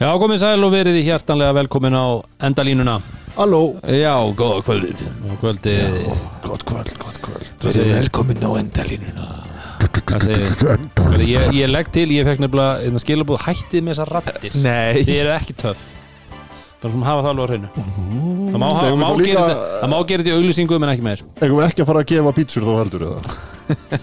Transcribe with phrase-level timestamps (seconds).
[0.00, 2.06] Já, komið sæl og verið í hjartanlega velkomin á
[2.48, 2.94] endalínuna.
[3.36, 3.60] Halló.
[3.84, 5.02] Já, góða kvöldið.
[5.28, 6.08] Og kvöldið.
[6.46, 7.50] Gott kvöld, gott kvöld.
[7.60, 9.26] Verið velkomin á endalínuna.
[9.80, 15.00] Hvað segir ég, ég legg til, ég fekk nefnilega skilabúð hættið með þessar rattir Nei.
[15.04, 15.84] Þið eru ekki töff.
[16.80, 17.70] Bara svona hafa það alveg á hreinu.
[17.76, 20.92] Það má, hafa- við má, líka- gera þetta- það má gera þetta í auglýsingum en
[20.94, 21.24] ekki meir.
[21.40, 23.20] Eigum við ekki að fara að gefa pítsur þá heldur eða?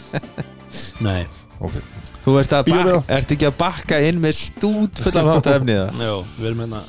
[1.08, 1.22] Nei.
[1.58, 1.82] Ok
[2.28, 2.70] Þú ert, að
[3.08, 6.02] ert ekki að bakka inn með stút efni það?
[6.04, 6.82] Jó, við erum hérna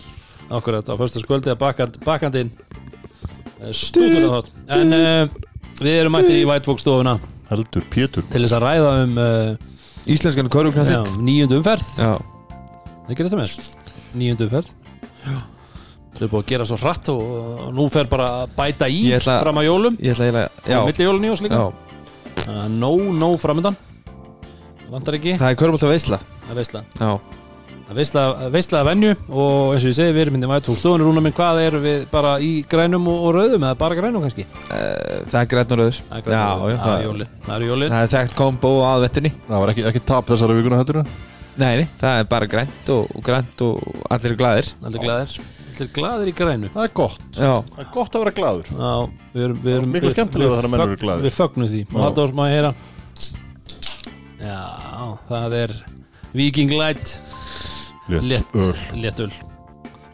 [0.59, 2.51] Akkurat á fyrsta skvöldi að bakand, bakandinn
[3.71, 4.51] Stútur þátt.
[4.75, 5.37] En uh,
[5.79, 7.17] við erum mætti í White Fox stofuna
[7.53, 8.27] Heldur Pétur.
[8.33, 11.87] Til þess að ræða um uh, Íslenskan já, korfuknaþing nýjöndu umferð.
[12.01, 12.11] Já,
[13.07, 13.57] Það gerir þetta með.
[14.19, 14.71] Nýjöndu umferð.
[16.19, 17.27] Það er búið að gera svo hratt og,
[17.63, 19.99] og nú fer bara að bæta í ætla- fram að jólum.
[20.03, 21.61] ég ætla Já, Milli jólun í oss líka.
[21.63, 22.01] Já.
[22.43, 23.79] Þannig að nóg, nóg framöndan
[24.95, 25.37] vantar ekki?
[25.41, 27.11] Það er korfbólta veisla að veistla Já,
[27.89, 30.81] að veistla, að veistla að venju og eins og ég segi við erum myndið fólk
[30.83, 33.65] stofunir rúna minn hvað eru við bara í grænum og, og rauðum?
[33.69, 34.45] Eða bara grænum kannski?
[34.69, 36.01] Uh, það er græn og rauður.
[36.09, 36.79] Það er Já, grænum og já, rauðum.
[36.79, 37.33] það, það er jólin.
[37.47, 37.95] Það er jólin.
[37.95, 41.01] Það er þekkt kombo að vettunni Það var ekki, ekki tap þessari vikuna heldur
[41.59, 45.39] Nei, nei, það er bara grænt og, og grænt og allir er glæðir Allir glæðir
[45.79, 46.69] Allir glæðir í grænu.
[46.75, 47.25] Það er gott.
[47.35, 48.93] Já, Það er gott að vera gladur Já,
[49.35, 51.27] við erum, við erum skemmtilegra við þegar menn eru glaðir.
[51.27, 51.83] Við fögnum því.
[51.95, 52.73] Halldór, má ég heyra
[54.39, 55.77] Já, það er
[56.37, 57.19] Viking Light.
[58.09, 58.75] Létt, öl.
[59.03, 59.33] létt öl.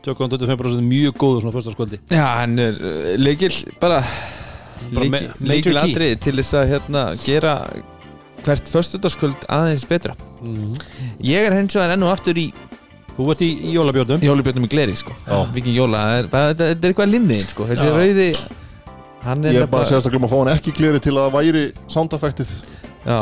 [0.04, 4.02] 2,25% mjög góður svona fyrsta skvöldi já hann er uh, leikil bara
[4.92, 7.54] leikil, atrið til þess að hérna gera
[8.44, 10.12] hvert föstudagskvöld aðeins betra.
[10.42, 10.74] Mhm.
[11.24, 12.50] Ég er hens vegar enn og aftur í
[13.14, 14.22] Þú ert í, jólabjörnum.
[14.26, 15.14] Jólubjörnum í gleri sko.
[15.54, 17.66] Viking jóla, það er, þetta er eitthvað limniðin sko.
[17.68, 18.26] Þessi rauði
[19.24, 21.14] hann er Ég er bara að segja að glema að fá hann ekki gleri til
[21.14, 21.62] að það væri
[21.94, 22.54] soundeffektið
[23.04, 23.18] já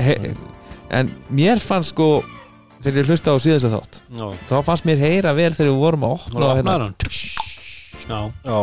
[0.00, 0.34] He,
[0.94, 2.08] en mér fannst sko
[2.84, 6.06] þegar ég hlusta á síðasta þátt Já, þá fannst mér heyra vel þegar við vorum
[6.08, 6.76] að opna og hérna.
[8.04, 8.58] Já, Já,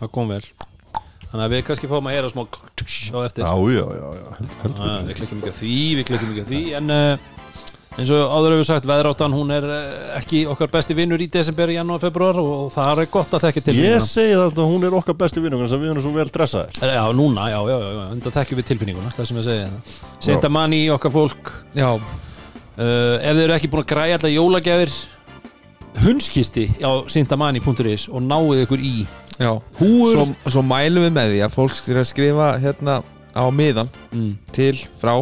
[0.00, 0.42] það kom vel.
[1.30, 3.44] Þannig að við kannski fáum að heyra smá á eftir.
[3.44, 4.30] Já, já, já, já.
[4.62, 7.28] Heldur Já, Við klikkjum ekki á því, við klikkjum ekki á því En uh,
[7.98, 9.82] eins og áður hefur sagt Veðráttan, hún er uh,
[10.18, 13.76] ekki okkar besti vinnur í desember, janúar, februar og, það er gott að þekka til
[13.80, 16.80] Ég segi það að hún er okkar besti vinnungur sem við erum svo vel dressaðir.
[16.94, 19.70] Já, núna, já, já, já, enda þekkjum við tilfinninguna Það sem ég segi.
[19.70, 21.54] Það Seinta manni í okkar fólk.
[21.76, 24.98] Já, uh, Ef þið eru ekki búin að græja allar jólagjafir
[26.00, 28.94] Hundskisti á sintamani.is og náið ykkur í.
[29.40, 29.54] Já.
[29.80, 33.00] húur Svo, svo mælum við með því að fólk skrifa, skrifa hérna
[33.32, 34.32] á miðan mm.
[34.54, 35.16] til frá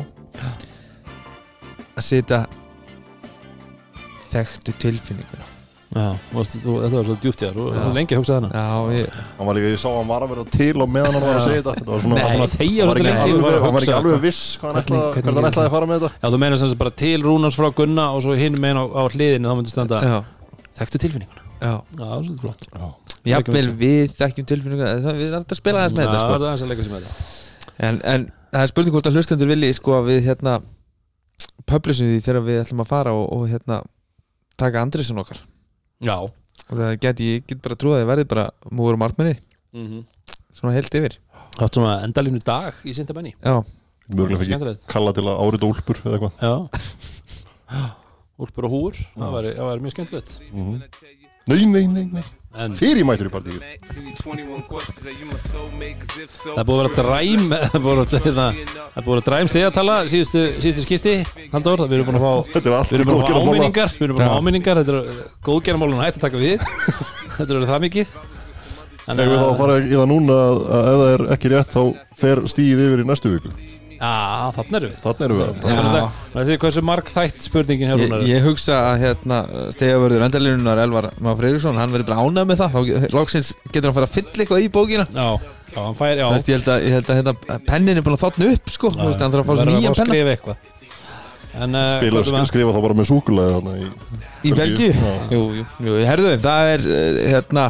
[1.99, 2.41] að setja
[4.33, 5.47] þekktu tilfinninguna.
[5.89, 6.05] Já,
[6.37, 9.57] þetta var svo djúpt ég Þú var lengi að hugsa þennan Já, ég, Hann var
[9.57, 11.63] líka, ég sá að hann var að vera til og meðan hann var að segja
[11.63, 11.73] þetta.
[11.79, 14.43] Þetta var svona Nei, hann var svolítið ekki lengi alveg, hann var ekki alveg viss
[14.61, 16.59] hvað hann Hvernig- ætlaði hvernig hvernig hann ætlaði að fara með þetta Já, þú meina
[16.61, 19.57] sem sagt bara til Rúnars frá Gunna og svo hinn megin á, á hliðinu þá
[19.63, 20.19] myndi standa já,
[20.77, 21.43] Þekktu tilfinninguna?
[21.57, 21.73] Já.
[21.73, 22.69] Já, það er svolítið flott.
[23.33, 24.93] Jafnvel við þekkjum tilfinninguna.
[25.03, 26.35] Það- Við erum alltaf að spila aðeins með Já, þetta það sko.
[26.37, 27.11] er aðeins að leika sem þetta.
[27.89, 30.53] En, en það er spurning hvort að hlustendur vilji sko að við hérna
[31.69, 33.83] publisum því þegar við ætlum að fara og, og hérna
[34.59, 35.41] taka Andriðsson okkar.
[36.05, 36.17] Já.
[36.69, 39.37] Og það geti, ég get bara trúið að þið verði bara múur og martmenni,
[39.77, 40.05] mm
[40.59, 41.15] svona heilt yfir.
[41.55, 43.61] Það er svona endalínu dag í sintabenni Já,
[44.11, 44.87] Mjögulega fikk Skemmtilegt.
[44.91, 46.35] kalla til að árita úlpur eða eitthvað.
[46.43, 47.79] Já.
[48.39, 50.31] Úlpur og húur Það væri, það væri mjög skemmtilegt.
[50.53, 50.83] Mhm.
[51.49, 52.23] Nei, nei, nei, nei.
[52.23, 52.48] En
[52.79, 53.59] Fyrir mætur í partíu
[56.43, 58.17] það búið að vera dræm Það búið að
[58.99, 61.15] að vera dræm stið að tala síðustu, síðustu skipti
[61.53, 63.95] Halldór, við erum búin að fá Þetta er allt Við erum búin að fá áminningar.
[63.95, 64.83] Við erum búin að fá áminningar.
[64.83, 66.67] Þetta er góðgerðarmálun hægt að taka við.
[67.39, 68.15] Þetta er það mikið.
[69.09, 71.53] Þannig Ef við þá að fara í það núna að, að ef það er ekki
[71.55, 71.83] rétt þá
[72.19, 74.99] fer stíð yfir í næstu viku Já, þannig erum við.
[75.03, 76.19] Þannig erum við.
[76.33, 78.29] Það er því hversu marg þætt spurningin hér ég, Rúnar er.
[78.31, 79.39] ég hugsa að hérna
[79.75, 82.77] stegavörður endalínunar Elvar Má Freyríksson, hann verður bara ánægð með það.
[82.77, 85.09] Þá loksins getur hann fara að fylla eitthvað í bókina.
[85.11, 85.27] Já,
[85.75, 86.25] já, hann fær, já.
[86.29, 88.73] Þú veist, ég held að, ég held að hérna, pennin er búin að þotna upp
[88.77, 89.95] sko, þú veist, hann þarf að fá að penna.
[89.99, 90.67] skrifa eitthvað.
[91.59, 92.49] En uh, Spila, er það?
[92.53, 94.91] skrifa þá bara með súkulega þannig í í Belgíu.
[94.95, 95.13] Já.
[95.35, 97.65] Jú, jú, jú, herðu, það er uh, hérna,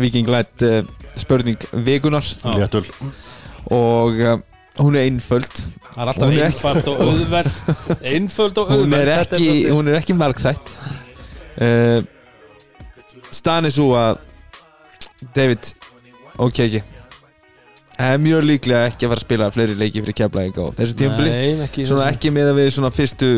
[0.00, 0.78] Viking Light uh,
[1.18, 2.54] spurning vikunar Já.
[2.56, 2.84] léttul.
[3.74, 4.38] Og uh,
[4.78, 5.54] hún er einföld.
[5.94, 7.50] Það er alltaf Hún einfalt og auðveld.
[8.12, 10.70] Einföld og hún er ekki, svolítið- hún er ekki margþætt.
[11.58, 12.02] Uh,
[13.34, 14.18] staðan er svo að
[15.34, 15.72] David
[16.38, 16.82] ok ekki
[17.98, 21.58] er mjög líklega ekki að fara að spila fleiri leiki fyrir keflæðing á þessu Nei,
[21.66, 23.30] ekki ekki með að við svona fyrstu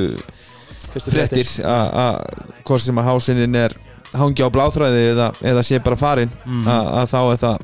[0.93, 1.49] fyrstu fréttir.
[1.65, 3.73] að- hvort sem að hásinin er
[4.13, 6.67] hangi á bláþræði eða, eða sé bara farin Mhm.
[6.69, 7.59] að, að þá er það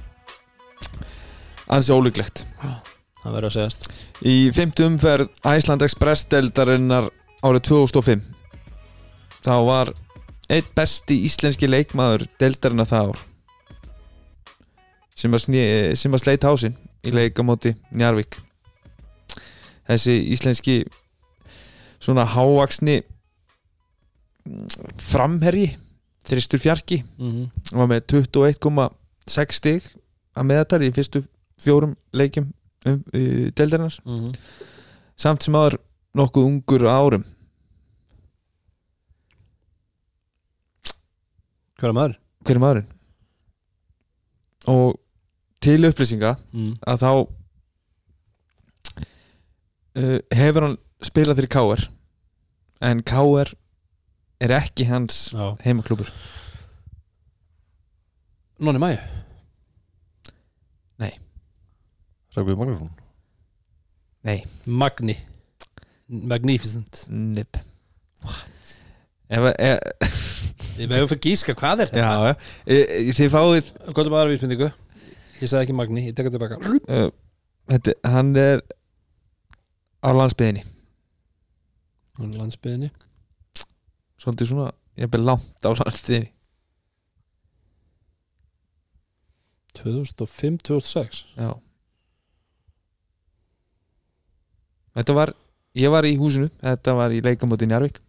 [1.68, 2.44] ansi ólíklegt
[3.26, 3.86] Það verður að segjast.
[4.22, 7.08] Í fymtu umferð Æsland Express deldarinnar
[7.42, 8.22] árið 2005
[9.42, 9.90] þá var
[10.54, 13.24] eitt besti íslenski leikmaður deildarinn það ár.
[15.16, 15.62] Sem að, sné,
[15.98, 16.76] sem að sleit hásinn
[17.06, 18.36] í leik á móti Njarvík
[19.88, 20.76] þessi íslenski
[22.02, 23.00] svona hávaksni
[25.02, 25.72] framherji
[26.26, 27.50] þristur fjarki Mhm.
[27.72, 29.82] hann var með 21,6 stig
[30.36, 31.24] að meðatali í fyrstu
[31.58, 32.52] fjórum leikjum
[32.86, 34.30] um, uh, deildarinnar Mhm.
[35.16, 35.78] samt sem aður
[36.16, 37.24] nokkuð ungur árum
[41.78, 42.14] Hver er maður?
[42.46, 42.92] hver er maðurinn
[44.70, 44.96] og
[45.60, 46.76] til upplýsinga Mm.
[46.86, 47.10] að þá
[49.96, 51.82] uh, hefur hann spilað fyrir KR
[52.86, 53.52] en KR
[54.40, 55.56] er ekki hans Já.
[55.64, 56.10] heimaklúbur
[58.60, 59.00] Nonni Mæju
[62.36, 62.90] Rækvið Magnússon?
[64.66, 65.16] Magni.
[66.08, 67.06] Magnificent.
[67.08, 67.56] Nip.
[69.26, 70.24] Ef, ef,
[70.76, 72.02] Ég meðum fyrir gíska, hvað er þetta?
[72.02, 72.34] já, já.
[72.66, 73.70] E, e, þið fáið
[74.12, 74.68] er aðra vísmyndingu?
[75.40, 76.74] Ég sagði ekki Magni, ég tek það tilbaka.
[76.84, 77.08] Uh,
[77.72, 78.62] þetta, hann er
[80.04, 80.64] á landsbyðinni
[82.20, 82.92] Landsbyðinni
[84.20, 86.32] svolítið svona, ég er langt á landsbyðinni
[89.76, 91.50] 2005-2006 já
[94.96, 95.32] þetta var
[95.76, 98.00] ég var í húsinu, þetta var í leikamóti Njarvík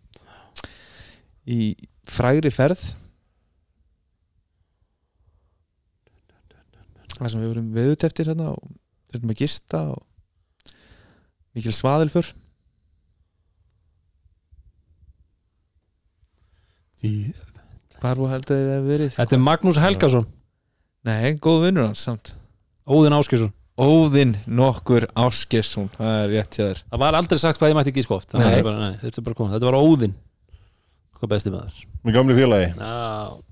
[1.47, 1.75] í
[2.07, 2.81] frægri ferð.
[7.17, 8.65] Það sem við vorum veðuteftir hérna og
[9.09, 10.73] þurfum að gista og
[11.57, 12.29] mikil svaðilför.
[17.97, 19.13] Hvar var held að þið hefur verið?
[19.15, 20.27] Þetta er Magnús Helgason.
[21.07, 22.35] Nei, góð vinnur hans samt.
[22.85, 26.79] Óðinn Áskjösson Óðinn nokkur Áskesson það er rétt hjá þér.
[26.89, 28.55] Það var aldrei sagt hvað ég mætti gíska oft Þannig að Nei.
[28.57, 29.51] þetta bara, nei, þetta bara komið.
[29.57, 30.15] Þetta var Óðinn.
[31.17, 31.83] Hvað besti maður.
[32.07, 32.71] Með gamli félagi.
[32.77, 33.43] Já.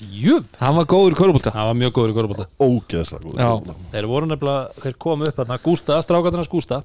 [0.00, 3.74] Jöf hann var góður í korfbólta Það var mjög góður í korfbólta Ógeðslega góð Já.
[3.92, 5.58] Þeir voru nefnilega, þeir komu upp þarna.
[5.64, 6.78] Gústa, strákatarnas Gústa.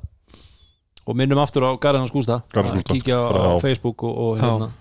[1.06, 2.41] Og minnum aftur á Garðarnas Gústa.
[2.51, 2.97] Garðarnas að Gústa.
[2.97, 3.61] kíkja á, á.
[3.61, 4.71] Facebook og, og hérna.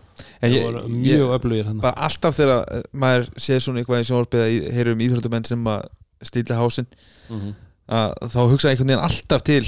[0.45, 4.43] Ég- voru mjög öflugir hérna bara alltaf þegar eh, maður séð svona eitthvað í sjónvarpið
[4.45, 5.87] að heyrum íþróttamenn sem að
[6.23, 6.87] stýla hásinn
[7.31, 7.55] Mhm.
[7.89, 9.65] Að þá hugsa einhvern veginn alltaf til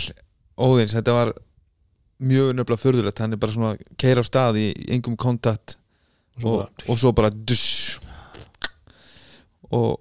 [0.56, 1.32] Óðins, þetta var
[2.24, 5.76] mjög nöfnilega förðulegt, hann er bara svona keira á stað í engum kontakt
[6.36, 6.54] Og svo
[6.92, 7.96] og, svo bara duss.
[9.72, 9.96] Og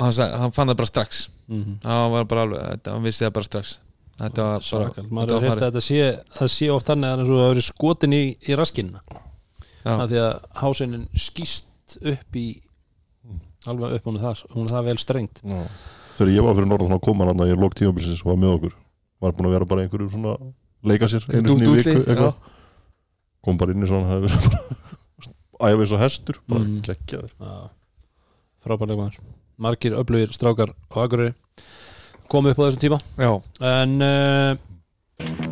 [0.00, 1.28] hann, sagði, hann fann það bara strax.
[1.50, 1.78] Mhm.
[1.82, 3.78] hann var bara alveg, þetta, hann vissi það bara strax.
[4.20, 5.62] Þetta var bara maður heyrt farið.
[5.62, 6.00] að þetta sé,
[6.36, 9.00] það sé oft þannig að eins og það hefur skotin í, í raskinna
[9.84, 12.44] af því að hásinin skýst upp í
[13.70, 15.62] alveg upp hún er það, hún er það vel strengt Já.
[16.20, 18.50] Þegar ég var fyrir norðan þá kom hann að ég lók tímabilsins og var með
[18.58, 18.74] okkur.
[19.24, 20.34] Var búin að vera bara einhverju svona
[20.84, 22.32] leika sér einu sinni í viku
[23.40, 24.18] kom bara inn í svona
[25.64, 26.80] eins og hestur bara Mhm.
[26.84, 27.32] geggjaður.
[28.60, 29.16] Frábærlega maður.
[29.60, 31.32] Margir öflugir strákar á Akureyri
[32.28, 32.98] komu upp á þessum tíma.
[33.16, 33.32] Já,
[33.64, 35.49] en uh,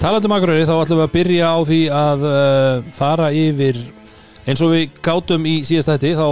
[0.00, 3.80] Talandum Akureyri þá ætlum við að byrja á því að uh, fara yfir
[4.48, 6.28] eins og við gátum í síðast þætti þá,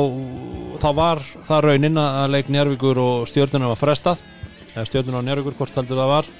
[0.81, 4.25] þá var það raunin að leik Njárvíkur og stjórnuna var frestað.
[4.73, 6.33] Eða stjórnuna og Njárvíkur hvort heldur það var.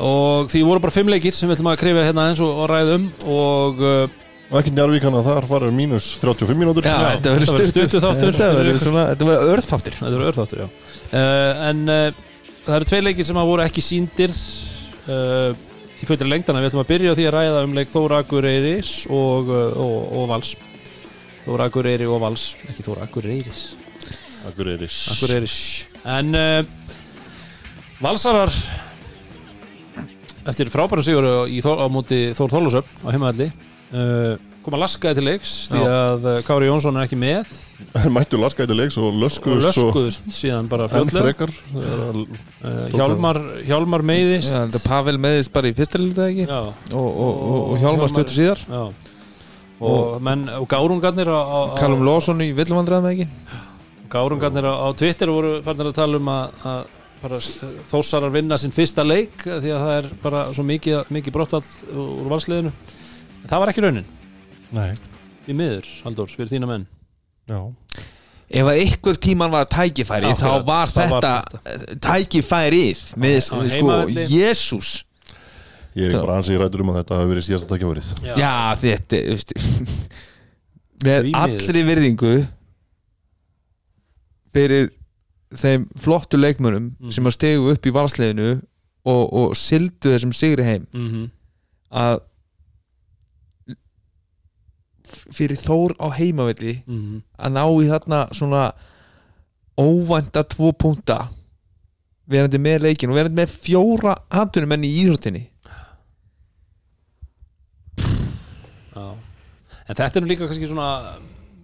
[0.00, 2.72] Og því voru bara fimm leikir sem við ætlum að krifa hérna eins og, og
[2.72, 4.18] ræða um og uh,
[4.50, 6.88] og ekki njárvík hann að þar fara mínus 35 mínútur.
[6.88, 8.32] Já, Já, þetta verður stuttur þáttur.
[8.32, 10.62] Þetta verður svona, þetta verður örþáttur.
[10.64, 10.70] Já.
[11.12, 11.84] Uh, en
[12.64, 14.32] það eru tvei leikir sem að voru ekki síndir
[16.00, 18.92] í fullri lengdana við ætlum að byrja á því að ræða um leik Þóra Akureyris
[19.12, 20.54] og, uh, og, og Vals.
[21.44, 23.64] Þóra Akureyri og Vals ekki Þóra Akureyris.
[24.48, 25.00] Akureyris.
[25.14, 25.56] Akureyris
[26.08, 26.60] en uh,
[28.00, 28.52] Valsarar
[30.48, 34.36] eftir frábærum sigur í Þór, á móti Þór Þólusöp á heimaðalli uh,
[34.70, 37.50] koma laskaði til leiks því að uh, Kári Jónsson er ekki með.
[38.14, 42.20] Mættu laskæti leiks og og löskuðust svo löskuðust síðan bara að-
[42.62, 44.52] uh, Hjálmar, Hjálmar meiðist.
[44.54, 46.46] Þetta Pavel meðist bara í fyrsta liða ekki?
[46.46, 48.62] Já, og, og, og, og Hjálmar stöttu síðar.
[48.68, 48.84] Já.
[49.80, 51.32] Og, menn, og gárungarnir
[51.80, 53.26] Callum Lawson í villumvandræðum ekki?
[54.12, 57.40] Gárungarnir á, á Twitter voru farnir að tala um að, að bara
[57.88, 61.64] þósarar vinna sinn fyrsta leik því að það er bara svo mikið, mikið brottall
[61.96, 62.72] úr valsliðinu.
[63.48, 64.08] Það var ekki raunin
[64.72, 64.92] Nei,
[65.50, 66.86] í miður, Halldór, fyrir þína menn
[67.50, 67.60] já
[68.50, 73.42] ef að einhver tíman var tækifæri þá Akkurat, var það var þetta tækifærið með, Á
[73.46, 74.24] sko, heimavelli.
[74.30, 74.90] Jésús
[75.98, 79.34] Ég er bara ansið rættur um að þetta hafi verið síðasta takkjafærið já, þetta þú
[79.34, 79.54] veist,
[81.06, 81.40] með Því miður.
[81.42, 82.32] allri virðingu
[84.54, 84.90] fyrir
[85.54, 87.10] þeim flottu leikmönum Mhm.
[87.14, 88.50] sem að stegu upp í valsleginu
[89.06, 91.30] og, og sildu þessum sigri heim Mhm.
[91.90, 92.20] að
[95.34, 97.22] fyrir Þór á heimavelli Mhm.
[97.38, 98.72] að ná í þarna svona
[99.80, 101.28] óvænta tvo punta
[102.28, 105.46] verandi með leikin og verandi með fjóra handunum enn í íþróttinni.
[109.90, 110.88] En þetta er nú líka kannski svona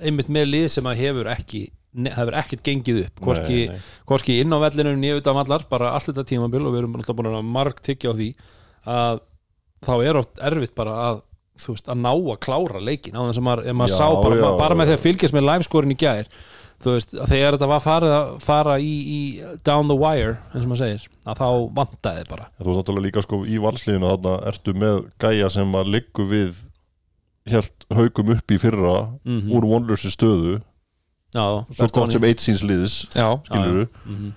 [0.03, 1.61] einmitt með lið sem að hefur ekki
[1.97, 3.85] hefur ekkert gengið upp hvorki, Nei, nei.
[4.11, 7.17] hvorki inn á vellinu nýja utan vallar bara allt þetta tímabil og við erum alltaf
[7.17, 8.27] búin að marg tyggja á því
[8.93, 9.21] að
[9.87, 11.23] þá er oft erfitt bara að
[11.57, 14.37] þú veist, að ná að klára leikin á þess að maður, maður Já, sá bara,
[14.37, 14.91] já, bara með já.
[14.91, 16.29] því að fylgjast með liveskorin í gær
[16.85, 19.21] þú veist, þegar þetta var farið að fara í, í
[19.65, 21.49] down the wire eins og maður segir, að þá
[21.79, 25.93] vantaði bara Þú er náttúrulega líka sko í valsliðinu þarna ertu með gæja sem að
[25.97, 26.63] liggu við
[27.47, 29.53] helt haugum upp í fyrra Mhm.
[29.55, 30.59] úr vonlösi stöðu
[31.35, 34.33] Já, svo gott sem eitt síns liðs já, skilur Mhm.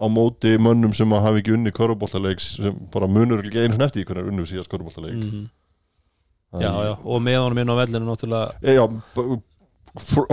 [0.00, 4.02] á móti mönnum sem að hafa ekki unni körubóltaleik sem bara munur ekki einu eftir
[4.02, 5.48] því hvernig unnu síðast körubóltaleik Mhm.
[6.60, 8.84] Já, já, og með honum inn á vellinu náttúrulega e, Já,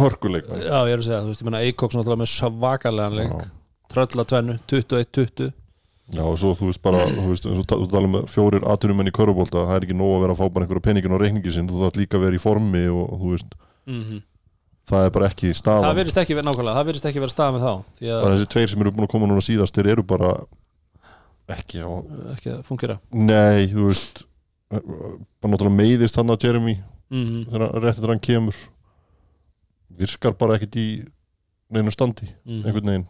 [0.01, 3.33] hörkuleik Já, ég er að segja, þú veist, ég menna Eikoks náttúrulega með svakalegan leik.
[3.33, 3.49] Já.
[3.91, 5.51] Trölla tvennu, 21-20
[6.11, 9.13] Já, og svo þú veist bara, þú veist, og þú tala um fjórir atunumenn í
[9.15, 11.69] körubólta, það er ekki nóg að vera að fá bara einhverja peningin á reikningi sinn,
[11.71, 13.53] þú þarf líka að vera í formi og þú veist,
[14.91, 15.95] það er bara ekki Það staðan.
[16.01, 17.71] virðist ekki verið nákvæmlega, það virðist ekki verið stað með þá
[18.17, 20.33] að þessi tveir sem eru búin að koma núna síðast þeir eru bara
[21.55, 21.89] ekki á
[22.35, 24.23] ekki að fungera nei, þú veist
[24.71, 26.77] bara náttúrulega meiðist hann að Jeremy
[27.11, 28.55] mm þegar rétt eftir hann kemur.
[30.01, 30.87] Virkar bara ekkit í
[31.71, 32.63] neinu standi, -hmm.
[32.65, 33.07] einhvern veginn.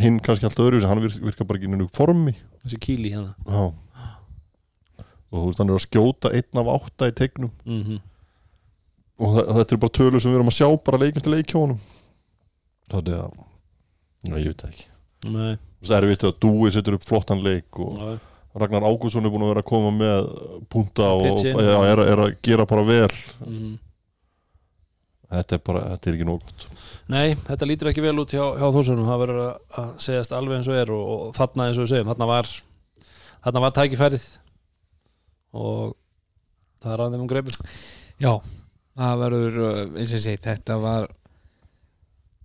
[0.00, 2.34] Hinn kannski alltaf öðru hann vir- virkar bara ekki í neinu formi.
[2.64, 3.34] Þessi kíli hérna.
[3.46, 3.72] Já.
[5.32, 7.50] og þú veist hann er að skjóta einn af átta í tegnum.
[7.64, 8.00] Mm -hmm.
[9.18, 11.78] og þetta er bara tölur sem við erum að sjá bara leikast í leikjónum
[12.90, 13.30] þannig að
[14.28, 14.86] já, ég veit það ekki.
[15.32, 18.18] Nei, það er vitt að Dúi setur upp flottan leik og já,
[18.52, 20.26] Ragnar Ágússon er búin að vera að koma með
[20.72, 23.08] punta og, ja, er, er að gera bara vel.
[23.46, 23.78] Mm
[25.32, 26.66] þetta er bara, þetta er ekki nóg gott.
[27.12, 30.58] Nei, þetta lítur ekki vel út hjá, hjá þósunum Það verður að, að segjast alveg
[30.58, 32.52] eins og er og, og þarna eins og við segjum, þarna var
[33.42, 34.28] þarna var tækifærið
[35.62, 35.96] og
[36.82, 37.58] það er aðeim um greipur
[38.22, 38.32] já
[38.98, 41.10] það verður, uh, eins og ég segi, þetta var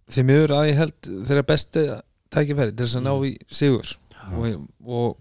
[0.08, 1.88] því miður að ég held þeirra besti
[2.34, 3.96] tækifæri til þess að ná í sigur.
[4.28, 5.18] Og, og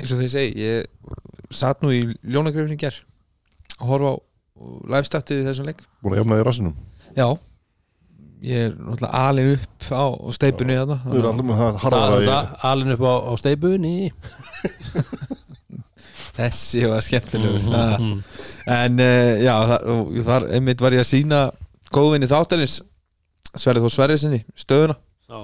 [0.00, 0.76] eins og þið segi ég
[1.54, 2.96] satt nú í ljónagrifin í ger
[3.80, 4.14] að horfa á
[4.94, 5.80] livestatið í þessum leik.
[6.02, 6.74] Búin að jafna í rassinum?
[7.16, 7.28] Já.
[8.40, 12.44] Ég er náttúrulega alin upp á steipunni þarna Við erum allir með það er það,
[12.70, 13.96] alin upp á, á steibunni
[16.40, 17.60] þessi var skemmtilegur.
[18.70, 21.40] En uh, já það, og þar einmitt var ég að sína
[21.92, 22.76] góðvinni þáttarins
[23.50, 24.94] Sverrið þó Sverrið sinni stöðuna.
[25.26, 25.38] Já,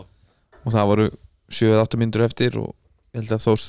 [0.62, 1.06] og það voru
[1.50, 2.68] 7-8 myndur eftir og
[3.10, 3.64] ég held að Þórs,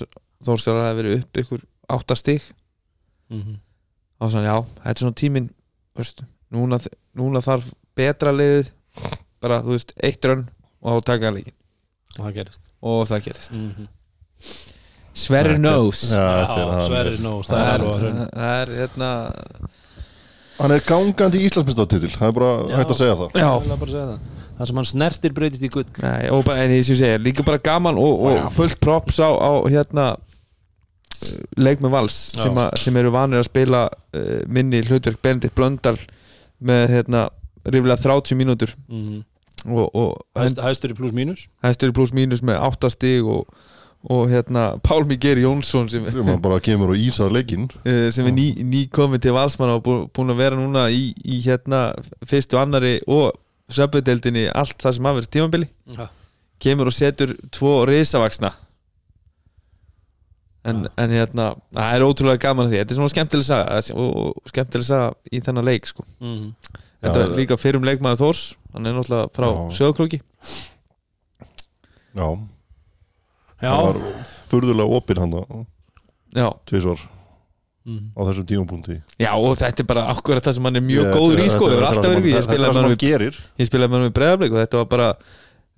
[0.46, 1.63] Þórsar hafi verið upp ykkur
[1.98, 2.44] 8 stig
[3.29, 3.58] mm
[4.17, 5.50] og þannig já, þetta er svona tíminn
[5.98, 6.79] veist, núna,
[7.13, 7.67] núna þarf
[7.98, 8.72] betra liðið
[9.44, 10.48] bara, þú veist, eitt rönn
[10.82, 11.53] og þá taka leikin
[12.17, 12.62] það gerist.
[12.82, 13.51] Og það gerist.
[13.53, 13.88] Mm -hmm.
[15.17, 15.60] Sverri er-
[16.62, 16.82] er hann.
[16.82, 18.01] Sverrir Nós, það er að
[18.34, 19.12] það er hérna
[20.58, 22.75] Hann er gangandi Íslandsmyndstartitil Það er bara Já.
[22.77, 23.32] hægt að segja það.
[23.34, 24.20] Já, Ég vil bara segja það
[24.58, 25.86] Það sem hann snertir breytist í gull.
[26.02, 29.30] Nei, og bara, en ég ég segja, líka bara gaman og, og fullt props á,
[29.30, 35.22] á hérna uh, leikmenn vals sem, a, sem eru vanir að spila uh, minni hlutverk
[35.22, 35.98] Benedikt Blöndal
[36.58, 37.28] með hérna
[37.68, 38.74] ríflega 30 mínútur.
[38.90, 39.26] Mm
[39.66, 41.48] og, og Hæst, Hæstur í pluss mínus?
[41.64, 43.48] Hæstur í pluss mínus með 8 stig og,
[44.04, 46.42] og hérna Pál Miguel Jónsson sem, og
[47.82, 51.12] uh, sem er ný, ný komið til valsmann og bú, búin að vera núna í,
[51.26, 51.90] í hérna
[52.28, 53.34] fyrstu annari og
[53.71, 55.67] söpvedeldinni allt það sem hafa verið tímabili.
[55.97, 56.07] Já,
[56.63, 58.53] kemur og setur tvo risavaksna
[60.67, 62.79] en, en hérna það er ótrúlega gaman að því.
[62.81, 66.05] Þetta er svona skemmtileg saga og, og skemmtileg saga í þennan leik sko.
[66.24, 66.50] mm
[66.97, 68.39] þetta Já, er líka fyrrum leikmaður Þórs
[68.74, 69.59] hann er náttúrulega frá Já.
[69.77, 70.17] sögurklóki
[72.17, 72.27] Já,
[73.62, 73.69] Já.
[73.69, 74.00] það var
[74.50, 75.36] furðulega opinn hann
[76.33, 76.47] já.
[77.88, 78.12] Mm.
[78.13, 78.96] á þessum tímapunkti.
[79.24, 81.67] Já og þetta er bara akkurat það sem hann er mjög Ég- góður í sko.
[81.70, 83.38] Þetta- er alltaf það verið ég hann- spilaði það sem með hann hann gerir.
[83.58, 85.08] Ég spilaði með hann í breðablik og þetta var bara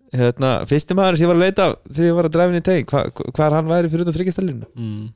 [0.10, 2.64] hérna, fyrsti maður sem ég var að leita af þegar ég var að dræfin í
[2.66, 5.14] teg hva, hvað hann væri fyrir út af frikistælinu Mm.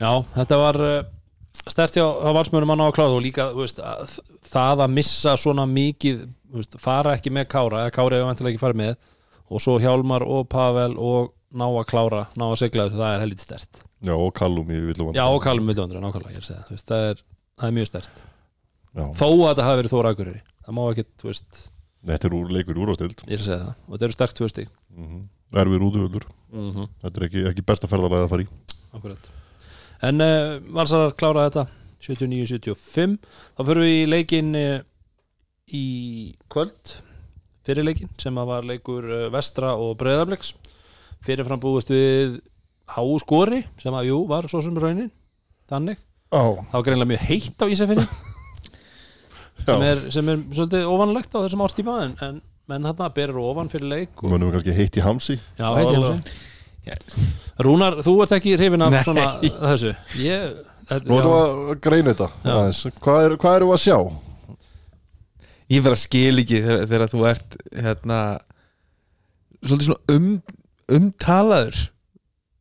[0.00, 1.02] Já, þetta var uh,
[1.68, 5.64] stert hjá, hjá valsmönum manna á kláð og líka veist, að, það að missa svona
[5.68, 6.26] mikið
[6.56, 8.96] veist, fara ekki með Kára eða Kári hefur vantilega ekki farið með
[9.52, 13.22] og svo Hjálmar og Pavel og ná að klára, ná að segla þessu, það er
[13.24, 16.50] helviti stert Já, og Kallum í villum Já, og Kallum Vildvandri, nákvæmlega, ég er að
[16.50, 17.22] segja veist, það, er,
[17.60, 18.20] það er mjög stert
[18.96, 21.62] Já, þó að þetta hafi verið Þóra Akureyri það má ekki, þú veist,
[22.10, 24.50] þetta er úr leikur úrastild ég er að segja það og þetta eru sterkt tvö
[24.52, 25.24] stík mm -hmm.
[25.56, 26.88] Erfir útvöldur mm -hmm.
[27.02, 28.46] Þetta er ekki, ekki besta ferðalega að fara í.
[28.92, 29.30] Akkurat.
[30.02, 31.66] En uh, Valsarar klára þetta
[32.00, 33.18] 79-75
[33.56, 34.80] Þá fyrir við í leikin uh,
[35.72, 35.84] í
[36.48, 36.96] kvöld
[37.66, 40.54] fyrir leikin sem að var leikur uh, Vestra og Breiðabliks
[41.24, 42.40] fyrirfram búist við
[42.96, 45.10] háu skori sem að jú var svo sem raunin
[45.70, 48.04] þannig, Já, það var greinlega mjög heitt á Ísafirði
[49.66, 52.38] sem er, sem er svolítið ofanlegt á þessum ástíma en, en
[52.70, 55.38] menn þarna berir ofan fyrir leik og, Mönum við kannski heitt í hamsi.
[55.58, 56.14] Já, heitt í Aðalega.
[56.86, 59.94] hansi Rúnar, þú ert ekki hrifin af svona þessu.
[60.22, 62.28] Ég, Nú ætlum við að greina þetta.
[63.02, 63.96] Hvað er, hvað erum við að sjá?
[65.72, 68.18] ég verð að skil ekki þegar, þegar þú ert hérna
[69.66, 70.28] svolítið svona um,
[70.92, 71.80] umtalaður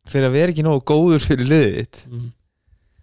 [0.10, 2.02] fyrir að vera ekki nógu góður fyrir liðið þitt.
[2.10, 2.26] Mm.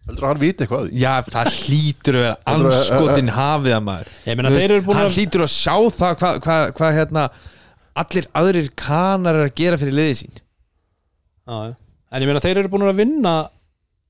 [0.03, 4.13] Heldur að hann viti eitthvað já, það hlýtur að vera anskotin hafið að maður.
[4.27, 6.89] Ég meina Þú þeir eru búin hann að hlýtur að sjá það hvað hva, hva,
[6.97, 7.27] hérna
[8.03, 10.41] allir aðrir kanar er að gera fyrir liðið sín.
[11.47, 11.61] Já.
[12.13, 13.37] En ég meina þeir eru búin að vinna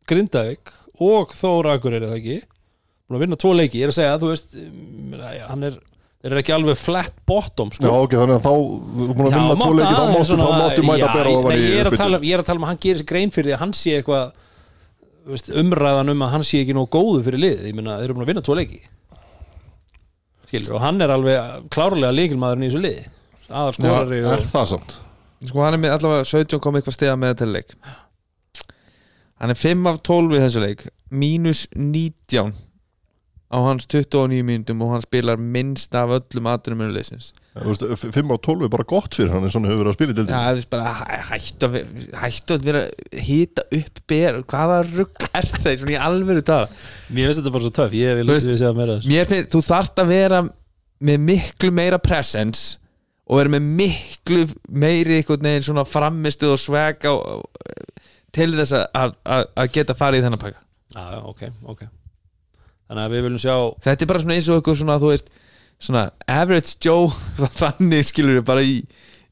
[0.08, 2.38] Grindavík og Þóra Akureyri er það ekki?
[3.04, 4.56] Búin að vinna tvo leiki, ég er að segja þú veist,
[5.50, 5.76] hann er
[6.22, 7.92] þeir eru ekki alveg flat bottom Já, sko.
[8.06, 10.50] ok, þannig að þá Þú er búin að Já, vinna tvo leiki Þá máttu, þá
[10.62, 12.60] máttu mæta Já, að bera nei, ég, er að tala, um- ég er að tala
[12.62, 14.32] um að hann gerir sér grein fyrir því að hann sé eitthvað
[15.22, 18.04] þú veist, umræðan um að hann sé ekki nóg góðu fyrir lið ég meina þeir
[18.08, 18.80] eru búin að vinna tvo leiki.
[20.46, 23.02] Skilur, og hann er alveg klárlega líkilmaðurinn í þessu lið
[23.52, 24.96] aðal skorari Er og það samt?
[25.48, 27.72] sko hann er með allavega 17 kom eitthvað stiga með þetta leik.
[29.42, 30.84] Hann er 5 af 12 í þessu leik.
[31.10, 32.52] Mínus 19
[33.52, 37.82] á hans 29 mínútum og hann spilar minnst af öllum aðdurum mjög leysins Þú veist,
[37.98, 40.12] f- 5 á 12 er bara gott fyrir hann en svona hefur verið að spila
[40.12, 41.76] í Já, dildin það er bara hæ- hættu að,
[42.64, 42.82] vera
[43.28, 46.70] hýta upp ber, hvaða rugg er það svona í alvöru tala?
[47.12, 48.96] Mér finnst þetta bara svo töff, ég vil Þú veist, segja meira
[49.34, 50.42] finnst, þú þarft að vera
[51.12, 52.78] með miklu meira presence
[53.28, 57.14] og vera með miklu meiri einhvern veginn svona framistuð og sveg á,
[58.32, 60.64] til þess að, að, að geta farið í þennan pakka.
[60.96, 61.82] Já, já, ok, ok
[62.92, 63.54] Þannig að við viljum sjá
[63.86, 65.30] Þetta er bara svona eins og eitthvað svona, þú veist
[65.82, 67.08] svona average Joe
[67.62, 68.76] þannig skilur við bara í,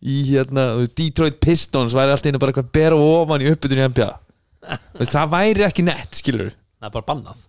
[0.01, 0.65] í hérna,
[0.97, 4.11] Detroit Pistons væri alltaf einu bara eitthvað bera ofan í uppbytun í NBA
[5.05, 7.45] það væri ekki nett skilur við Það er bara bannað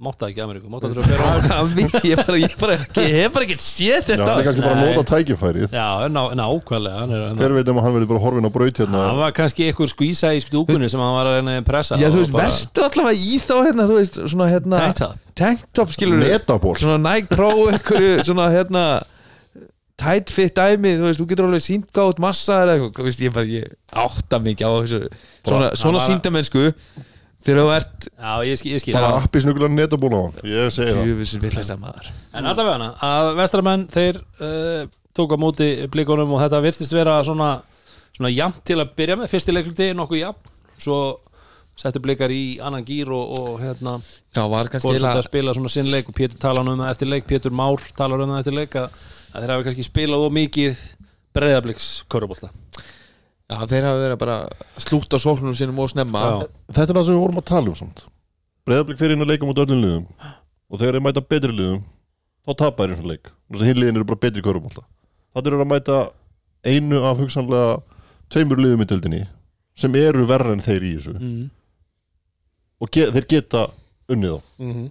[0.00, 2.76] Mátt það ekki Ameríku Mátt það þurfa að bera á Það ég bara, ég bara
[2.78, 4.24] ekki, ég hef bara ekki séð þetta.
[4.24, 5.66] hann er kannski bara að nota tækifærið.
[5.76, 8.52] Já, ná, nákvæmlega hann er, hann, Hver veit um að hann verði bara horfin á
[8.54, 9.02] braut hérna?
[9.04, 12.08] Það var kannski einhver skvísa í stúkunni sem hann var að reyna að pressa Já,
[12.08, 15.20] þú veist, verstu allavega í þá hérna, þú veist, svona hérna Tank top.
[15.40, 18.84] Tanktop, skilur við Metaból Svona Nike Pro, einhverju, svona hérna
[20.00, 23.04] Tight fit dæmi, þú veist, þú getur alveg sínt gátt massa eða eitthvað,
[27.40, 28.94] Þegar þú ert Já, ég skil, ég skil.
[28.98, 31.06] Bara appi snuglar netaból á hann Ég segi það.
[31.08, 32.10] Jöfisir villis að maður.
[32.36, 34.82] En allavega hana, að vestramenn þeir uh,
[35.16, 37.50] tók á móti blikunum og þetta virtist vera svona
[38.16, 39.30] svona jafnt til að byrja með.
[39.32, 40.98] Fyrsti leikluti nokkuð jafn, svo
[41.80, 43.94] settu blikar í annan gýr og, og hérna
[44.36, 46.82] Já, var kannski fór svolítið eiginlega- að spila svona sinn leik og Pétur talar um
[46.82, 48.98] það eftir leik, Pétur Már talar um það eftir leik að,
[49.32, 50.82] að þeir hafi kannski spilað og mikið
[51.38, 52.50] breyðabliks körubólta
[53.50, 56.20] Já, þeir hafa verið bara að slúta sóknum sínum og snemma.
[56.22, 56.50] Já.
[56.70, 58.04] Þetta er það sem við vorum að tala um samt.
[58.68, 60.04] Breiðablík fyrir inn að leika mot öllum liðum.
[60.70, 61.82] Og þegar þeir mæta betri liðum
[62.46, 63.30] Þá tapar þeir eins og leik.
[63.50, 64.84] Þess að hinn liðin eru bara betri körubólta
[65.34, 65.96] Það eru að mæta
[66.62, 67.72] einu af hugsanlega
[68.30, 69.20] Tveimur liðum í deildinni
[69.80, 71.16] Sem eru verra en þeir í þessu.
[71.16, 71.44] Mm.
[72.80, 73.66] Og ge þeir geta
[74.10, 74.50] unnið þá.
[74.60, 74.88] Mm -hmm.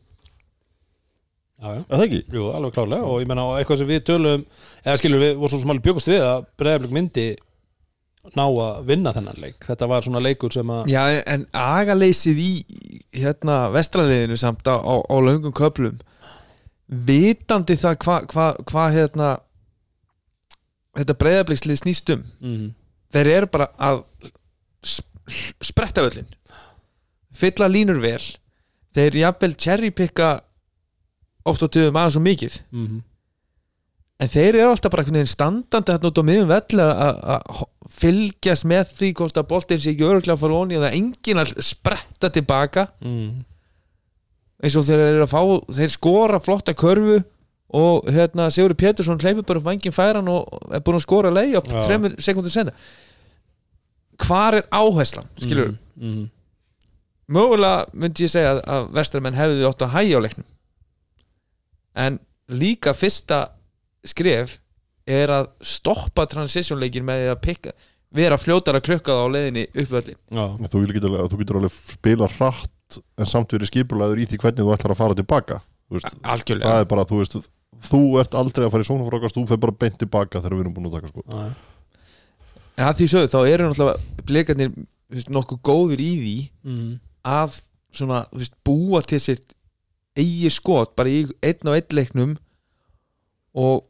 [1.59, 2.23] Já, já?
[2.33, 3.03] Jú, alveg klárlega.
[3.03, 4.45] Og ég menna og eitthvað sem við tölum
[4.85, 7.27] eða skilur við, og svo sem alveg bjögust við að Breiðablik myndi
[8.37, 12.51] ná að vinna þennan leik, þetta var svona leikur sem að Já, en agaleysið í
[13.17, 15.97] hérna vestraliðinu samt á, á, á löngum köplum
[16.89, 19.29] vitandi það hvað hva, hva, hérna
[20.97, 22.67] þetta breyðablikkslið snýst um mm,
[23.13, 24.03] þeir eru bara að
[24.85, 26.29] sp- spretta völlin
[27.39, 28.21] fylla línur vel
[28.97, 30.29] þeir jafnvel cherrypicka
[31.49, 32.55] oft á töðum aðeins svo mikið.
[32.75, 32.97] Mm,
[34.19, 37.65] en þeir eru alltaf bara einhvern veginn standandi hérna út á miðum vell að-
[37.99, 40.97] fylgjast með því hvort að boltinn sé ekki öruglega að fara onni og það er
[40.99, 42.83] enginn að spretta tilbaka.
[43.01, 43.45] Mm,
[44.63, 45.41] eins og þeir eru að fá
[45.79, 47.19] þeir skora flotta körfu
[47.79, 51.57] og hérna Sigur Pétursson hleypur bara upp vangin færan og er búin að skora leið
[51.57, 51.83] á Já.
[51.87, 52.71] þremur sekundur senna
[54.25, 56.23] hvar er áherslan skilur mm, mm,
[57.29, 60.47] mögulega myndi ég segja að- vestramenn hefði átt að hægja á leiknum.
[61.95, 63.49] En líka fyrsta
[64.07, 64.57] skref
[65.09, 67.73] er að stoppa transition-leikin með því að pikka
[68.15, 70.83] vera fljótar að klukka það á leiðinni upp öllin Já, Þú
[71.29, 74.97] þú getur alveg spila hratt en samt verið skipulaður í því hvernig þú ætlar að
[74.97, 75.59] fara tilbaka.
[75.89, 77.35] Það er bara, þú veist
[77.85, 80.75] þú ert aldrei að fara í sónafrákast þú fer bara beint tilbaka þegar við erum
[80.75, 81.23] búin að taka sko.
[81.29, 81.53] Já,
[82.79, 86.35] en að því sögðu þá eru náttúrulega blikarnir þú veist, nokkuð góður í því
[86.65, 86.91] mm.
[87.29, 87.61] að
[87.95, 89.41] svona, þú veist, búa til sér
[90.19, 92.35] eigi skot bara í einn og einn leiknum
[93.55, 93.85] og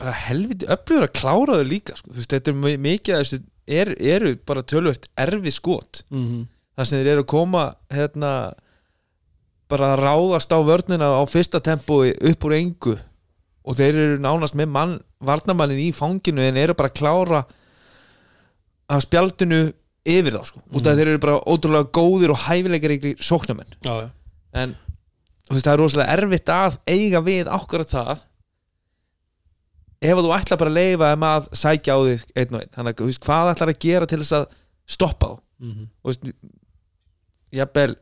[0.00, 2.10] bara helviti öflugur að klára þau líka sko.
[2.10, 6.02] þú veist, þetta er mi- mikið að þessu er, eru bara tölvöld erfi skot.
[6.10, 6.46] Mm
[6.80, 8.28] þar sem þeir eru að koma hérna
[9.68, 12.94] bara að ráðast á vörnina á fyrsta tempói upp úr engu.
[13.68, 17.42] Og þeir eru nánast með mann, varnamannin í fanginu en eru bara að klára
[18.90, 19.60] að spjaldinu
[20.08, 23.92] yfir þá sko, út af að þeir eru bara ótrúlega góðir og hæfileikaríkli sóknamenn já,
[24.00, 24.08] já.
[24.56, 24.72] en
[25.44, 28.24] þú veist, það er rosalega erfitt að eiga við akkurat það
[30.00, 32.72] ef þú ætla bara að leifa þeim að sækja á þig einn og einn.
[32.76, 34.48] Þannig að þú veist, hvað ætlar að gera til þess að
[34.96, 35.38] stoppa þá?
[35.60, 36.32] Mm og veist,
[37.50, 37.96] jafnvel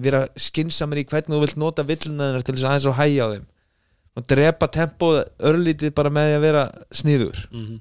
[0.00, 3.32] vera skinsamur í hvernig þú vilt nota villunaðinar til þess að aðeins og hægja á
[3.34, 3.46] þeim.
[4.16, 5.18] Og drepa tempóð
[5.50, 6.64] örlítið bara með því að vera
[7.00, 7.42] sniður.
[7.52, 7.78] Mm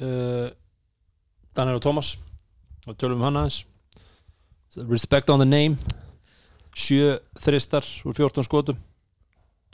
[0.00, 0.48] uh,
[1.54, 2.16] Daniel og Thomas
[2.86, 3.60] og tölum um hann aðeins.
[4.90, 5.76] Respect on the name.
[6.74, 8.74] Sjö þristar úr 14 skotum.
[8.74, 8.93] 28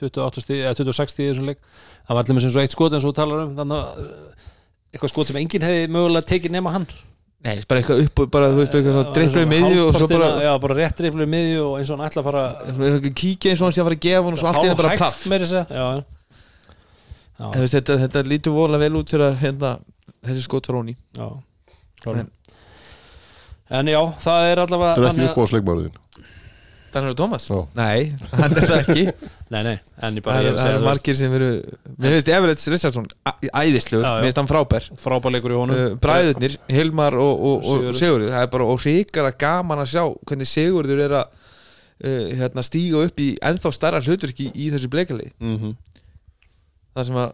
[0.00, 2.96] stíð, eða 26 stíð í þessum leik það var allir með sem svo eitt skot
[2.96, 4.50] eins og þú talar um þannig að uh,
[4.94, 6.86] eitthvað skot sem enginn hefði mögulega tekið nema hann
[7.40, 10.26] Nei, bara eitthvað upp og bara, þú veist, eitthvað dreiflu í miðju og svo bara
[10.44, 13.52] já, bara rétt dreiflu í miðju og eins og hann ætla að fara eitthvað kíkja
[13.54, 15.22] eins og hann sé að fara að gefa hann og svo allt henni bara plaff
[15.32, 15.64] meira að segja.
[15.72, 16.02] já, já.
[17.40, 19.70] En Já, þú veist, þetta, þetta lítur vola vel út fyrir að hérna,
[20.28, 21.30] þessi skot var hóni já,
[22.04, 22.26] klálega.
[23.80, 25.96] en já, það er allavega Þetta er ekki að- upp á sleikmaruðin
[26.94, 27.44] Daniel Thomas?
[27.50, 27.58] Já.
[27.78, 29.04] Nei, hann er það ekki
[29.54, 29.74] nei, nei,
[30.06, 31.34] en ég Það bara ég er er, að það segja er þú veist, margir sem
[31.34, 31.50] veru
[32.00, 34.16] Mér finnst Everett Richardson æ- æðislegur, Já, já.
[34.20, 38.00] mér finnst hann frábær frábærleikur í honum uh, Bræðurnir, Hilmar og, og, og Sigurður.
[38.00, 42.66] Sigurður Það er bara og hrikara gaman að sjá hvernig Sigurður er að uh, hérna,
[42.66, 45.76] stíga upp í ennþá starra hlutverki í þessu bleikalið mm
[46.96, 47.32] Það sem að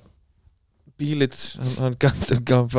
[0.96, 2.38] Bílit, hann, hann gæti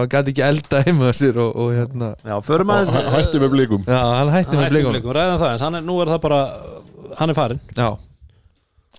[0.10, 2.08] gat ekki elda heima sér og, og hérna.
[2.26, 3.84] Já, förum aðeins Hæ- Hættu með blikum.
[3.86, 6.40] Já, hann hætti með hætti með blikum, ræðum það er, nú er það bara,
[7.20, 7.90] hann er farin Já,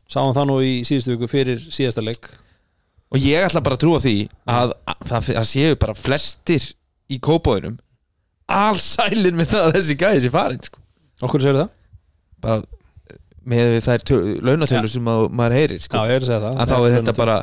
[0.07, 2.31] sáum það nú í síðustu viku fyrir síðasta leik.
[3.11, 4.14] Og ég ætla bara að trúa því
[4.46, 6.70] að, að, það, það séu bara flestir
[7.11, 7.78] í kópáðunum
[8.48, 10.81] allsælir með það að þessi gæði sé farin sko.
[11.26, 11.70] okkur segir það?
[12.44, 12.62] bara
[13.48, 14.04] með við þær
[14.46, 16.04] launatölur sem að, maður heyrir já, sko.
[16.07, 16.61] ég er að segja það.
[16.62, 17.37] Að þá er þetta bara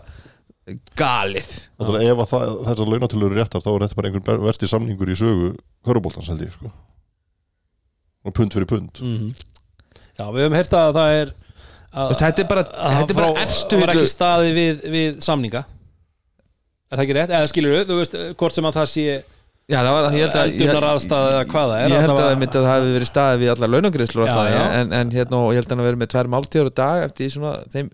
[0.97, 1.49] galið.
[1.78, 5.17] Ef að það, þessar launatölur eru réttar þá er þetta bara einhvern versti samningur í
[5.19, 5.51] sögu
[5.86, 6.71] Köruboltans held ég sko.
[8.25, 9.01] Og pund fyrir pund.
[9.04, 9.36] Mm
[10.15, 11.32] já, við höfum heyrt að það er
[11.91, 14.84] að, Veist, þetta er bara- þetta er bara frá- efstu var hillu- ekki staði við,
[14.95, 15.65] við samninga.
[16.89, 17.34] Er það ekki rétt?
[17.36, 19.23] eða skilur við, þú veist, hvort sem að það sé
[19.65, 22.12] Já, það var, ég held að eldurnar ég, aðstæða eða hvað það er ég held
[22.12, 23.49] að það það myndi að það hefði verið staðið við
[24.21, 24.65] og það, já.
[24.80, 27.06] en, en hérna, og ég held að hann að verið með tvær máltíður á dag
[27.08, 27.89] eftir svona þeim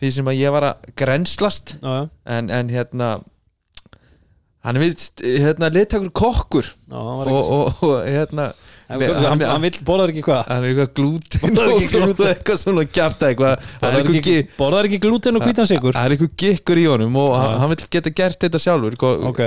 [0.00, 3.10] því sem að ég var að grenslast já, já, en, en hérna
[4.66, 6.66] hann er hérna, liðtakur kokkur.
[6.68, 8.50] Já, hann og, og, og hérna
[8.90, 10.42] hann, hann, hann, hann vill, borðar ekki hvað?
[10.50, 12.28] hann er eitthvað Borðar og ekki glúten.
[12.34, 13.70] eitthvað svona kjafta eitthvað.
[13.80, 17.32] Borðar ekki, borðar ekki glúten og hvítan sigur það er eitthvað gikkur í honum og
[17.38, 18.98] hann, hann vill geta gert þetta sjálfur.
[19.00, 19.42] Sko, ok,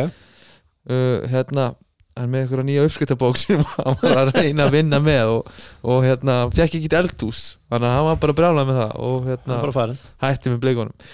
[0.90, 1.70] uh, hérna
[2.14, 5.52] hann er með eitthvað nýja uppskriftabók sem hann var að reyna að vinna með og,
[5.82, 9.98] og hérna, fekk ekki eldús þannig að hann var bara brjálað með það og hérna,
[10.26, 11.12] hætti með bleikunum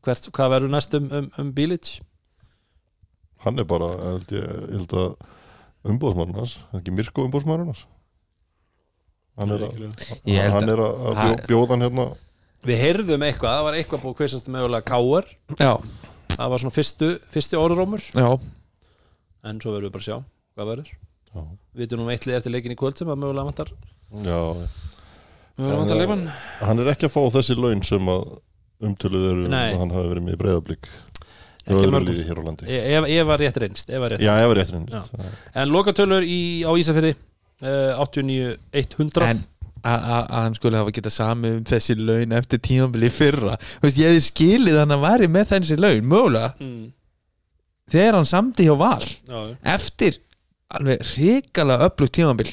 [0.00, 1.98] Hvert, hvað verður næst um, um, um Bílic?
[3.44, 7.84] hann er bara, held ég, ég held að umbóðsmaður hans, ekki Mirko umbóðsmaður hans.
[9.40, 9.84] Hann er að,
[10.28, 12.06] Ég held hann er að, að bjó, bjóða hann hérna.
[12.68, 15.72] Við heyrðum eitthvað, það var eitthvað búið hversast mögulega káar, já,
[16.34, 18.04] það var svona fyrstu, fyrsti orðrómur.
[18.12, 18.28] Já,
[19.44, 20.16] en svo verðum við bara að sjá
[20.56, 20.90] hvað verður.
[21.30, 21.40] Já,
[21.74, 23.68] við veitum nú um eittlið eftir leikin í kvöld sem að mögulega vantar.
[24.26, 24.40] Já,
[25.58, 26.00] mögulega vantar Já.
[26.02, 26.24] leikmann.
[26.64, 28.24] hann er ekki að fá þessi laun sem að
[28.80, 30.88] umtöluð eru að hann hafi verið með breyðablík
[31.60, 32.08] Ekki öðru mörgum.
[32.08, 32.64] líði hér á landi.
[32.66, 35.12] Ef, ef- ef var rétt reynst, ef var rétt reynist
[35.54, 37.12] en lokatölur í, á Ísafirði
[37.60, 39.42] uh, 89-100 en
[39.84, 43.54] að að- að hann skulle hafa getað sami um þessi laun eftir tímabili fyrra.
[43.84, 46.50] Ég hefði skilið að hann væri með þessi laun mögulega.
[46.60, 46.88] Mm,
[47.90, 49.40] þegar hann samdi hjá val já,
[49.76, 50.18] eftir
[50.70, 52.50] alveg hrikalega öflugt tímabil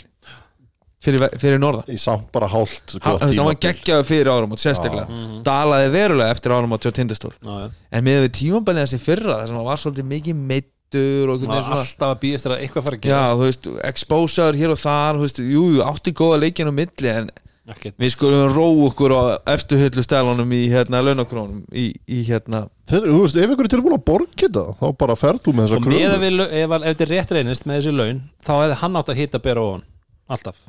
[1.03, 1.85] fyrir, fyrir norðan.
[1.93, 3.05] Í samt bara hálft veist,
[3.37, 5.43] hann var geggjaður fyrir árum og sérstaklega Mhm.
[5.45, 7.33] dalaði verulega eftir árum á tindastól.
[7.43, 7.69] Já, já.
[7.91, 11.43] en með við tímabilið þessi fyrra þar sem hann var svolítið mikið meittur og Það
[11.43, 13.67] einhvern veginn svona alltaf að býja eftir að eitthvað fara að já, gera þú veist,
[13.91, 17.29] exposaður hér og þar þú veist, jú, jú, átti góða leikin á milli en
[17.73, 17.95] ekkert.
[17.99, 19.21] Við skulum ró okkur á
[19.53, 22.65] efstu hyllu stælunum í hérna launakrónum í, í hérna.
[22.87, 25.67] Þetta, þú veist, ef ykkur er tilbúin að borga þetta þá bara ferð þú með
[25.67, 28.99] þessa að lau- ef, ef þetta er rétt reynist með þessi laun þá hefði hann
[29.01, 29.85] átt að hitta bera ofan.
[30.31, 30.63] Alltaf.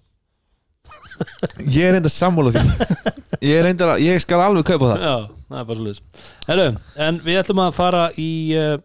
[1.79, 2.63] Ég er enda sammála því.
[3.43, 5.03] Ég er enda, ég skal alveg kaupa það.
[5.07, 5.17] Já,
[5.49, 6.69] það er bara svolítið Herru,
[7.07, 8.77] en við ætlum að fara í uh,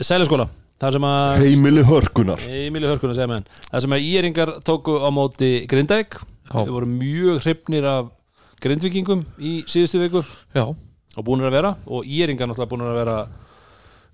[0.00, 4.52] Sælaskóla þar sem að Heimili hörkunar Emilio Hörkuna segja með hann þar sem að íringar
[4.66, 6.20] tóku á móti Grindæk.
[6.52, 8.12] Við vorum mjög hrifnir af
[8.62, 10.22] grindvikingum í síðustu viku.
[10.56, 13.18] Já, og búinir að vera og íringar náttúrulega búinir að vera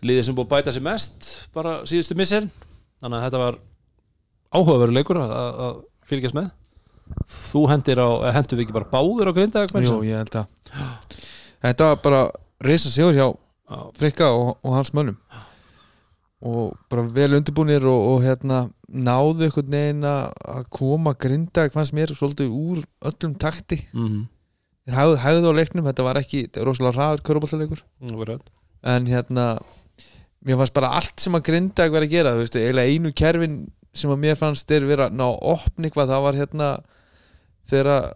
[0.04, 2.48] liðið sem búið að bæta sig mest bara síðustu misser
[3.00, 3.60] þannig að þetta var
[4.54, 6.50] áhugaveru leikur að, að fylgjast með.
[7.28, 8.02] Þú hendur
[8.56, 10.52] við ekki bara báður á Grindæk jú, ég held að.
[11.64, 12.22] Þetta var bara
[12.64, 13.26] reysa sigur hjá
[13.64, 13.78] Já.
[13.96, 15.16] Frikka og, og hans mönnum
[16.44, 18.58] og bara vel undirbúnir og, og hérna
[18.92, 24.26] náðu einhvern veginn að að koma grinda fannst mér svolítið úr öllum takti Mhm.
[24.86, 26.92] þeir hægðu, hægðu á leiknum, þetta var ekki rosalega
[28.00, 28.50] Það var rétt.
[28.84, 29.46] en hérna
[30.44, 32.60] mér fannst bara allt sem að grinda verið að gera þú veistu,
[32.92, 33.56] einu kerfin
[33.94, 36.68] sem að mér fannst þeir vera ná að opna eitthvað það var hérna
[37.70, 38.12] þegar að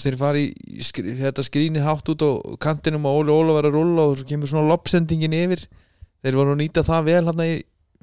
[0.00, 2.30] þeir fari í skri, þetta skrýni hátt út á
[2.62, 5.64] kantinum og Óli Óla var að rulla og svo kemur svona loppsendingin yfir
[6.24, 7.50] þeir voru að nýta það vel hann í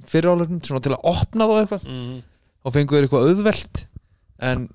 [0.08, 2.18] fyrirálefnum svona til að opna þá eitthvað Mhm.
[2.66, 3.86] og fengu þeir eitthvað auðvelt
[4.40, 4.68] en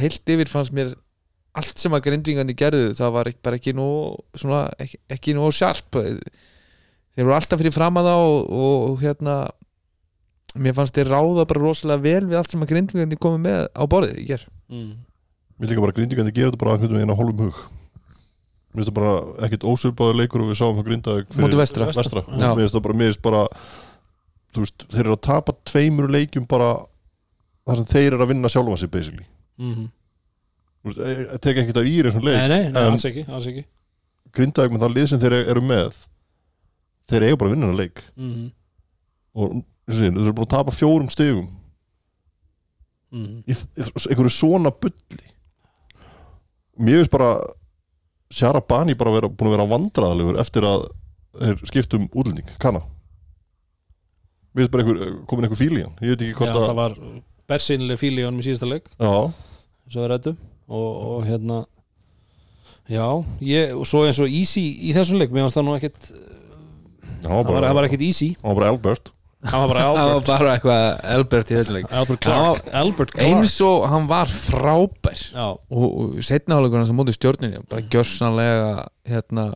[0.00, 0.94] heilt yfir fannst mér
[1.54, 3.86] allt sem að grindvingandi gerðu það var ekki, bara ekki nú
[4.38, 8.50] svona, ekki, ekki nú sjarp þeir voru alltaf fyrir fram að það og,
[8.90, 9.34] og, hérna
[10.60, 13.82] mér fannst þeir ráða bara rosalega vel við allt sem að grindvingandi komið með á
[13.86, 14.92] borðið í ger Mhm.
[15.60, 17.56] Mér líka bara grindingandi gera þetta bara einhvern veginn á hálfum hug
[18.70, 19.12] Mér finnst það bara
[19.46, 21.86] ekkit ósvipaður leikur og við sáum hjá Grindavík Móti vestra.
[21.90, 22.22] vestra.
[22.30, 23.40] Mér finnst það bara, mér finnst bara
[24.54, 26.68] veist, þeir eru að tapa tveimur leikjum bara
[27.66, 29.26] þar sem þeir eru að vinna sjálfa sig basically.
[30.84, 33.46] Veist, ég- ég tek ekkert af í þessum leik Nei, nei, nei, alls ekki, alls
[33.50, 33.64] ekki.
[34.32, 35.98] Grindavík með það lið sem þeir eru með
[37.10, 38.04] þeir eiga bara að vinna þennan leik.
[39.34, 41.48] Og eins og þeir eru bara að tapa fjórum stegum
[43.50, 45.24] í, í einhverju svona bulli.
[46.78, 47.32] Mér finnst bara
[48.30, 50.86] Sjara Bani bara vera, búin að vera vandræðalegur eftir að
[51.40, 52.82] þeir skiptum útlending, kanna
[54.50, 55.98] mér finnst bara einhver, komin einhver fíl í hann.
[56.02, 56.96] Ég veit ekki hvort það að var
[57.50, 58.88] bersinlega fíl í honum í síðasta leik.
[58.98, 60.40] Svo við rættum
[60.70, 61.60] og, og hérna
[62.90, 63.06] já,
[63.46, 65.76] ég, og svo eins og easy í þessum leik, mér fannst það nú
[67.20, 68.28] hann var það var, það var ekkit easy.
[68.40, 70.30] Hann var bara Albert það var bara það var Albert.
[70.30, 70.84] bara eitthvað
[71.16, 71.88] Elbert í þessu leik.
[72.02, 73.26] Albert Clark, Albert Clark.
[73.26, 75.24] eins og hann var frábær.
[75.32, 78.70] Já, og, og setnaháleikurinn sem móti stjórninni bara gjörsanlega
[79.08, 79.50] hérna.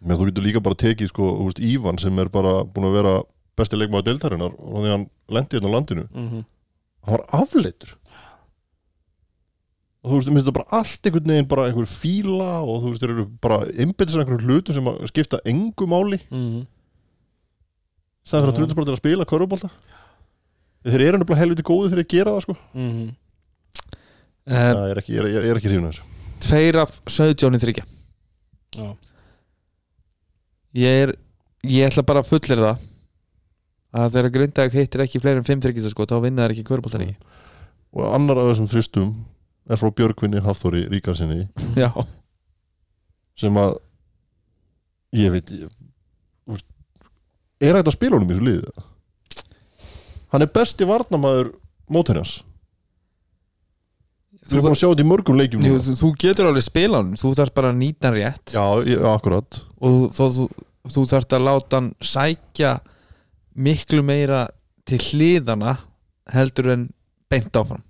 [0.00, 2.98] Menn þú getur líka bara tekið sko, þú veist, Ívan sem er bara búin að
[3.00, 3.14] vera
[3.56, 6.08] besti leikmaður deltarinnar og því hann lendi hérna á landinu.
[6.12, 6.44] Mm
[7.06, 7.96] hann var afleitur.
[10.06, 13.12] Og þú veist, það bara allt einhvern veginn bara einhver fíla og þú veist, þeir
[13.14, 16.20] eru bara einbyttis einhverjum hlutum sem að skipta engu máli.
[16.30, 16.66] -hmm.
[18.26, 19.70] Staðan fyrir að til að spila körubólta
[20.86, 22.56] þeir eru nefnilega helviti góði þegar að gera það sko.
[22.76, 23.06] Mm
[24.46, 26.10] eh, það er ekki, ég er, er ekki hrifin af þessu.
[26.46, 27.86] Tveir af 17 í þryggja
[28.76, 28.90] já,
[30.82, 31.14] ég er
[31.66, 32.84] ég ætla bara að fullir það
[33.96, 37.06] að þegar Grindag heitir ekki fleiri en 5 þryggja sko, þá vinna þær ekki körbóltan
[37.06, 37.14] í.
[37.96, 39.12] Og annar af þessum þristum
[39.66, 41.46] er frá Björgvinni Hafþóri Ríkarsinni
[41.82, 41.88] já,
[43.40, 43.78] sem að
[45.16, 45.72] ég veit ég,
[47.60, 48.84] er hægt að spila honum í þessu liði?
[50.34, 51.52] Hann er besti varnamaður
[51.92, 52.34] mótherjans.
[54.46, 56.64] Þú þú, er búin að sjá þetta í mörgum leikjum jú, þú, þú getur alveg
[56.66, 58.52] spila hann þú þarf bara að nýta hann rétt.
[58.54, 59.60] Já, ég, akkurat.
[59.82, 60.46] Og þú, þú,
[60.94, 62.72] þú þarf að láta hann sækja
[63.66, 64.44] miklu meira
[64.86, 65.76] til hliðana
[66.34, 66.84] heldur en
[67.32, 67.82] beint áfram.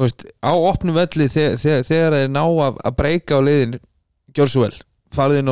[0.00, 3.74] Veist, á opnum velli þegar, þegar, þegar þeir ná að, að breyka á liðin
[4.36, 4.76] gjör svo vel,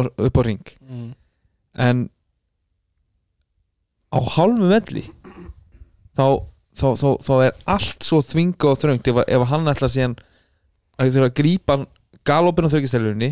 [0.00, 0.62] á- upp á ring.
[0.88, 1.10] Mm.
[1.78, 2.06] en
[4.08, 5.04] á hálfum velli
[6.16, 6.40] þá,
[6.78, 9.12] þá, þá, þá er allt svo þvinga og þröngt.
[9.12, 10.16] Ef, ef hann ætla síðan
[10.98, 11.78] að þurfa að grípa
[12.28, 13.30] galopin á þryggistelunni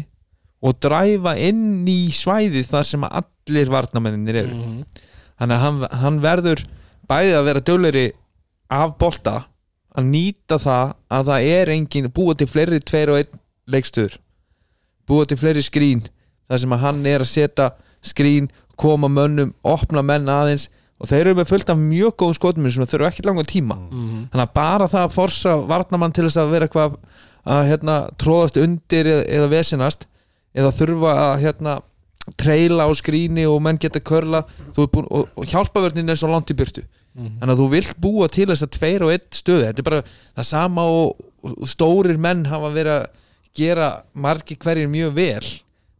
[0.66, 4.56] og dræfa inn í svæðið þar sem allir varnamenninir eru.
[4.56, 5.04] Mm
[5.40, 6.62] þannig að hann, hann verður
[7.06, 8.06] bæði að vera dögleri
[8.72, 9.36] af bolta
[9.96, 14.18] að nýta það að það er engin búa til fleiri tveir og einn leikstöður
[15.08, 16.04] búa til fleiri skrín
[16.48, 17.68] þar sem að hann er að setja
[18.06, 20.68] skrín koma mönnum, opna menn aðeins
[21.00, 23.74] og þeir eru með fullt af mjög góðum skotum sem þurfa ekki langan tíma.
[23.76, 24.28] -hmm.
[24.32, 26.96] þannig að bara það að forsa varnamann til þess að vera eitthvað
[27.46, 30.06] að hérna, tróðast undir eða, eða vesinast
[30.54, 31.74] eða þurfa að hérna,
[32.36, 34.40] treyla á skríni og menn geta körla
[34.74, 36.82] búin, og, og hjálpavörnin er svo langt í byrtu
[37.16, 37.38] Mhm.
[37.40, 40.02] þannig að þú vilt búa til þess að tveir og einn stöðu þetta er bara
[40.36, 43.06] það sama og, og stórir menn hafa verið að
[43.56, 45.46] gera margir hverjir mjög vel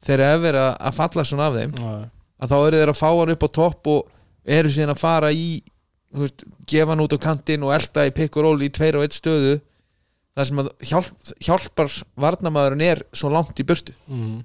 [0.05, 1.73] þegar er verið að- falla svona af þeim.
[1.73, 2.09] Já,
[2.43, 4.13] að þá eru þeir að fá hann upp á topp og
[4.57, 5.47] eru síðan að fara í
[6.17, 9.07] veist, gefa hann út á kantinn og elda í pikk og ról í tveir og
[9.07, 9.57] eitt stöðu
[10.37, 13.97] þar sem að hjálp, hjálpar varnamaðurinn er svo langt í burtu.
[14.11, 14.45] Mhm.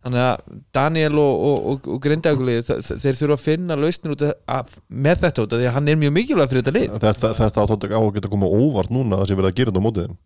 [0.00, 4.78] þannig að Daniel og, og, og, og Grindagulið þeir þurfa að finna lausnir út af,
[4.88, 6.94] með þetta út af því að hann er mjög mikilvæg fyrir þetta lið.
[7.02, 9.70] Þetta, þetta átt á að geta koma óvart núna að það sé verið að gera
[9.74, 10.16] þetta á mótið þeim.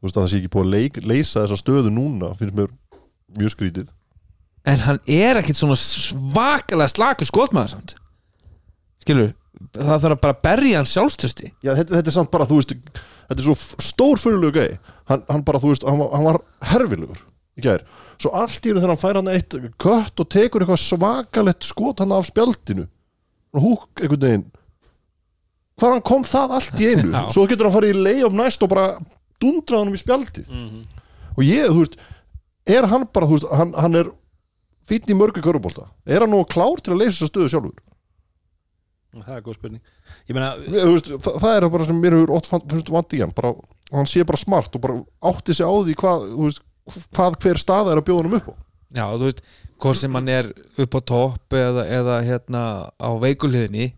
[0.00, 2.72] Þú veist að það sé ekki búið að leik, leysa þessa stöðu núna finnst mér
[3.36, 3.92] mjög skrítið
[4.68, 7.94] en hann er ekkit svona svakalega slakur skotmaður samt.
[9.04, 9.32] Skilur
[9.74, 12.70] það þarf að bara berja hann sjálfstösti Já, þetta, þetta er samt bara, þú veist
[12.72, 14.78] þetta er svo stór fyrirlegu gæi.
[15.10, 16.38] Hann, hann bara, þú veist, hann, var- hann var
[16.70, 17.20] herfilegur
[17.58, 17.82] í gær,
[18.20, 22.00] svo allt í einu þegar hann fær hann eitt kött og tekur eitthvað svakalett skot
[22.00, 22.86] hann af spjaldinu
[23.56, 24.46] og húk einhvern veginn.
[25.80, 27.10] Hvaðan kom það allt í einu?
[27.34, 28.86] Svo getur hann farið í lay-up næst og bara
[29.40, 30.48] dundrað hann í spjaldið.
[30.52, 30.80] Mhm.
[31.36, 31.94] og ég, þú veist,
[32.68, 34.10] er hann bara þú veist, hann, hann er
[34.90, 37.78] fínn í mörgu körubólta, er hann nú klár til að leysa þessa stöðu sjálfur?
[39.10, 39.80] Það er góð spurning.
[40.30, 43.22] Ég meina, veist, það, það er bara sem mér hefur oft fann- finnst vant í
[43.24, 43.50] hann bara,
[43.90, 44.98] hann sé bara smart og bara
[45.32, 46.60] átti sig á því hvað, veist,
[47.16, 48.54] hvað hver staða er að bjóða hann upp á.
[49.00, 49.42] Já þú veist
[49.82, 50.52] hvort sem hann er
[50.84, 52.62] upp á topp eða, eða hérna
[53.02, 53.88] á veikulhiðinni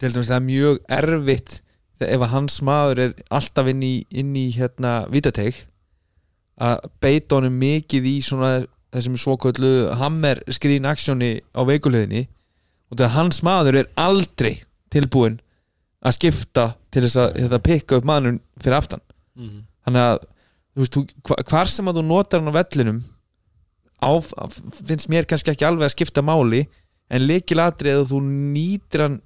[0.00, 1.58] til dæmis það er mjög erfitt
[2.02, 5.60] ef að hans maður er alltaf inn í, inn í hérna vítateik
[6.62, 8.52] að beita honum mikið í svona
[8.92, 12.26] þessum svoköllu hammer screen actioni á veikulhiðinni
[12.90, 14.58] og þegar hans maður er aldrei
[14.92, 15.38] tilbúin
[16.04, 19.00] að skipta til þess að þetta pikka upp mannun fyrir aftan
[19.38, 19.62] Mhm.
[19.86, 20.18] þannig að
[20.76, 22.98] þú veist, þú, hva- hvar sem að þú notar hann á vellinum
[24.02, 24.10] á,
[24.84, 26.66] finnst mér kannski ekki alveg að skipta máli
[27.10, 28.20] en leikilatrið að þú
[28.52, 29.20] nýtir hann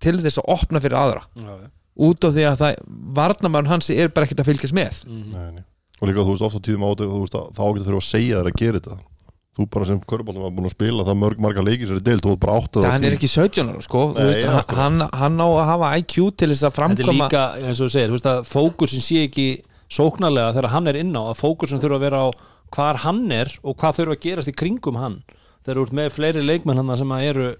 [0.00, 1.68] til þess að opna fyrir aðra já, já.
[2.00, 2.76] út af því að það
[3.20, 5.32] varnamæðun hans er bara ekkert að fylgjast með Mhm.
[5.32, 5.64] nei, nei.
[6.00, 8.48] og líka þú veist ofta tíðum á þetta að þá getur þurfa að segja þér
[8.52, 8.98] að gera þetta
[9.56, 12.22] þú bara sem körbáltum var búin að spila það mörg marga leikir sér í deild,
[12.22, 14.04] þú ert bara átt að það hann er ekki 17 ára sko.
[14.14, 14.76] Nei, veist, akkurat.
[14.78, 17.88] hann, hann á að hafa IQ til þess að Þetta er framkoma líka, eins og
[17.88, 19.48] þú segir, þú að fókusin sé ekki
[19.90, 22.28] sóknarlega þegar hann er inn á að fókusin þurfa að vera á
[22.70, 25.18] hvar hann er og hvað þurfa að gerast í kringum hann.
[25.66, 27.50] Þegar þú ert með fleiri leikmenn hann sem að eru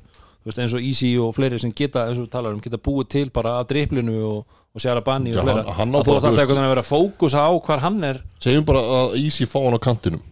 [0.47, 3.11] veist, eins og Easy og fleiri sem geta eins og við talar um, geta búið
[3.17, 6.55] til bara af driplinu og, og sjara banni Já, og fleira að þú þú alltaf
[6.55, 8.23] að vera fókus á hvar hann er.
[8.39, 10.23] Segjum bara að Easy fá hann á kantinum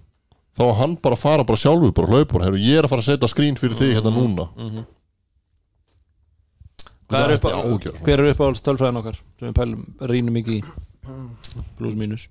[0.58, 2.92] þá var hann bara að fara bara sjálfur bara hlaupa bara, herru, ég er að
[2.92, 4.48] fara að setja skrín fyrir þig hérna núna.
[7.08, 8.00] Hvað er upp ágjörð.
[8.04, 10.64] hver er upp á tölfræðin okkar sem við pælum, rínum ekki í?
[11.78, 12.26] Plus mínus.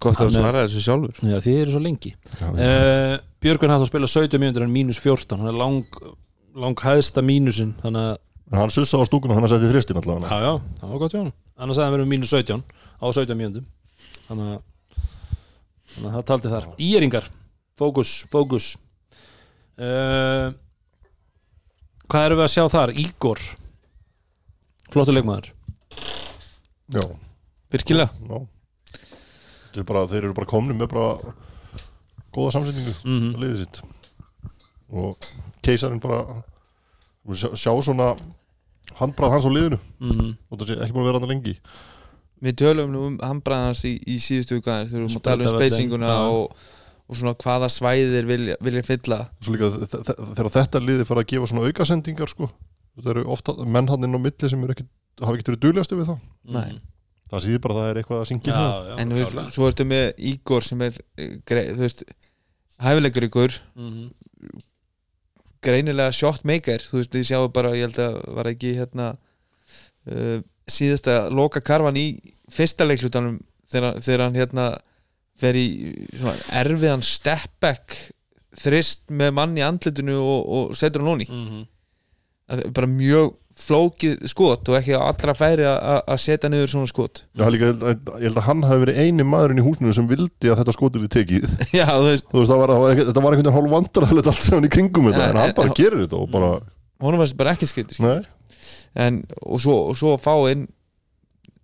[0.00, 1.18] Gott að er- svara þessu sjálfur.
[1.26, 2.14] Já, þið eru svo lengi.
[2.40, 5.98] Uh, Björgun hafði að spila 17 mínútur en mínus 14 hann er lang,
[6.56, 8.16] lang hæðsta mínusin þannig að,
[8.56, 10.30] hann sussa á stúkuna hann að setja þristin allavega.
[10.30, 13.36] Já, já, það var gott hjá hann annars að hann verið mínus 17 á 17
[13.36, 13.66] mínútum.
[14.30, 14.58] Þannig að
[15.98, 16.68] þannig að það taldi þar.
[16.88, 17.28] Íringar,
[17.78, 18.72] fókus, fókus.
[19.78, 20.54] Uh,
[22.08, 22.90] Hvað erum við að sjá þar?
[22.96, 23.40] Ígor
[24.88, 25.50] Flottur leikmaður.
[26.88, 27.02] Já,
[27.74, 28.08] virkilega.
[28.24, 28.38] Já.
[29.76, 31.34] Er bara, þeir eru bara komni með bara
[32.32, 33.82] góða samsetningu mm að liðið sitt.
[34.88, 35.28] Og
[35.60, 36.22] keisarinn bara
[37.36, 38.08] sjá, sjá svona
[38.96, 39.78] handbrað hans á liðinu.
[40.00, 40.32] -hmm.
[40.48, 41.54] og það sé ekki búin að vera hann lengi
[42.44, 45.54] við tölum nú um handbræðans í, í síðustu vikan þegar við erum að tala um
[45.56, 46.52] spacinguna og,
[47.08, 49.18] og svona hvaða svæðir vilja, vilja fylla.
[49.40, 52.50] Svo líka þe- þe- þegar þetta liðið fara að gefa svona aukasendingar sko
[52.98, 54.86] það eru ofta menn hann inn á milli sem eru ekki,
[55.22, 56.22] hafa ekki verið duglegastu við það
[56.58, 56.78] Nei.
[57.30, 59.68] það síður bara að það er eitthvað að syngja Já, já, en þú veist, svo
[59.70, 62.02] ertu með Ígor sem er eh, grei, þú veist
[62.82, 64.08] hæfilegur ykkur, Mhm.
[65.64, 69.08] greinilega shot maker þú veist, ég sjáu bara, ég held að var ekki hérna
[70.10, 70.38] uh,
[70.72, 72.06] síðasta loka karfan í
[72.52, 73.40] fyrsta leiklutanum
[73.72, 74.68] þegar, þegar hann hérna
[75.38, 75.66] fer í
[76.18, 77.96] svona erfiðan step back
[78.58, 81.66] þrist með mann í andlitinu og, og setur hann onni Mhm.
[82.48, 86.70] Það er bara mjög flókið skot og ekki allra færi að- að að setja niður
[86.72, 87.24] svona skot.
[87.36, 89.92] Já, líka, ég, held að, ég held að hann hafi verið eini maðurinn í húsinu
[89.92, 91.44] sem vildi að þetta skotir í tekið.
[91.76, 94.64] Já, þú veist, þú veist, var, þetta var einhvern veginn hálf vandræðilegt allt sem hann
[94.70, 96.50] í kringum þetta, en hann bara gerir þetta og bara,
[97.04, 98.22] honum var bara ekki skrið nei,
[98.96, 100.68] en, og, svo, og svo fá inn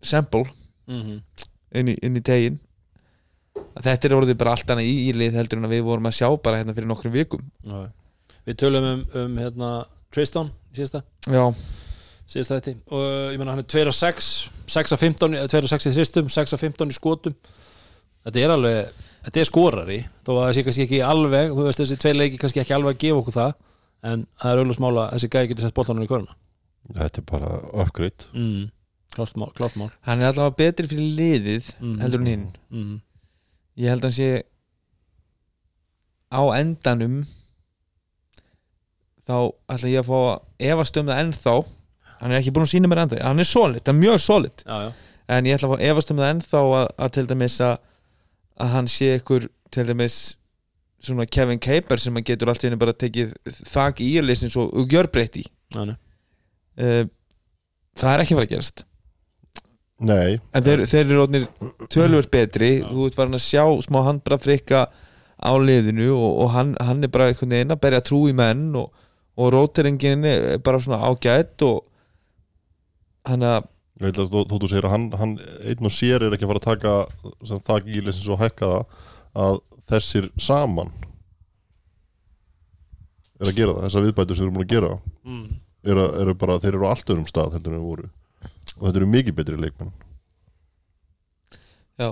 [0.05, 0.45] sample
[0.87, 1.21] Mhm.
[1.75, 2.59] inn í, inn í tegin
[3.81, 6.59] þetta er orðið bara allt annað í ílið heldur en við vorum að sjá bara
[6.61, 7.41] hérna fyrir nokkrum vikum.
[7.65, 7.89] Já.
[8.47, 9.71] Við tölum um, um hérna,
[10.13, 11.03] Tristan síðasta.
[11.31, 11.45] Já,
[12.29, 14.29] síðast þetta og ég menna hann er 2 af 6
[14.75, 17.35] 6 af 15, eða 2 af 6 í þristum 6 af 15 í skotum.
[18.25, 18.93] Þetta er alveg,
[19.27, 19.99] þetta er skorari.
[20.25, 22.95] Þó að það sé kannski ekki alveg þú veist þessi tvei leiki kannski ekki alveg
[22.97, 23.55] að gefa okkur það.
[24.05, 26.37] En það er auðvitað smála að þessi gæði getur sett boltanum í köruna
[26.93, 27.53] þetta er bara
[27.85, 28.67] uppgreitt mm.
[29.17, 32.01] klárt mál, klárt mál hann er allavega betri fyrir liðið Mhm.
[32.03, 33.01] heldur en hinn mm.
[33.81, 34.31] ég held að hann sé
[36.35, 37.23] á endanum
[39.25, 39.37] þá
[39.73, 41.55] ætla ég að fá að efast um það ennþá
[42.21, 44.65] hann er ekki búin að sína mér ennþá hann er solid, hann er mjög solid
[44.67, 44.93] já, já,
[45.37, 47.77] en ég ætla að fá að efast um það ennþá að, að til dæmis að,
[48.61, 50.19] að hann sé ykkur til dæmis
[51.05, 53.33] svona Kevin Caper sem hann getur allt í henni bara tekið
[53.69, 55.97] þak í írleysins og, og gjör breytti já, já.
[56.81, 57.05] Uh,
[58.01, 58.85] það er ekki að fara að gerast
[60.05, 61.45] Nei, en þeir, þeir eru rótnir
[61.95, 62.87] tölvöld betri Já.
[62.91, 64.81] þú ert farin að sjá smá handbra frikka
[65.39, 68.67] á liðinu og, og hann, hann er bara einhvern veginn að berja trú í menn
[68.81, 68.91] og,
[69.39, 71.87] og róteringin er bara svona ágætt og
[73.31, 73.71] hann að
[74.03, 76.49] ég veit að þó, þó þú segir að hann, hann einn og sér er ekki
[76.49, 76.95] að fara að taka
[77.47, 79.03] sem það gílisins og hækka það
[79.47, 79.61] að
[79.95, 80.91] þessir saman
[83.41, 84.93] er að gera það, þessar viðbætur sem við erum búin að gera
[85.25, 85.45] Mm.
[85.85, 88.09] Eru, eru bara, þeir eru á allt öðrum stað heldur en voru.
[88.79, 89.93] Og þetta eru mikið betri leikmenn.
[92.01, 92.09] Já,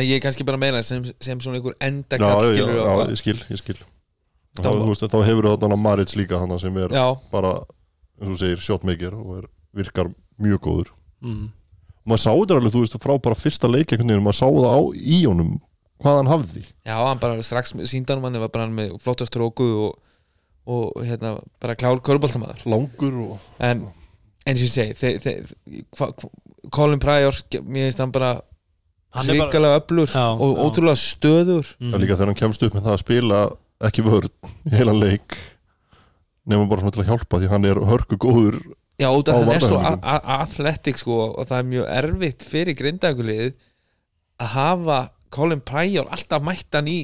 [0.00, 3.20] ég er kannski bara meina sem, sem svona einhver endakall já, já, já, já, ég
[3.20, 3.78] skil, ég skil.
[4.56, 7.58] Þá, veist, þá hefur þarna Marits líka hann sem er já, bara,
[8.16, 10.08] eins og þú segir, shotmaker og er, virkar
[10.40, 10.92] mjög góður.
[11.24, 11.48] Mm.
[11.50, 14.46] og maður sá þetta alveg, þú veist, frá bara fyrsta leik einhvern veginn, maður sá
[14.46, 15.54] það á í honum
[16.02, 16.64] hvað hann hafði.
[16.86, 20.00] Já, hann bara strax síndanum hann var bara með flottast róku og,
[20.66, 23.84] og hérna bara klár köruboltamaður langur og en
[24.46, 25.44] eins og ég segi
[26.74, 28.32] Colin Pryor mér finnst hann bara
[29.16, 30.62] Hann er bara hrikalega öflur Já, og já.
[30.66, 31.90] ótrúlega stöður mm.
[31.92, 33.38] Það er líka þegar hann kemst upp með það að spila
[33.86, 34.32] ekki vörn
[34.66, 35.36] í heilan leik
[36.46, 38.58] nefnum bara svona til að hjálpa því hann er hörku góður
[39.00, 40.04] já, út af Á hann er svo varnarhelmingum.
[40.04, 43.54] a- a- athletic sko og það er mjög erfitt fyrir grindagulegið
[44.42, 44.98] að hafa
[45.30, 46.98] Colin Pryor alltaf mættan í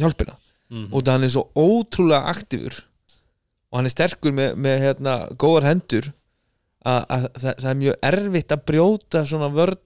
[0.00, 0.38] hjálpina
[0.70, 0.86] mm.
[0.94, 2.80] út af hann er svo ótrúlega aktífur
[3.70, 6.08] og hann er sterkur með, með hérna, góðar hendur
[6.80, 9.78] að, að það, það er mjög erfitt að brjóta svona vörn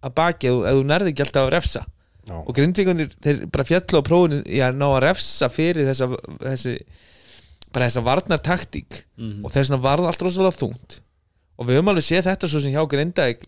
[0.00, 1.84] að baki ef, þú- nærði ekki alltaf að refsa
[2.30, 2.34] Já.
[2.36, 6.08] og grindvíkunir, þeir bara fjallu á prófinu í að ná að refsa fyrir þessa
[6.42, 6.74] þessi,
[7.72, 9.42] bara þessa varnartaktík Mm.
[9.44, 10.94] og þess vegna varð allt rosalega þungt
[11.60, 13.42] og við höfum alveg séð þetta svo sem hjá Grindavík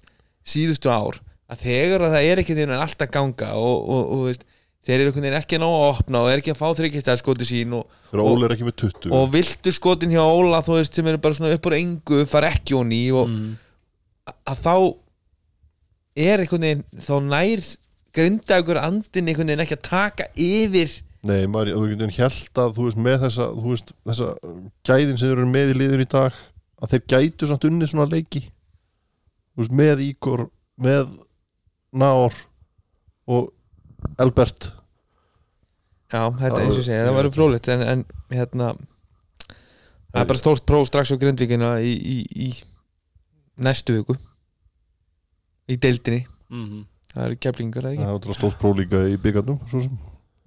[0.45, 1.16] síðustu ár
[1.49, 4.45] að þegar að það er ekki þeirra allt að ganga og, og, og veist,
[4.83, 7.47] þeir eru einhvern veginn ekki ná að opna og er ekki að fá þryggjastæð skoti
[7.47, 10.95] sín og, Og- Óli er ekki með 20 og viltu skotin hjá Óla þú veist
[10.99, 13.55] sem eru bara svona upp úr engu far ekki honi og Mm.
[14.47, 14.74] að þá
[16.16, 17.62] er einhvern veginn þá nær
[18.12, 20.91] Grindavíkur andin einhvern veginn ekki að taka yfir.
[21.24, 24.26] Nei, maður, þú getur held að þú veist með þessa, þú veist, þessa
[24.85, 26.33] gæðin sem eru með í liður í dag
[26.83, 28.43] að þeir gætu samt unni svona leiki.
[29.55, 30.43] Þú veist, með Ígor
[30.83, 31.14] með
[31.95, 32.35] Nár
[33.28, 33.53] og
[34.22, 34.70] Albert.
[36.12, 38.66] Já, þetta Það- eins og ég segja, það væri frólitt en, en hérna
[40.12, 42.48] það er bara stórt próf strax á Grindvíkina í, í, í
[43.64, 44.16] næstu viku.
[45.72, 46.26] Í deildinni.
[46.53, 46.82] Mm.
[47.14, 49.94] það eru keflingar eða það ekki er náttúrulega stórt próflíka í byggarnum svo sem,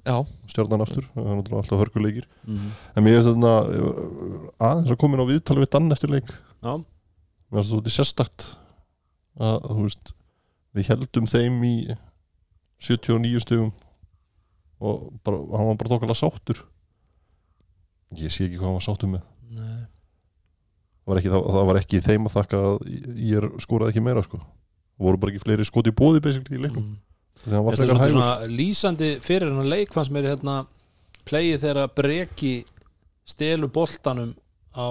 [0.05, 0.15] Já,
[0.51, 2.27] stjarnan aftur það er náttúrulega alltaf hörkuleikir.
[2.45, 2.67] Mm.
[2.95, 3.53] en mér finnst þetta
[4.67, 6.29] aðeins að koma inn á viðtal við Dan eftir leik.
[6.61, 8.45] Já, mér finnst þetta sérstakt
[9.41, 10.13] að, þú veist,
[10.77, 11.73] við heldum þeim í
[12.83, 13.71] 79 stugum
[14.83, 16.59] og bara, hann var bara þokkala sáttur.
[18.19, 19.23] Ég sé ekki hvað hann var sáttur með.
[21.05, 22.85] Það var ekki, það, það var ekki þeim að þakka að
[23.21, 24.39] ég skoraði ekki meira sko.
[24.95, 26.21] Það voru bara ekki fleiri skoti bóði
[26.55, 26.87] í leiknum.
[26.87, 26.95] Mm.
[27.45, 30.63] hann Þetta er svona, lýsandi fyrir hennar leik fannst mér hérna
[31.29, 32.55] plegið þegar breki
[33.27, 34.33] stelur boltanum
[34.73, 34.85] á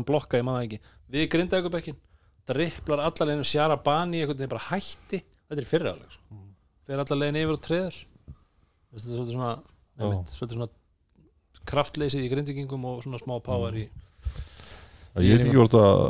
[0.00, 0.80] hann blokka, ég maður ekki.
[1.14, 2.00] Við grinda ykkur bekkin,
[2.48, 5.22] það ripplar allar leginn sjara bani, einhvern veginn bara hætti.
[5.46, 6.26] Þetta er fyrirháleik sko.
[6.34, 6.45] Mm.
[6.86, 7.96] Fyrir allar leginn yfir og treður
[8.96, 9.54] þetta er svolítið svona,
[10.00, 13.88] einmitt, svolítið svona kraftleysið í grindvikingum og svona smá power í
[15.24, 16.00] ég veit ekki hvort að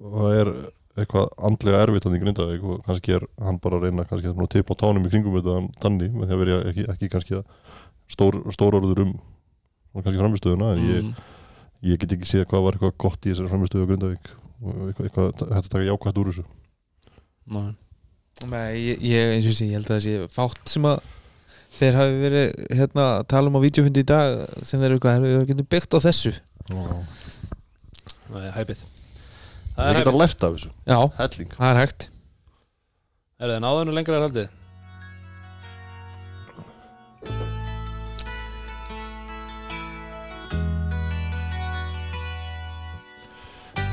[0.00, 0.52] það er
[0.94, 4.50] eitthvað andlega erfitt hann í Grindavík og kannski er hann bara að reyna kannski að
[4.52, 7.40] tipa á tánum í kringum þetta tanni með því að vera ekki, ekki kannski
[8.14, 9.14] stór, stór orður um
[9.96, 11.32] kannski framistöðuna en ég, mm.
[11.90, 15.08] ég get ekki séð hvað var eitthvað gott í þessari framistöðu á Grindavík og eitthvað,
[15.08, 16.46] eitthvað þetta taka jákvætt úr þessu.
[17.50, 17.60] Ná,
[18.42, 21.04] Nei, ég, ég eins og sé, ég held að það sé fátt sem að
[21.78, 25.28] þeir hafi verið hérna að tala um á vídeofundi í dag sem þeir eru eitthvað,
[25.28, 26.34] þeir getur byggt á þessu.
[28.34, 30.74] Nei, hæpið ég það er get að hæpið, lært af þessu.
[30.90, 31.54] Já, helling.
[31.54, 32.10] það er hægt.
[33.38, 34.52] Er það náðunum lengra er haldið?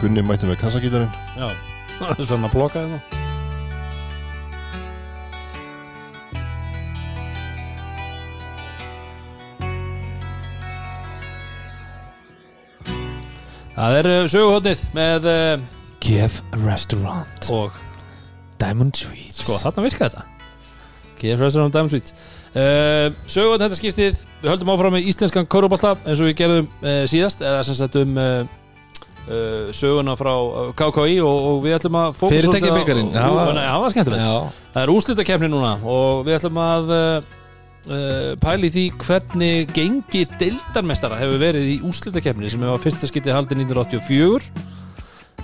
[0.01, 1.51] Gunni mætti með kassagítarinn já,
[2.25, 3.20] svona að blokka þetta
[13.81, 15.61] Það er uh, söguhóttnið með uh,
[16.05, 17.47] Kiev Restaurant.
[17.49, 17.73] og
[18.61, 19.39] Diamond Sweets.
[19.41, 20.25] Sko þarna virka þetta.
[21.17, 22.13] KF Restaurant Diamond Suites
[22.53, 27.03] uh, Sögum þetta skiptið Við höldum áfram með íslenskan körubólta eins og við gerðum uh,
[27.09, 28.17] síðast eða sem sagt um
[29.77, 30.31] söguna frá
[30.75, 32.71] KKI og, og við ætlum að Fyrirtækja
[33.13, 34.55] Nei, það var skemmtilegt.
[34.73, 36.89] Það er úrslitakefni núna og við ætlum að
[37.87, 43.63] uh, pæli því hvernig gengi deildarmestara hefur verið í úrslitakefni sem hefur fyrsta skiptið haldið
[43.65, 44.51] 1984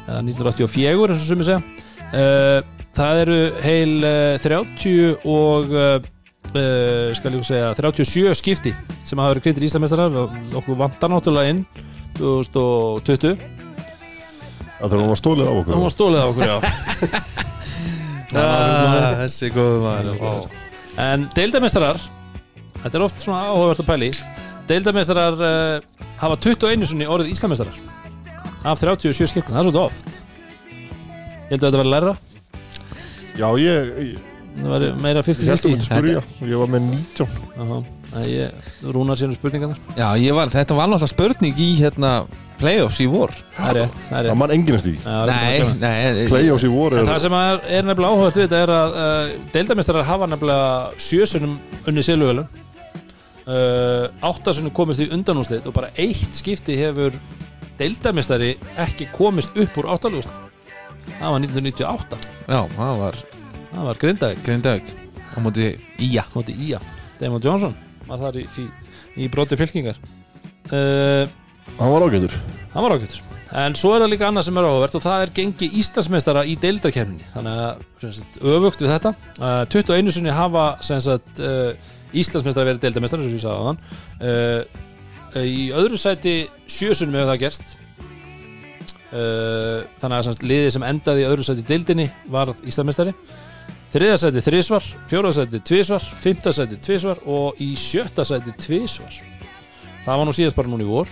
[0.07, 1.61] eða 1984 eins og sumi segja.
[2.07, 5.67] Uh, Það eru heil uh, 30 og
[6.47, 8.71] skal ég segja 37 skipti
[9.05, 10.07] sem hafa verið krindir íslamestara
[10.57, 11.59] okkur vantar náttúrulega inn
[12.17, 13.35] 2020
[14.77, 15.73] Það þarf hún að stólið á okkur.
[15.73, 16.57] Það var stólið á okkur, já.
[18.37, 20.49] Ah, Þessi góðu maður.
[20.99, 21.97] En deildamestrar
[22.87, 24.07] Þetta er oft svona áhugavert að pæli
[24.67, 27.81] Deildamestrar uh, hafa 21 sinni orðið Íslamestrar
[28.67, 30.15] af 37 skiptin, það er svolítið oft.
[31.47, 32.13] Ég held að þetta var læra
[33.35, 34.23] Já, ég, ég,
[34.57, 37.83] Það var meira ég held 50 að held þetta spurja Ég var með 19 Aha.
[38.23, 39.79] Ég, Rúnar sérnum spurningarnar.
[39.97, 42.11] Já, ég var, þetta var náttúrulega spurning í hérna
[42.57, 43.33] playoffs í vor.
[43.57, 45.81] Það er rétt, það er Það rétt mann rétt.
[46.15, 46.71] nei Playoffs í
[47.03, 50.71] er það sem er, er nefnilega áhugavert við þetta er að uh, deildamestrar hafa nefnilega
[51.03, 52.47] sjösunum unni silvölun
[53.47, 57.15] uh, áttasunum komist í undanúslit og bara eitt skipti hefur
[57.79, 60.33] deildamestari ekki komist upp úr áttalúslit
[61.17, 63.17] það var 1998 Já, það var
[63.71, 64.43] það var Grindavík.
[64.45, 64.91] Grindavík
[65.35, 65.65] á móti
[66.01, 66.23] Ía.
[66.33, 66.79] Móti Ía.
[67.19, 67.73] Damon Johnson
[68.07, 68.65] var þar í, í,
[69.21, 69.97] í broti fylkingar.
[70.71, 71.27] Uh,
[71.77, 72.33] Hann var ágætur.
[72.73, 73.23] hann var ágættur
[73.57, 76.55] en svo er það líka annað sem er áhugavert og það er gengi Íslandsmeistara í
[76.59, 79.11] deildarkefninni þannig að öfugt við þetta.
[79.39, 81.39] Uh, 21 sinni hafa sem sagt,
[82.17, 83.81] uh, Íslandsmeistara verið deildarmeistara eins og ég sagði á hann
[84.29, 86.35] uh, í öðru sæti
[86.71, 87.75] sjösunum hefur það gerst.
[89.07, 93.13] Uh, þannig að sagt, liðið sem endaði í öðru sæti deildinni var Íslandsmeistari.
[93.93, 99.21] Þriða sæti þrísvar, fjóra sæti tvísvar fymta sæti tvísvar og í sjötta sæti tvísvar
[100.07, 101.09] það var nú síðast bara núna í vor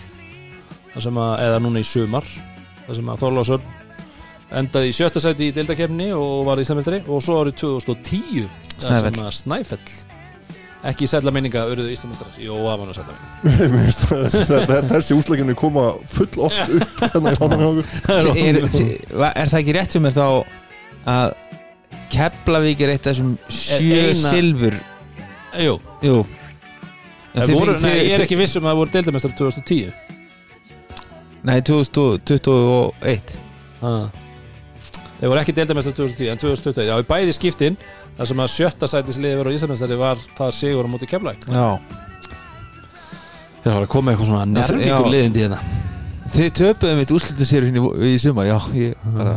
[0.95, 1.07] að,
[1.43, 2.27] eða núna í sumar
[2.85, 3.65] það sem að Þorlásson
[4.55, 9.15] endaði í sjötta sæti í deildakefni og var Íslamestari og svo árið 2010 það Snæfell.
[9.15, 10.14] sem að Snæfell
[10.85, 15.85] ekki sætla minninga urðu Íslamestrar Jó, það var nú sætla minninga það- Þessi úsleikinu koma
[16.09, 17.85] full oft upp hérna í þáttan hjá okkur.
[18.11, 20.27] Er, er, er það ekki rétt sem er þá
[21.15, 21.35] að
[22.15, 24.75] Keflavík er eitt af þessum sjö eina- silfur?
[25.55, 25.79] Jú,
[27.35, 29.93] það ég er ekki viss um að það voru deildamestrar 2010
[31.45, 33.35] Nei, 2021
[33.85, 34.07] ah.
[35.19, 37.77] Þeir voru ekki deildamestrar 2010 en 2021, já, í bæði skiptin
[38.17, 41.79] þar sem að sjötta sætisliði voru Íslamestari var það sigur á móti Já
[43.65, 44.51] Þeir var að koma eitthvað svona Já.
[44.59, 45.59] nervíkur liðindi hérna
[46.35, 47.71] Þið töpuðu mitt úrslutu sér í,
[48.09, 49.33] í sumar Já, ég bara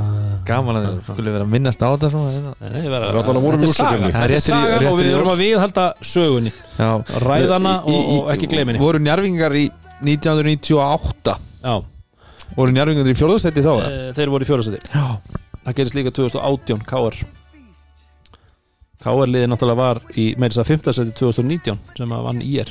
[0.48, 2.52] gaman að þið skulle vera að minnast á þetta svona hérna.
[2.64, 4.08] Nei, Við allan að vorum Þetta er í úrslitakeppni.
[4.08, 4.14] sagan.
[4.16, 5.28] Það er sagan og við orð.
[5.32, 6.90] að viðhalda sögunni Já
[7.28, 9.64] Ræðana Í- og, í- og ekki gleyminni Voru njarvingar í
[10.00, 11.74] 1998 Já,
[12.56, 13.72] Voru njarvingar í fjórðastætti þá?
[13.76, 13.92] eða?
[13.92, 15.04] e, þeir voru í fjórasæti Já
[15.68, 17.20] Það gerist líka 2018, KR
[18.98, 20.94] KR liðið náttúrulega var í meira þess að 5.
[20.96, 22.70] seti 2019 sem að vann IR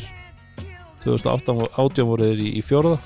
[1.05, 2.97] 2018 voru þeir í, í fjóraða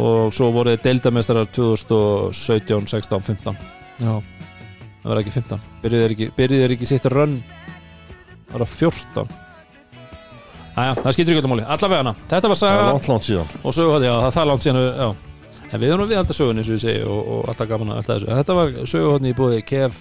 [0.00, 3.56] og svo voru þeir deildamestrar 2017, 16, 15
[4.00, 4.12] Já.
[5.00, 8.76] Það var ekki 15 byrjuðu þeir ekki, byrjuðu þeir ekki sitt rönn það var að
[8.76, 9.38] 14
[10.70, 11.64] Æja, það skiptir ekki öllum máli.
[11.66, 13.48] Allavega hana, þetta var Það er saga langt langt síðan.
[13.66, 15.08] Og söguhótt, já, það er það langt síðan já.
[15.66, 17.98] en við erum við alltaf sögun eins og ég segi og, og alltaf gaman að
[18.00, 18.28] alltaf þessu.
[18.30, 19.98] En þetta var söguhóttni í búið Kev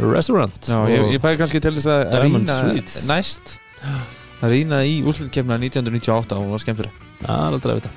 [0.00, 0.58] Restaurant.
[0.68, 2.58] Já, ég, ég fæði kannski til þess að rýna
[3.10, 3.54] næst.
[4.44, 7.00] Að rýna í úrslutkefna 1998 og hún var skemmtileg.
[7.22, 7.94] Já, það er aldrei að vita.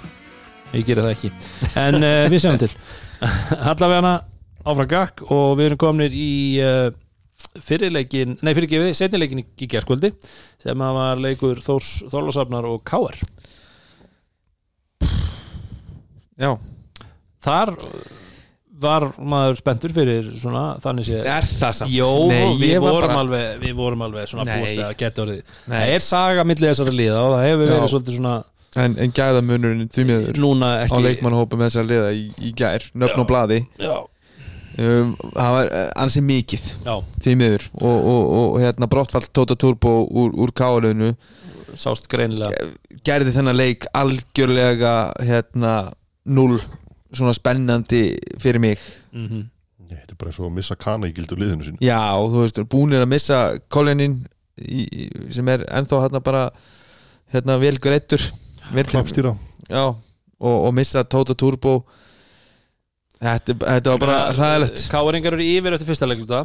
[0.75, 1.33] Ég geri það ekki.
[1.79, 2.71] En uh, við sjáum til.
[3.71, 4.15] Allavega
[4.67, 6.31] áfram gakk og við erum komnir í
[6.63, 6.89] uh,
[7.63, 10.11] fyrirleikin, nei fyrirgefið, setnileikin í, gerskvöldi
[10.61, 13.17] sem að var leikur Þórs Þorlásafnar og Káar
[16.37, 16.51] Já.
[17.41, 17.73] Þar
[18.81, 21.93] var maður spenntur fyrir svona þannig sé Er það samt?
[21.95, 24.59] Jó, Nei, við, ég var vorum bara- alveg, við vorum alveg svona Nei.
[24.61, 25.77] búist að geta orðið Nei.
[25.79, 27.73] Það er saga milli þessara liða og það hefur Já.
[27.77, 28.35] verið svolítið svona
[28.77, 33.15] En, en gæðamunurinn því miður núna á ekki leikmannhópum þessar liða í, í gær nöfn
[33.17, 33.21] Já.
[33.23, 33.95] og blaði Já,
[34.83, 36.93] um, það var uh, ansi mikið já,
[37.25, 41.15] því miður og, og, og hérna brottfall Tóta Turbo úr, úr káliðinu
[41.77, 42.69] sást greinilega
[43.07, 44.93] gerði þennan leik algjörlega
[45.25, 45.73] hérna
[46.27, 46.59] null
[47.13, 48.01] svona spennandi
[48.41, 48.81] fyrir mig.
[49.11, 49.45] Mm
[49.87, 52.41] Nei, Þetta er bara og að missa kana í gildu liðinu sín já og þú
[52.43, 53.37] veist, búnir að missa
[54.83, 56.41] í, sem er ennþá hérna bara
[57.31, 58.19] hérna vel greittur
[58.89, 59.31] Klappstýra.
[59.69, 61.85] já, og, og missa Tóta Turbo.
[63.21, 66.43] Þetta, þetta var bara ræðilegt Káringar eru yfir eftir fyrsta leikluta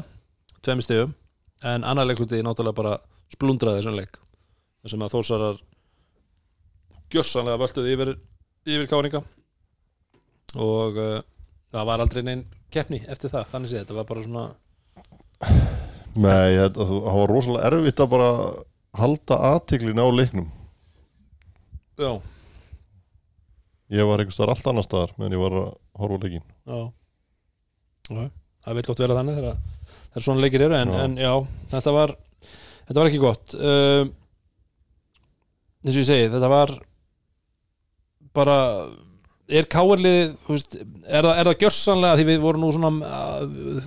[0.63, 1.15] tveimur stegum
[1.67, 2.97] en annar leikluti náttúrulega bara
[3.33, 4.17] splundraði þessum leik.
[4.83, 5.61] Þar sem að þósarar
[7.13, 8.15] gjörsanlega völduði yfir,
[8.71, 9.23] yfir káringa
[10.61, 11.20] og uh,
[11.72, 12.42] það var aldrei neinn
[12.72, 14.44] keppni eftir það, þannig sé þetta var bara svona
[16.12, 18.28] Nei, þetta, það var rosalega erfitt að bara
[19.00, 20.50] halda aðtiklin á leiknum.
[21.96, 22.11] Já,
[23.92, 25.66] Ég var einhvers staðar allt annar staðar meðan ég var að
[26.00, 26.78] horfa leikin já,
[28.09, 28.22] já
[28.64, 29.59] það vil oft vera þannig þegar,
[30.12, 31.32] þegar svona leikir eru en já, en, já
[31.74, 32.14] þetta var
[32.86, 33.55] þetta var ekki gott.
[33.59, 34.12] Um,
[35.82, 36.72] eins og ég segi, þetta var
[38.32, 38.57] bara
[39.51, 42.90] er káarlið veist, er, er það gjörsanlega því við vorum nú svona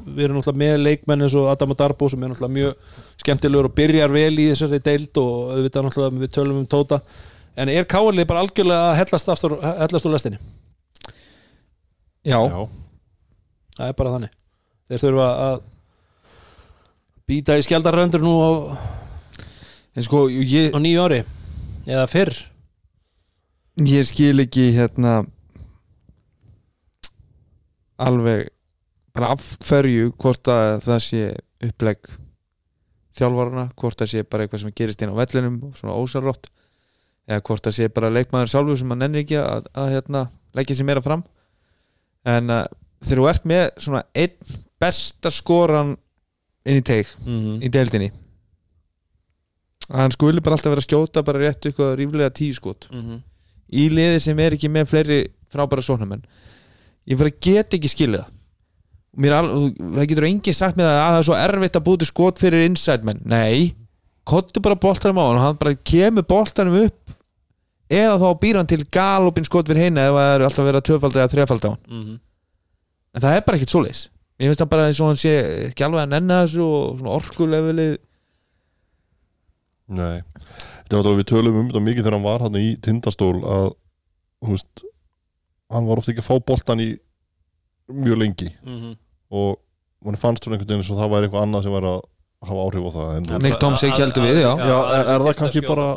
[0.04, 3.70] við erum náttúrulega með leikmenn eins og Adam og Darbo sem er náttúrulega mjög skemmtilegur
[3.70, 7.00] og byrjar vel í þessari deild og auðvitað náttúrulega við tölum um Tóta.
[7.56, 10.42] En er káarlið bara algjörlega að hellast, aftur, hellast úr lestinni?
[12.26, 12.40] Já,
[13.78, 14.34] það er bara þannig.
[14.90, 15.62] Þeir þurfa að
[17.30, 18.52] býta í skjaldarröndur nú á,
[19.96, 21.22] en sko ég, á nýju ári
[21.88, 22.36] eða fyrr.
[23.86, 25.24] Ég skil ekki hérna
[28.02, 28.50] alveg
[29.16, 31.24] bara af hverju hvort að það sé
[31.66, 32.10] upplegg
[33.16, 36.50] þjálfarana, hvort það sé bara eitthvað sem gerist inn á vellinum og svona ósarrótt
[37.26, 40.26] eða hvort það sé bara leikmaður sjálfur sem maður nennir ekki að, að hérna,
[40.58, 41.24] leggja sér meira fram.
[42.28, 42.66] En uh,
[43.06, 45.96] þegar þú ert með svona einn besta skoran
[46.66, 48.12] inn í teig mm í deildinni
[49.86, 52.88] að hann skuli bara alltaf vera að skjóta bara rétt eitthvað ríflega tíu skot.
[52.90, 53.20] -hmm.
[53.70, 55.20] í liði sem er ekki með fleiri
[55.54, 56.26] frábæra sóknarmenn
[57.12, 58.32] ég bara get ekki skilja það.
[59.16, 62.66] Það getur enginn sagt með það að það er svo erfitt að búti skot fyrir
[62.66, 63.22] inside menn.
[63.24, 63.72] Nei,
[64.28, 67.16] kottu bara boltanum á hann og hann bara kemur boltanum upp.
[67.86, 70.88] Eða þá býr hann til galopin skot fyrir hinn ef það er alltaf verið að
[70.90, 71.84] tvöfalda eða þrefalda á hann.
[71.88, 72.16] Mm
[73.16, 74.02] en það er bara ekkert svoleiðis.
[74.36, 75.32] Ég finnst það bara eins og hann sé
[75.70, 77.88] ekki alveg að nenna þessu og svona orkulefili
[79.96, 83.36] Nei, þetta er náttúrulega við tölum um þetta mikið þegar hann var hann í tindastól
[83.46, 83.68] að,
[84.42, 84.84] þú veist
[85.76, 86.90] hann var ofta ekki að fá boltan í
[87.92, 88.50] mjög lengi.
[88.64, 88.96] -hmm.
[89.36, 89.60] og
[90.06, 92.02] mann fannst hún einhvern veginn og það væri eitthvað annað sem væri að
[92.46, 94.52] hafa áhrif á það Nick Tomsik heldur við, já.
[94.60, 95.88] Já, er, er það kannski bara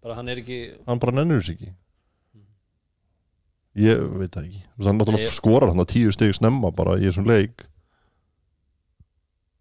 [0.00, 1.72] bara hann er ekki hann bara nennir þess ekki.
[3.80, 4.60] Ég veit það ekki.
[4.60, 7.64] Þú veist, hann náttúrulega skorar hann að tíu stegi snemma bara í þessum leik.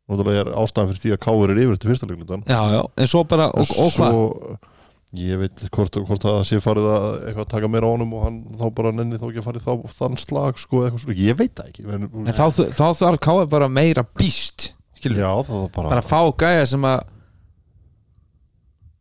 [0.10, 3.10] Náttúrulega er ástæðan fyrir því að Káur er yfir til fyrsta leiklutan já, já, en
[3.12, 4.16] svo bara, og, og hvað?
[4.16, 4.56] svo
[5.18, 8.26] ég veit hvort, hvort það sé farið að eitthvað að taka meira á honum og
[8.28, 11.40] hann þá bara nenni þá ekki að farið þá, þann slag sko, eitthvað svona, ég
[11.40, 12.46] veit það ekki en, en þá,
[12.78, 14.68] þá þarf Káa bara meira býst
[15.00, 17.00] skilur, já, það var bara, bara að fá gæja sem að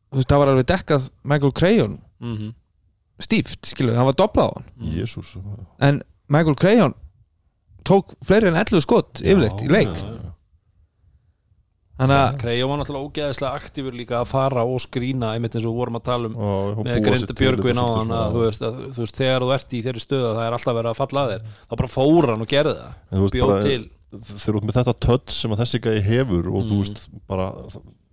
[0.08, 2.54] þú veist, það var alveg dekkað Michael Crayon mm -hmm.
[3.28, 4.94] stíft, skilur, það var doblað á hann.
[4.96, 5.36] Jésús
[5.78, 6.96] en Michael Crayon
[7.84, 9.92] tók fleiri en 11 skot yfirleitt í leik.
[9.92, 10.27] þannig að
[12.38, 16.04] Krejó var náttúrulega ógeðislega aktífur líka að fara og skrína einmitt eins og vorum að
[16.06, 19.52] tala um og, með Grinda Björgvin á hann þú veist, að þú veist þegar þú
[19.56, 21.92] ert í þeirri stöðu að það er alltaf verið að falla að þér þá bara
[21.98, 23.30] fór hann og gerði það.
[23.34, 23.78] Bjóð til
[24.08, 26.84] þeir eru út með þetta tött sem að þessi gæði hefur og þú Mm.
[26.86, 27.48] veist bara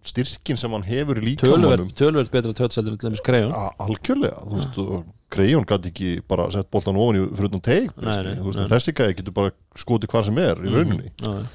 [0.05, 2.57] styrkin sem hann hefur í líkamannum tölverð betra en
[2.99, 3.53] til dæmis Krejón.
[3.53, 7.23] A- algjörlega, þú veist og Grejón gæti ekki bara sett boltan ofan í
[8.41, 8.61] þú nei.
[8.65, 11.09] en þessi gæði getur bara skotið hvar sem er í rauninni.
[11.21, 11.47] Já,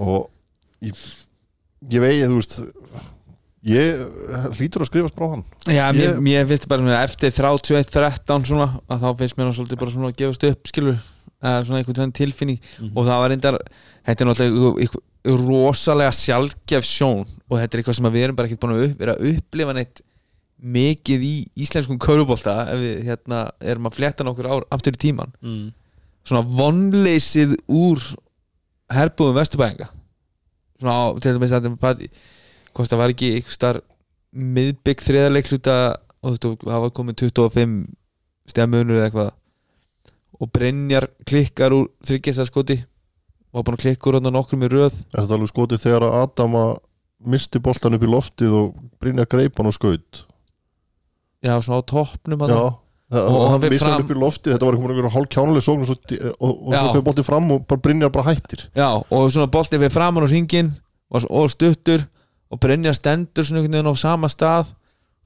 [0.00, 0.30] og
[0.80, 0.96] ég,
[1.90, 2.58] ég vegi, þú veist
[3.62, 4.02] ég
[4.58, 5.44] hlýtur að skrifast frá hann.
[5.70, 9.78] Já, Ég- mér finnst bara svona, eftir 31-13 svona, að þá finnst mér hann svolítið
[9.78, 10.98] bara svona að gefast upp skilur,
[11.42, 12.60] eða svona einhvern veginn tilfinning.
[12.80, 12.92] Mhm.
[12.96, 13.58] og það var reyndar
[14.06, 18.62] þetta er náttúrulega rosalega sjálfgef sjón og þetta er eitthvað sem við erum bara ekkert
[18.62, 20.02] búin að upp, vera að upplifa neitt
[20.62, 25.32] mikið í íslenskum körubólta ef við hérna erum að fletta nokkur ár aftur í tíman
[25.42, 25.72] mm.
[26.26, 28.02] svona vonleysið úr
[28.92, 29.88] herbúðum vesturbæðinga
[30.82, 31.68] svona á, til dæmis að
[32.76, 33.88] það var ekki einhver starf
[34.32, 35.76] miðbygg þriðarleikluta
[36.22, 37.74] og þú veist, það var komið 25
[38.52, 39.32] stefmunur eða eitthvað.
[40.42, 42.78] Og Brynjar klikkar úr þryggjastaskoti
[43.52, 44.96] og var búin að klikka úr hann nokkur með röð.
[45.12, 46.64] Er þetta alveg skotið þegar að Adama
[47.32, 50.22] misti boltan upp í loftið og Brynja greip hann og skaut?
[51.42, 52.62] Já, svona á toppnum já,
[53.12, 55.96] og, Og hann fram- upp í loftið þetta var einhver hálf kjánuleg sókn og svo,
[56.40, 58.62] og, og svo fyrir boltið fram og bara Brynjar bara hættir.
[58.76, 60.70] Já, og svona boltið við framan á ringin
[61.12, 62.06] og, og stuttur
[62.52, 64.72] og Brynjar stendur svona einhvern veginn á sama stað.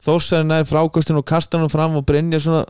[0.03, 2.65] Þórsarinn nær frákostin og kastar hann fram og Brynjar svona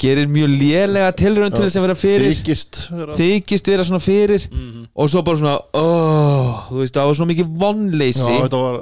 [0.00, 2.32] gerir mjög lélega tilraun til þess að vera fyrir.
[2.36, 7.06] þykist vera þykist vera svona fyrir Mm og svo bara svona oh, þú veist það
[7.08, 8.24] var svona mikið vonleysi.
[8.26, 8.78] Já, þetta var,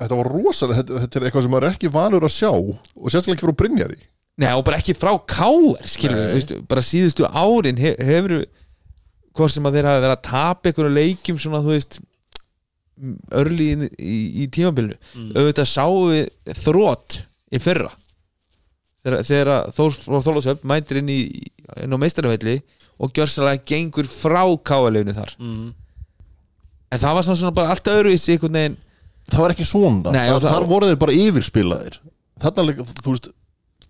[0.00, 3.10] þetta var rosalega þetta, þetta er eitthvað sem maður er ekki vanur að sjá og
[3.12, 3.98] sérstaklega ekki frá Brynjari
[4.40, 8.46] Nei, og bara ekki frá káir skilur við, bara síðustu árin he, hefur
[9.36, 11.98] hvort sem að þeir hafi verið að tapa einhverju leikjum svona þú veist
[13.34, 14.96] örli í, í, í tímabilinu.
[15.16, 15.28] Mm.
[15.36, 17.18] auðvitað sáum við þrótt
[17.52, 17.90] í fyrra.
[19.02, 21.20] Þegar, þegar Þór Þólasöfn mætir inn, í,
[21.82, 22.60] inn á meistarvelli
[23.02, 25.34] og gjörsalega gengur frá káaleinu þar.
[25.42, 25.72] Mm.
[26.92, 30.12] en það var svona, svona bara allt öðru í sig það var ekki svona.
[30.12, 31.98] Nei, það, og það- þar voru þeir bara yfirspilaðir.
[32.42, 33.28] Þarna, líka, þú veist,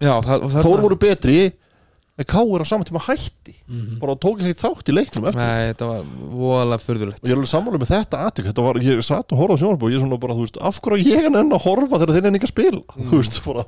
[0.02, 1.36] já, það, það, Þór voru betri
[2.20, 3.54] en Káur á saman tíma hætti.
[3.66, 3.98] Mhm.
[4.02, 5.40] bara tók ekki þátt í leiknum eftir.
[5.40, 6.02] Nei, þetta var
[6.42, 7.22] voðalega furðulegt.
[7.22, 9.60] Og ég er alveg sammála með þetta aðtök þetta var, ég satt og horfði á
[9.62, 12.00] sjónarbu og ég er svona bara, þú veist, af hverju ég en enn að horfa
[12.02, 12.82] þegar þeir enn ekki að spila?
[13.08, 13.64] Þú veist, bara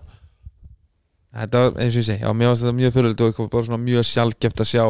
[1.34, 3.66] Þetta var, eins og ég segi, já, mér varst þetta mjög furðulegt og eitthvað bara
[3.66, 4.84] svona mjög sjálfgeft að sjá.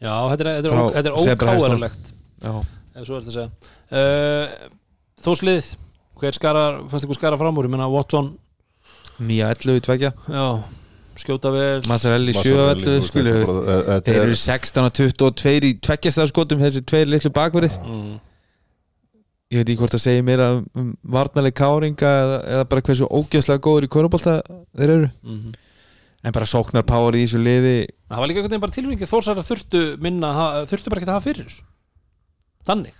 [0.00, 2.52] Já, þetta er, þetta er, er ókáarlegt Já,
[2.94, 3.50] ef svo er þetta að segja.
[3.90, 4.68] Uh,
[5.20, 5.72] Þóslið,
[6.20, 8.30] hver skarar fannst ykkur skara fram úr, ég menna Watson
[9.18, 10.10] nýja 11 tveggja.
[10.30, 10.44] Já,
[11.20, 11.82] skjóta vel.
[11.90, 17.32] Mazzarelli 7 11 skilur við Þeir eru 16 og 22 í tveggjastæðarskotum þessi tveir litlu
[17.34, 17.78] bakverðir.
[17.84, 18.20] Mm.
[19.50, 23.08] Ég veit ekki hvort það segir meira um, um varnarleg káringa eða, eða bara hversu
[23.10, 24.36] ógjöfslega góður í korubólta
[24.78, 25.10] þeir eru.
[25.26, 25.58] Mm
[26.20, 27.76] En bara sóknar power í þessu liði.
[28.10, 30.32] Það var líka einhvern veginn bara tilvæging þórsar að þurftu minna,
[30.68, 31.62] þurftu bara ekki að hafa fyrir þessu.
[32.68, 32.98] Þannig.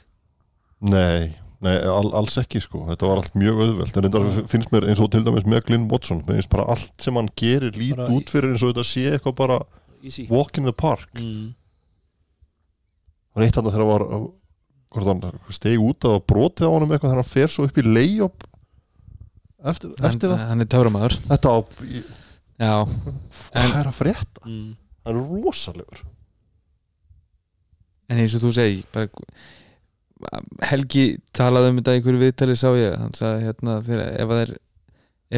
[0.89, 1.35] Nei,
[1.65, 2.87] nei all, alls ekki sko.
[2.89, 3.97] Þetta var allt mjög auðvelt.
[3.97, 6.23] En reyndar finnst mér eins og til dæmis með Glyn Watson.
[6.25, 9.37] Mér finnst bara allt sem hann gerir lít út fyrir eins og þetta sé eitthvað
[9.43, 9.59] bara
[10.03, 10.27] easy.
[10.33, 11.09] walk in the park.
[11.19, 11.51] Mm.
[13.35, 14.07] Hann eitt hann þegar var
[15.07, 18.47] hann stegi út að brotið á honum eitthvað þegar hann fer svo upp í layup
[19.61, 20.47] eftir, eftir hann, það.
[20.49, 21.59] hann er töframæður Þetta á,
[23.53, 24.43] hvað er að frétta?
[24.49, 24.73] Mm.
[25.07, 26.03] Hann er rosalegur.
[28.11, 29.07] En eins og þú segi bara,
[30.71, 31.05] Helgi
[31.37, 32.97] talaði um þetta í einhverju viðtali sá ég.
[33.01, 34.53] Hann sagði hérna þegar ef að þeir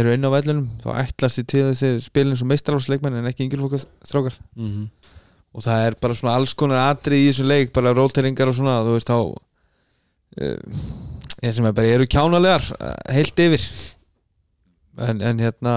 [0.03, 3.61] eru inn á vellunum þá ætlast þið til þessi spilin svo meistarálsleikmenn en ekki yngri
[3.61, 4.87] fólk strákar Mm.
[5.53, 8.79] og það er bara svona alls konar atri í þessum leik bara róteringar og svona
[8.87, 10.57] þú veist þá uh,
[11.45, 13.67] ég sem er bara eru kjánalegar uh, heilt yfir.
[14.97, 15.75] En, en hérna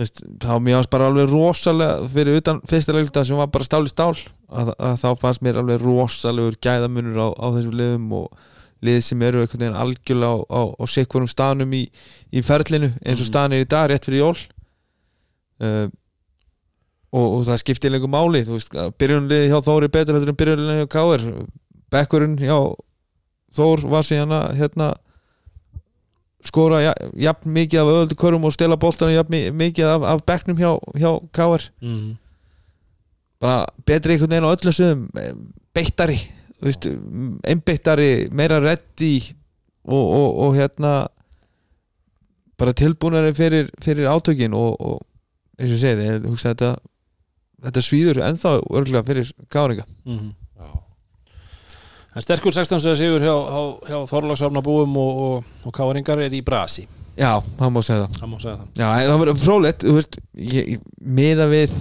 [0.00, 3.84] veist, þá mér varst bara alveg rosalega fyrir utan fyrsta leikta sem var bara stál
[3.86, 4.14] í stál
[4.50, 8.44] að, að þá fannst mér alveg rosalegur gæðamunur á, á þessum liðum og
[8.84, 11.84] lið sem eru einhvern veginn algjörlega á, á, á sikvarum staðnum í,
[12.34, 13.30] í ferlinu eins og Mhm.
[13.30, 14.34] staðan er í dag rétt fyrir jól
[15.64, 15.86] uh,
[17.14, 20.90] og, og það skiptir lengur máli þú veist, byrjunliði hjá Þóri betur en byrjunliði hjá
[20.90, 21.24] Káir
[21.94, 22.58] bekkurinn hjá
[23.54, 24.90] Þór var síðan að hérna
[26.44, 30.24] skora ja- jafn mikið af öðuldu körum og stela boltanum jafn mi- mikið af, af
[30.26, 32.16] bekknum hjá, hjá Káir Mm.
[33.40, 35.08] bara betri einhvern veginn á öllum sögum
[35.74, 36.18] beittari
[37.44, 39.34] einbeittari, meira reddi
[39.84, 40.92] og, og, og hérna
[42.58, 45.00] bara tilbúnari fyrir, fyrir átökin og, og
[45.58, 46.70] eins og ég segi, ég hugsa þetta
[47.64, 50.32] þetta svíður ennþá örgulega fyrir káringa Mm.
[52.14, 56.34] En sterkur 16 segja sigur hjá, hjá, hjá Þorlagsafna búum og, og, og Káringar er
[56.36, 56.86] í brasi.
[57.18, 58.16] Já, það má segja það.
[58.20, 58.72] Það má segja það.
[58.78, 60.18] Já, en það verður frólætt, þú veist
[61.18, 61.76] miða við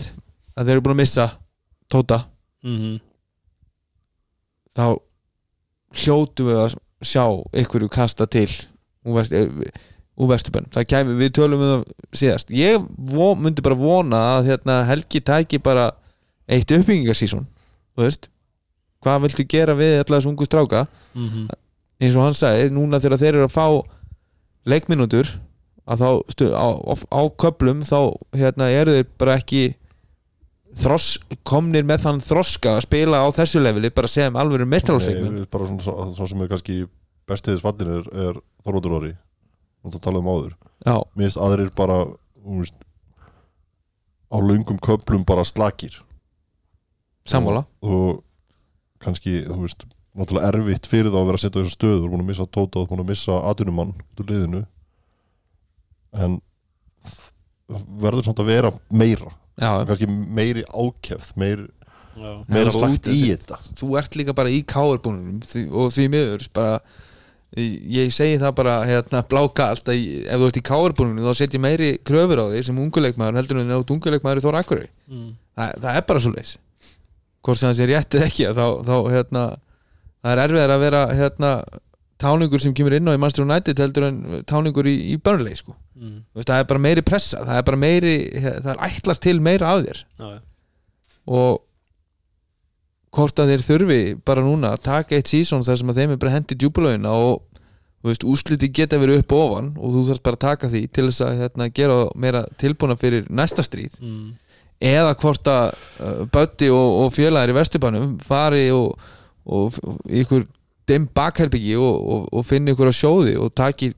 [0.53, 1.31] að þeir eru búin að missa
[1.93, 2.23] Tóta,
[2.65, 3.01] mm
[4.73, 4.97] þá
[6.03, 6.75] hljótu við að
[7.05, 7.25] sjá
[7.61, 11.83] ykkur kasta til úr, vest, úr vestubenn það kæmi, við tölum um það
[12.23, 12.53] síðast.
[12.53, 15.91] Ég vo, myndi bara vona að hérna, Helgi tæki bara
[16.49, 17.45] eitt uppbyggingarsísón
[17.93, 18.29] þú veist
[19.03, 20.85] hvað viltu gera við allar þessu ungu stráka?
[21.13, 21.47] -hmm.
[21.99, 23.67] eins og hann sagði, núna þegar þeir eru að fá
[24.65, 25.29] leikminútur
[25.83, 29.73] að þá stu, á, á, á köplum þá hérna, eru þeir bara ekki
[30.79, 35.49] þross, komnir með þann þroska að spila á þessu leveli bara sem alveg mestrálsleikmenn Nei,
[35.51, 36.77] bara svona, svo, svo sem er kannski
[37.29, 39.13] bestiðis fallin er, er Þorvaldur Orri
[39.83, 40.53] og það talaðum áður.
[40.83, 41.97] Mér finnst aðrir bara
[42.43, 42.77] veist,
[44.31, 45.99] á löngum köplum bara slakir.
[47.27, 47.63] Sammála.
[47.83, 48.23] Og, og
[49.05, 52.11] kannski, þú veist náttúrulega erfitt fyrir það að vera að setja þessu stöð þú er
[52.13, 54.63] búin að missa Tóta, þú er búin að missa Atunumann út úr liðinu.
[56.23, 56.35] En
[58.03, 59.31] verður samt að vera meira.
[59.61, 61.63] Já, kannski meiri ákefð meir,
[62.49, 63.57] meira þú- lagt í þetta.
[63.79, 65.41] Þú ert líka bara í káarbúnum
[65.71, 66.79] og því miður bara
[67.55, 71.91] ég segi það bara hérna bláka alltaf, ef þú ert í káarbúnum þá setjum meiri
[72.01, 75.35] kröfur á því sem unguleikmaður heldur en ef þú unguleikmaður í Þóra Akurey Mm.
[75.57, 76.57] það, það er bara svo leis
[77.43, 79.43] hvort sem það sé rétt eða ekki þá, þá hérna
[80.23, 81.51] það er erfiðar að vera hérna
[82.23, 85.73] táningur sem kemur inn á í Manchester United heldur en táningur í, í Burnley sko.
[85.99, 86.21] Mm.
[86.37, 88.13] Veist, það er bara meiri pressa það er bara meiri,
[88.63, 90.39] það er ætlast til meira af þér Já, já.
[91.27, 91.61] og
[93.13, 96.21] hvort að þeir þurfi bara núna að taka eitt sísón þar sem að þeim er
[96.23, 97.43] bara hendi djúbulögina og
[98.03, 101.05] veist, úsliti geta verið upp og ofan og þú þarf bara að taka því til
[101.09, 104.31] þess að hérna, gera meira tilbúna fyrir næsta stríð Mm.
[104.83, 108.99] Eða hvort að uh, Bötti og, og félagir í Vesturbænum fari og,
[109.45, 110.45] og, og ykkur
[110.89, 113.93] dimm bakherbyggi og, og, og finni ykkur á sjóði og taki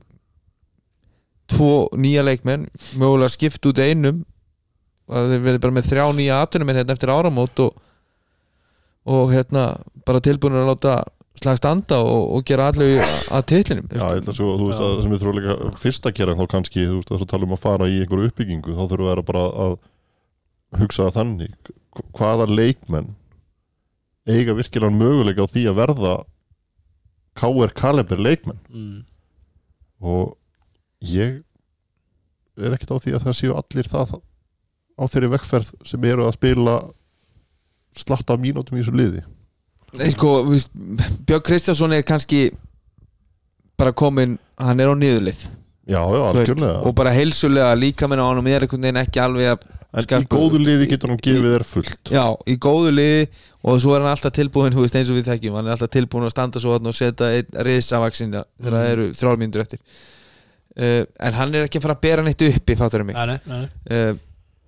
[1.50, 2.68] tvo nýja leikmenn
[2.98, 4.24] mögulega skipt út einum
[5.06, 7.76] og þeir verði bara með þrjá nýja atunum hérna eftir áramót og,
[9.06, 9.68] og hérna
[10.06, 10.96] bara tilbúinur að láta
[11.42, 13.90] slag standa og, og gera allir að titlinum.
[13.92, 16.38] Já, ég held að svo, þú veist að sem við þurfum líka fyrst að gera
[16.38, 19.04] þá kannski, þú veist að þú tala um að fara í einhverju uppbyggingu, þá þurfum
[19.04, 19.76] við að vera bara að
[20.82, 21.54] hugsa þannig
[22.18, 23.14] hvaða leikmenn
[24.28, 26.14] eiga virkilega möguleika á því að verða
[27.36, 28.60] KR Kaliber leikmenn?
[28.72, 29.04] Mm.
[30.02, 30.36] og
[31.06, 31.42] ég
[32.58, 34.16] er ekkert á því að það séu allir það
[34.96, 36.76] á þeirri vekkferð sem eru að spila
[37.96, 39.22] slatta mínútum í þessu liði.
[39.96, 40.32] Nei, sko,
[41.28, 42.50] Björn Kristjánsson er kannski
[43.80, 45.46] bara komin, hann er á niðurlið
[45.86, 46.80] Já, já, algjörlega.
[46.82, 49.66] og bara heilsulega líka minna á hann er einhvern veginn ekki alveg að
[49.96, 52.10] En í góðu liði getur hann gefið þér fullt.
[52.12, 53.22] Já, í góðu liði
[53.64, 55.94] og svo er hann alltaf tilbúin, þú veist, eins og við þekkjum hann er alltaf
[55.94, 59.80] tilbúin að standa svo þarna og setja einn risavaksinn þegar það eru þrjár mínútur eftir.
[60.76, 63.16] Uh, en hann er ekki að fara að bera neitt uppi fattur mig?
[63.16, 64.02] Nei, nei, nei, nei.
[64.12, 64.20] uh,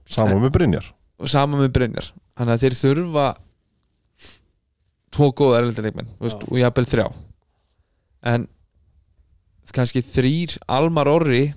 [0.07, 0.87] Saman með Brynjar.
[1.19, 2.07] Og sama með Brynjar.
[2.37, 3.27] Þannig að þeir þurfa
[5.17, 7.07] tvo góða erlendarleikmenn og jafnvel þrjá.
[8.31, 8.47] En
[9.75, 11.49] kannski þrýr Almar Orri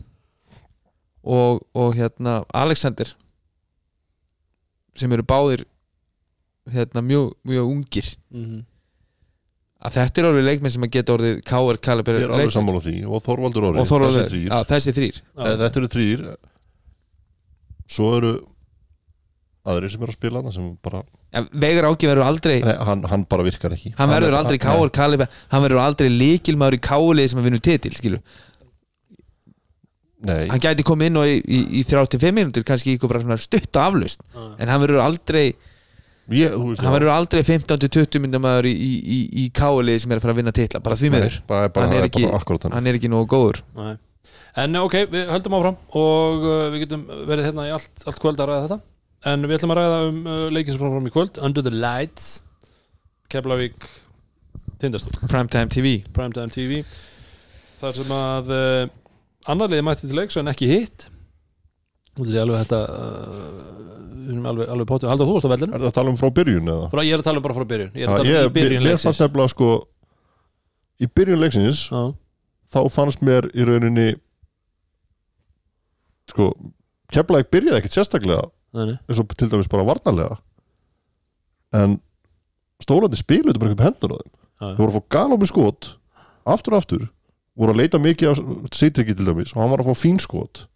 [1.23, 3.12] og, og hérna Alexander
[4.97, 5.64] sem eru báðir
[6.70, 8.16] hérna mjög, mjög ungir.
[8.30, 8.64] Mhm.
[9.80, 12.82] að þetta er alveg leikmenn sem að geta orðið KR Kaliber Ég er alveg sammála
[12.84, 12.97] því.
[13.09, 15.47] Og Þorvaldur Orri og Þorvaldur, þessi þrýr já, þessi þrýr Já.
[15.47, 16.24] Eh, Þetta eru þrýr
[17.91, 18.32] Svo eru
[19.70, 21.01] aðrir sem eru að spila hana sem bara,
[21.34, 23.93] ja, Veigar Áki verður aldrei nei, hann, hann bara virkar ekki.
[23.99, 24.59] Hann verður er- aldrei.
[24.62, 28.20] KR Kaliber hann verður aldrei líkilmaður í KL sem að vinna titil skilu
[30.21, 33.39] Nei, hann gæti komið inn og í, í, í 35 minútur kannski ykkur bara svona
[33.41, 34.43] stutt og aflust Já.
[34.61, 35.47] en hann verður aldrei
[36.37, 40.12] ég, þú veist hann verður aldrei 15-20 minnum maður í, í, í, í KL sem
[40.12, 42.29] er að fara að vinna titla bara því bara, bara, hann er ekki-
[42.93, 43.62] er ekki nógu góður.
[43.81, 43.95] Nei.
[44.61, 48.41] En ok, við höldum áfram og uh, við getum verið hérna í allt, allt kvöld
[48.43, 48.79] að ræða þetta.
[49.31, 51.73] En við ætlum að ræða um uh, leikin sem fram fram í kvöld Under the
[51.75, 52.29] Lights
[53.33, 53.89] Keflavík
[54.81, 56.81] Tindastól Primetime TV Primetime TV
[57.81, 58.89] þar sem að uh,
[59.49, 61.07] annar liði mætti til leiks en ekki hitt.
[62.18, 65.72] Þetta sé alveg þetta uh, við erum alveg, alveg potið Haldur þú varst á vellinu?
[65.72, 66.88] Er það að tala um frá byrjun eða?
[66.93, 67.93] Bara, ég er að tala um bara frá byrjun.
[67.95, 69.70] Ég er að tala ég, um í byrjun mér fannst nefnilega sko
[71.01, 72.03] í byrjun leiksins Já,
[72.74, 74.09] þá fannst mér í rauninni
[76.30, 76.51] sko
[77.11, 78.43] Keflæk byrjaði ekkert sérstaklega
[78.76, 80.36] nei, eins og til dæmis bara varnarlega.
[81.74, 81.97] En
[82.82, 84.34] stólandi spiluðu bara upp hendur á þeim.
[84.61, 85.88] Þau voru að fá galopin skot
[86.51, 87.09] aftur og aftur
[87.61, 88.35] voru að leita mikið á
[88.75, 90.67] Seitriki til dæmis og hann var að fá fín skot.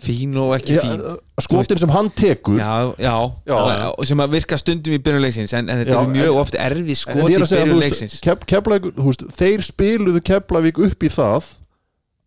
[0.00, 0.96] Fín og ekki fín.
[1.10, 2.56] eh, skotin sem hann tekur.
[2.56, 3.56] Já, já, Já.
[3.68, 6.38] já, og sem að virka stundum í byrjunleiksins en, en þetta Já, er mjög en-
[6.40, 10.80] oft erfið En skot í er veist, byrjunleiksins Kef, Keflavík, þú veist, þeir spiluðu Keflavík
[10.86, 11.50] upp í það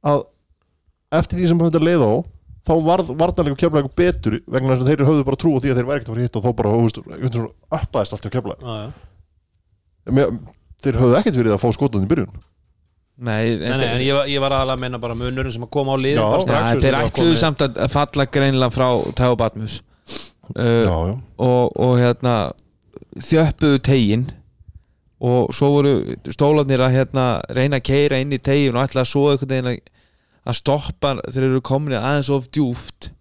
[0.05, 0.21] að
[1.17, 2.13] eftir því sem þetta leið á
[2.63, 5.77] þá varð varnarleikum Keflavík betur vegna þess að þeir höfðu bara trú á því að
[5.81, 6.69] þeir væri ekkert að fara hitt og þá bara,
[7.81, 8.61] uppaðist allt hjá Keflavík.
[10.83, 12.33] Þeir höfðu ekkert verið að fá skotan í byrjun
[13.23, 15.71] nei, Nei, nei, en ég, var- ég var aðalega að meina bara munurinn sem að
[15.75, 15.97] koma á
[16.81, 18.87] sem var ætluðu komið- samt að falla greinlega frá
[19.19, 19.79] Tæo Batmus.
[20.53, 22.33] Uh, Já, já, og, og hérna
[23.23, 24.25] þjöppuðu tegin
[25.23, 25.93] og svo voru
[26.35, 29.69] stólarnir að hérna reyna að keira inn í tegin og ætla að svo einhvern veginn
[29.71, 29.77] að,
[30.51, 33.11] að stoppa þeir eru komin aðeins of djúft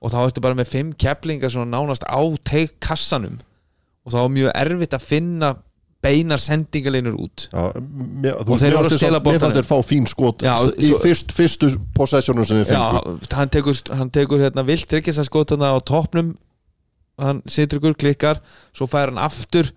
[0.00, 2.16] og þá ertu bara með fimm keplingar svona nánast á
[2.48, 3.36] teg kassanum
[4.06, 5.50] og þá var mjög erfitt að finna
[6.02, 7.48] beinar sendingaleinur út.
[7.52, 10.54] Já mér, Og þeir voru að stela þeir- mér fannst þeir fá fín skot Já,
[10.78, 13.34] í svo- fyrst, fyrstu possessionum sem þeir Já, fengu.
[13.36, 16.36] hann tekur, hann tekur hérna vilt tryggis að skotana á toppnum.
[17.18, 18.40] Hann situr ykkur, klikkar
[18.72, 19.70] svo fær hann aftur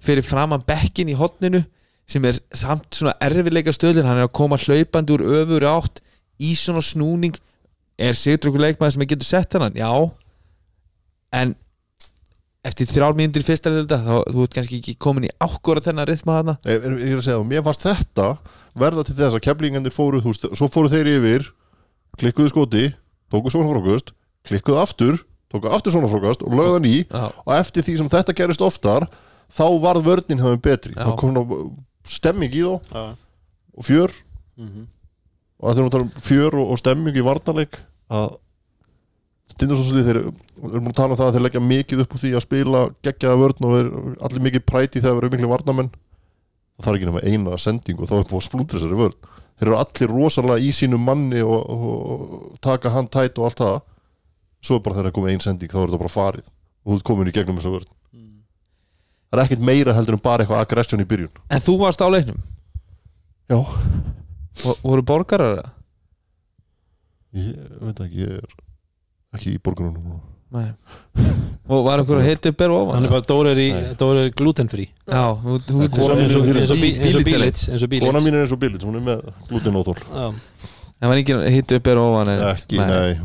[0.00, 1.64] fyrir framan bekkin í hotninu
[2.06, 6.00] sem er samt svona erfileika stöðlin hann er að koma hlaupandi úr öfur átt
[6.40, 7.34] í svona snúning.
[7.98, 10.10] Er situr ykkur leikmaður sem getur sett hann já.
[11.32, 11.54] En
[12.68, 16.08] eftir þrjár mínútur í fyrsta leilda þá þú ert kannski ekki komin í ákkora þennan
[16.10, 18.28] rithma hana Ég, ég er að segja, mér fannst þetta
[18.78, 21.48] verða til þess að keflingandir fóru þú veist, svo fóru þeir yfir
[22.18, 22.84] klikkuðu skoti,
[23.32, 24.12] tóku svona frókast
[24.48, 25.18] klikkuðu aftur,
[25.52, 28.64] tóku aftur svona frókast og lögðu hann í já, og eftir því sem þetta gerist
[28.64, 29.08] oftar
[29.48, 31.04] þá varð vörnin höfum betri Já.
[31.08, 31.42] þá kom ná
[32.08, 33.04] stemming í þá Já.
[33.78, 34.12] og fjör
[34.58, 34.88] Mhm.
[35.62, 37.76] og það þurfum að tala um fjör og, og stemming í varnarleik
[38.10, 38.32] að
[39.48, 42.20] Stindarssonslið þeir við erum búin að tala um það að þeir leggja mikið upp úr
[42.22, 43.88] því að spila geggjaða vörn og er
[44.28, 48.10] allir mikið præti þegar þeir eru miklu varnamenn það þarf ekki nema eina sending og
[48.10, 49.16] þá er búin að splúndra þessari vörn.
[49.58, 53.58] Þeir eru allir rosalega í sínum manni og, og, og taka hann tætt og allt
[53.64, 53.78] það.
[54.62, 56.44] Svo er bara þegar það er komið ein sending þá er þetta bara farið.
[56.84, 57.88] Og þú ert komin í gegnum þessa vörn.
[59.28, 61.34] Það er ekkert meira heldur en bara eitthvað aggression í byrjun.
[61.50, 62.38] En þú varst á leiknum?
[63.50, 63.58] Já,
[64.62, 65.74] Vo- Voru borgarar það?
[67.38, 68.54] ég veit ekki ég er
[69.36, 70.70] ekki í borgunum Nei.
[71.68, 72.94] Og var einhver að upp er ofan?
[72.96, 73.24] hann er bara
[73.60, 73.90] er,
[74.22, 74.86] er glutenfrí
[76.22, 76.46] eins og-
[76.78, 79.26] er Bílits- bílits eins og kona bílits mín er eins og Billits, hún er með
[79.50, 80.30] glútin og þól Já.
[80.98, 83.18] Það var engin að upp er ofan ekki, nei,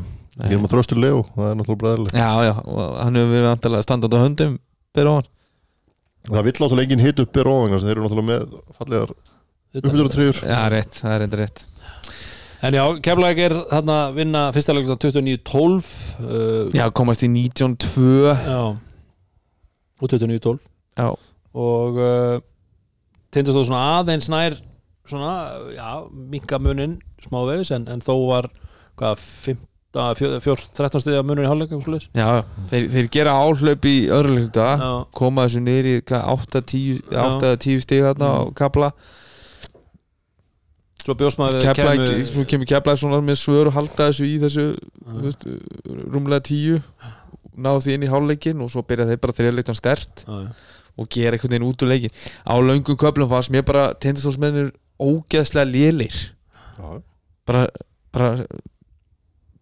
[0.43, 3.47] ég er með þröstur Leo það er náttúrulega bræðileg Já, já, og hann hefur við
[3.47, 4.57] vantilega standað á höndum
[4.93, 5.29] ber ofan.
[6.27, 9.15] Það vill náttúrulega engin hit upp byrja ofan þeir eru náttúrulega með fallegar
[9.73, 11.63] uppbytur og treyjur Já, rétt, það er reynda rétt
[12.64, 15.88] En já, Keflæk er þarna að vinna fyrsta leik 29-12
[16.24, 18.59] uh, Já, komast í 19-2 já.
[19.99, 20.61] og 29-12
[20.95, 21.09] Já,
[21.59, 22.38] og uh,
[23.36, 24.55] tindast þó svona aðeins nær
[25.09, 25.34] svona,
[25.76, 25.89] já,
[26.32, 28.47] minka munin smávegis en, en þó var
[28.99, 32.07] hvað, 15, 14, 13 stiða munin í svoleiðis.
[32.16, 34.70] já, þeir, þeir gera áhlaup í öðru leikta
[35.11, 37.28] koma þessu niður í 8-10 Já.
[37.28, 38.93] 8-10 stig þarna á kapla
[41.03, 44.27] svo bjóst maður við Keflæk, kæmu- svo kemur Keflæk svona með svör og halda þessu
[44.29, 44.65] í þessu
[45.23, 45.43] veist,
[46.13, 46.81] rúmlega 10
[47.57, 50.23] náðu því inn í hálfleikin og svo byrja þeir bara þriðleikan stert
[50.97, 52.13] og gera einhvern veginn út úr leikin
[52.47, 56.15] á löngum köflum fannst mér bara tindastólsmennir ógeðslega lélir.
[57.45, 57.67] Bara,
[58.13, 58.45] bara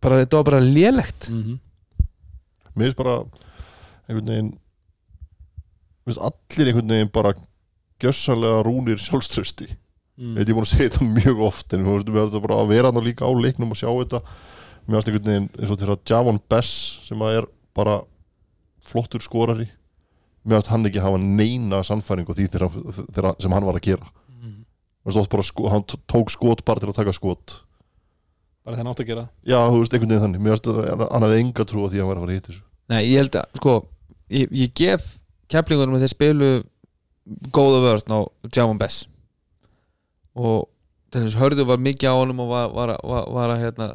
[0.01, 1.29] bara þetta var bara lélegt.
[1.31, 1.59] Mhm.
[2.75, 3.15] mér finnst bara
[4.07, 4.51] einhvern veginn
[6.05, 7.33] mér finnst allir einhvern veginn bara
[8.01, 9.67] gjössalega rúnir sjálfströsti
[10.20, 10.34] Mm.
[10.38, 11.86] veit ég búin að segja þetta mjög oft en
[12.26, 14.24] finnst það bara að vera hann líka á leiknum og sjá þetta.
[14.91, 16.72] Einhvern veginn eins og þegar Javon Bess
[17.07, 17.47] sem að er
[17.78, 18.01] bara
[18.86, 19.70] flottur skorari
[20.41, 22.78] mér finnst hann ekki hafa neina sannfæringu á því þegar,
[23.14, 24.07] þegar, sem hann var að gera.
[24.32, 24.64] Mhm.
[25.05, 27.62] oft bara sko, hann tók skot bara til að taka skot.
[28.66, 29.30] Bara þegar nátt að gera.
[29.45, 30.41] Já, þú veist, einhvern veginn þannig.
[30.41, 32.38] Mér finnst að hann hafði enga trú á því að hann var að fara að
[32.39, 32.64] hitta þessu.
[32.89, 33.76] Nei, ég held að, sko
[34.30, 35.07] ég, ég gef
[35.51, 36.51] keflingunum að þeir spilu
[37.53, 39.05] góða vörn á Javon Bess
[40.36, 40.69] og
[41.11, 43.89] þess hörðu var mikið á honum og var, var, var, var að hérna,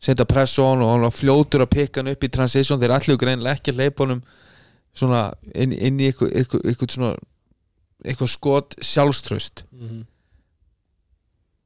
[0.00, 2.80] setja press á honum og hann var fljótur að pikka hann upp í transition.
[2.80, 4.22] Þeir allir greinlega ekki að leipa honum
[4.94, 5.22] svona
[5.54, 7.14] inn, inn í eitthvað, eitthvað, eitthvað svona
[8.04, 10.02] eitthvað skot sjálfströst Mhm.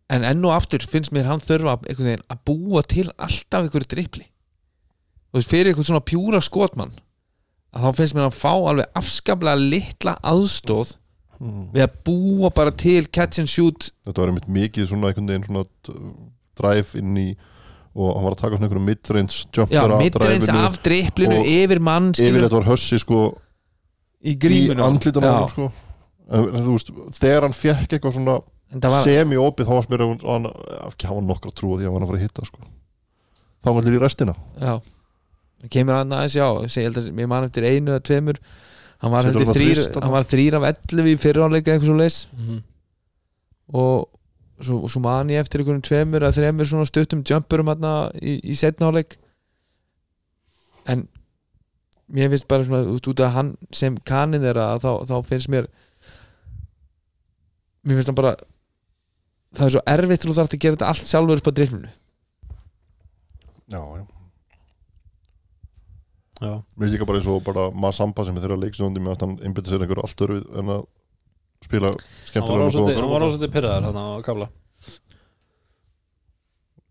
[0.08, 4.24] en enn og aftur finnst mér hann þurfa veginn að búa til alltaf einhverju drippli
[4.24, 6.94] þú veist, fyrir eitthvað svona pjúra skotmann
[7.74, 10.94] að þá finnst mér hann fá alveg afskaplega litla aðstóð
[11.38, 13.90] við að búa bara til catch and shoot.
[14.06, 15.64] Þetta var einmitt mikið svona einhvern veginn svona
[16.58, 17.28] drive inn í
[17.98, 20.66] og hann var að taka svona einhverjum midrange jumper að midreins drive-inu.
[20.68, 23.22] af dripplinu yfir mann yfir þetta var hössi sko
[24.22, 25.70] í í gríminu andlítan á Já, hann sko.
[26.28, 28.36] En, þú veist, þegar hann fekk eitthvað svona
[28.84, 30.48] var, semi-opið þá var mér að hann
[30.90, 32.70] ekki hafa nokkra trú á því að hann var að fara að hitta sko.
[33.58, 34.34] Þá var allir í restina.
[34.60, 34.74] Já.
[35.74, 38.42] Kemur hann aðeins, já, ég held að ég man eftir einu eða tveimur
[39.02, 42.62] hann var, að þrýr, hann var þrýr af 11 í fyriráleika eitthvað svo leis Mhm.
[43.74, 44.08] og
[44.60, 48.54] svo, svo man ég eftir einhvern tveimur að þreimur svona stuttum jumpurum hérna í, í
[48.58, 49.16] setnáleik
[50.88, 51.06] en
[52.10, 55.48] mér finnst bara svona út, út af hann sem kaninn þeirra að þá, þá finnst
[55.52, 55.68] mér
[57.84, 58.34] mér finnst hann bara
[59.54, 61.90] það er svo erfitt til þú þarf að gera þetta allt sjálfur upp á driflinu
[63.68, 64.17] já, já Já.
[66.38, 69.24] Mér finnst líka bara eins og bara maður sampa sem er þeirra leiksjóndi með að
[69.24, 70.84] hann einbytta sér einhverju allt örfið en að
[71.66, 74.48] spila hann var skemmtilega hann var ásvöldi pyrraðar hann á kafla.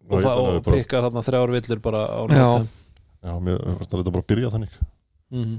[0.08, 2.43] Og og, og að bara, pikkar hann þrjár villur bara á Já.
[2.43, 2.68] nótum
[3.28, 4.76] já, mér finnst það þetta bara að byrja þannig.
[5.32, 5.56] Mhm.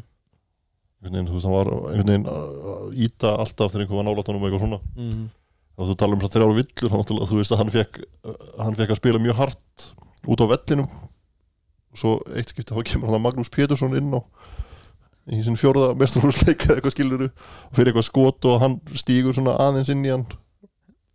[0.98, 4.30] einhvern veginn, þú veist, hann var einhvern veginn að íta alltaf þegar einhver var nálátt
[4.30, 4.80] honum og eitthvað svona.
[4.96, 5.26] Mhm.
[5.78, 8.00] og þú talar um svo þrjára villur hann, náttúrulega, þú veist að hann fekk
[8.58, 9.92] hann fekk að spila mjög hart
[10.26, 10.88] út á vellinum
[12.00, 14.20] svo eitt skipti þá kemur hann að Magnús Pétursson inn á
[15.28, 19.58] í sin fjórða mestrarhúsleik eða eitthvað skiluru og fyrir eitthvað skot og hann stígur svona
[19.60, 20.24] aðeins inn í hann.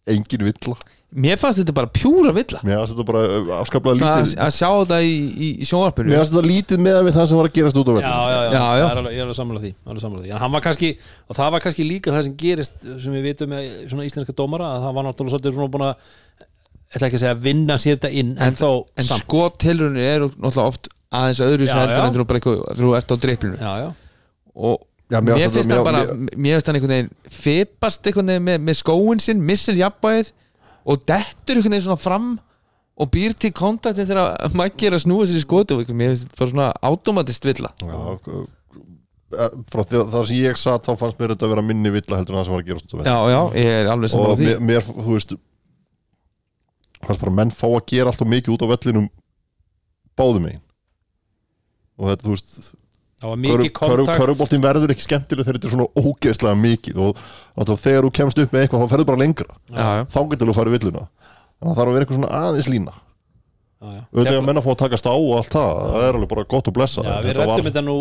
[0.05, 0.75] Engin villa.
[1.13, 2.59] Mér fannst þetta bara pjúra villa.
[2.65, 3.19] Mér finnst þetta bara
[3.61, 4.39] afskaplega Svona að, lítið.
[4.43, 6.09] að sjá þetta í, í, í sjónvarpinu.
[6.09, 8.13] Mér finnst þetta lítið með við það sem var að gerast út á Já, vellinu
[8.13, 8.83] já, já, Já, já.
[8.83, 10.31] Það er alveg, ég er alveg sammála því, alveg sammála því.
[10.33, 10.89] En hann var kannski,
[11.29, 14.71] og það var kannski líka það sem gerist sem við vitum með svona íslenska dómara
[14.73, 16.09] að það var náttúrulega svolítið svona búin að
[16.95, 19.23] ætla ekki að segja vinna sér þetta inn en, En- þó en samt.
[19.25, 23.15] skottilrunir eru náttúrulega oft aðeins öðru sem heldur en þú bara eitthvað þú ert á
[23.25, 23.89] dripplinu Já, já,
[24.55, 24.79] og
[25.13, 28.63] Já, mér mér finnst það bara mér- finnst hann einhvern veginn fipast einhvern veginn með,
[28.69, 30.31] með skóin sinn missir jafnbæðið
[30.89, 32.31] og dettur einhvern veginn svona fram
[33.03, 36.27] og býr til kontaktin þegar Maggi er að snúa sér í skotu og mér finnst
[36.29, 37.71] þetta bara svona automatist villa.
[37.81, 38.43] Já, uh,
[39.73, 42.19] frá því að það sem ég satt þá fannst mér þetta að vera minni villa
[42.19, 44.11] heldur en það sem var að gerast út á vellinu já, já, ég er alveg
[44.13, 44.45] saman á og því.
[44.49, 45.33] mér, mér, þú veist
[47.09, 49.09] fannst bara menn fá að gera allt og mikið út á vellinum
[50.19, 50.63] báðum megin.
[51.99, 52.73] Og þetta, þú veist
[53.23, 54.19] það var mikið kontakt.
[54.19, 57.01] Köruboltin verður ekki skemmtileg þegar þetta er svona ógeðslega mikið.
[57.03, 59.57] Og þegar þú kemst upp með eitthvað þá ferður bara lengra.
[59.69, 60.03] Já, já.
[60.13, 61.07] þá getur þú farið villuna.
[61.57, 62.95] Þannig að það þarf að vera eitthvað svona aðeins lína.
[63.83, 64.03] Já, já.
[64.13, 65.81] auðvitað að menna að fá að takast á og allt það.
[65.93, 67.97] Það er alveg bara gott og blessa Já, við rættum þetta nú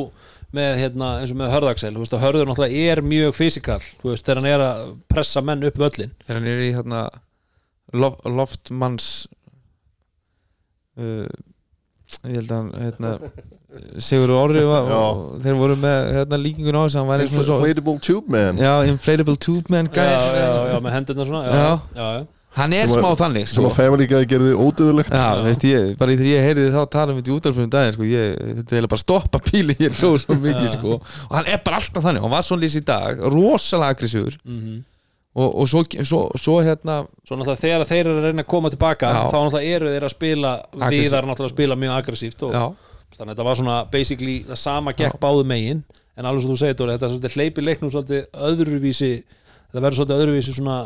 [0.52, 1.92] með, hérna, eins og með Hörðaksel.
[1.98, 6.38] Að Hörður náttúrulega er mjög veist, þegar hann er að pressa menn upp völlin þegar
[6.38, 7.02] hann er í hérna
[7.92, 9.08] lof, loftmanns
[11.00, 11.26] uh,
[12.28, 13.14] ég held að hann hérna,
[14.04, 14.96] Sigur Orri var, Já.
[15.00, 17.94] og þeir voru með hérna, líkingun á þess að hann var eins og svo Inflatable
[18.04, 21.70] Tube Man já, inflatable tube man já, já, já, með hendurna svona já, Já.
[21.96, 22.26] já, já.
[22.58, 23.64] hann er smá þannig sem sko.
[23.70, 27.22] að Family Guy gerði ódöðulegt Já, veist ég, bara þegar ég heyrði þá tala um
[27.22, 30.68] þetta í útdarfum daginn, sko, ég, þetta er bara stoppa píli, ég hljóð svo mikið,
[30.76, 34.36] sko og hann er bara alltaf þannig, hann var svona lýs í dag rosalega aggressífur
[34.44, 34.82] Mm
[35.34, 38.70] og, og svo, svo, svo hérna Svo náttúrulega þegar þeir eru að reyna að koma
[38.72, 39.20] tilbaka Já.
[39.32, 40.98] þá náttúrulega eru þeir að spila Aggressív.
[40.98, 42.64] viðar náttúrulega að spila mjög aggressíft og já,
[43.16, 45.80] þannig að þetta var svona basically það sama gekk báðu megin
[46.16, 50.22] en alveg sem þú segir Dóri, þetta er hleypi leiknum svolítið öðruvísi þetta verður svolítið
[50.26, 50.76] öðruvísi svona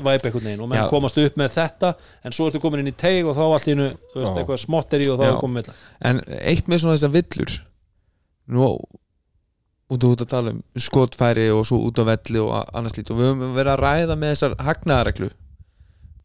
[0.00, 0.84] væp einhvern veginn og Já.
[0.92, 3.74] komast upp með þetta en svo ertu komin inn í teig og þá allt í
[3.74, 3.88] Já.
[4.22, 5.72] eitthvað smotteri og þá er komið með
[6.12, 6.20] en
[6.52, 7.56] eitt með svona þessar villur
[8.54, 8.68] nú
[9.90, 13.10] út og út að tala um skotfæri og svo út á velli og annars lít
[13.10, 15.30] og við höfum verið að ræða með þessar hagnaðareglu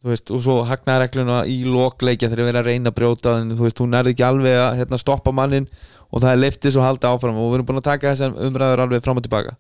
[0.06, 3.54] þú veist, og svo hagnaðaregluna í lokleikja þegar við erum að reyna að brjóta en
[3.56, 5.66] þú veist, hún nærði ekki alveg að hérna, stoppa mannin
[6.12, 7.40] og það er leiftis og halda áfram.
[7.42, 9.56] Og við erum búin að taka þessar umræður alveg fram og tilbaka.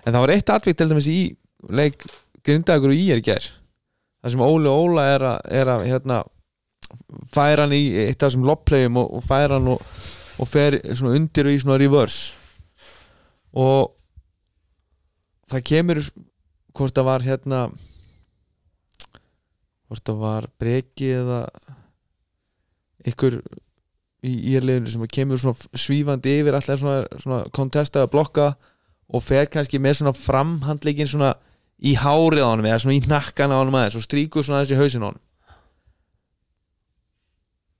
[0.00, 1.18] En það var eitt atvik til dæmis í
[1.68, 2.06] leik
[2.40, 3.50] grindagur og í er í gær.
[4.24, 6.22] Það sem Óli Óla er að, er að hérna,
[7.36, 9.84] færa hann í eitt af þessum lopplegum og, og færa hann og,
[10.40, 12.41] og fer undir og í svona reverse
[13.52, 13.92] og
[15.52, 16.00] það kemur
[16.72, 17.62] hvort það var hérna
[19.92, 21.40] hvort það var breki eða
[23.12, 23.40] ykkur
[24.22, 28.52] í írleginu sem kemur svona svífandi yfir alltaf svona, svona kontesta að blokka
[29.12, 31.34] og fer kannski með svona framhandleikin svona
[31.82, 34.72] í hárið á honum eða svona í nakkan á honum aðeins og stríkur svona aðeins
[34.72, 35.24] í hausin á honum.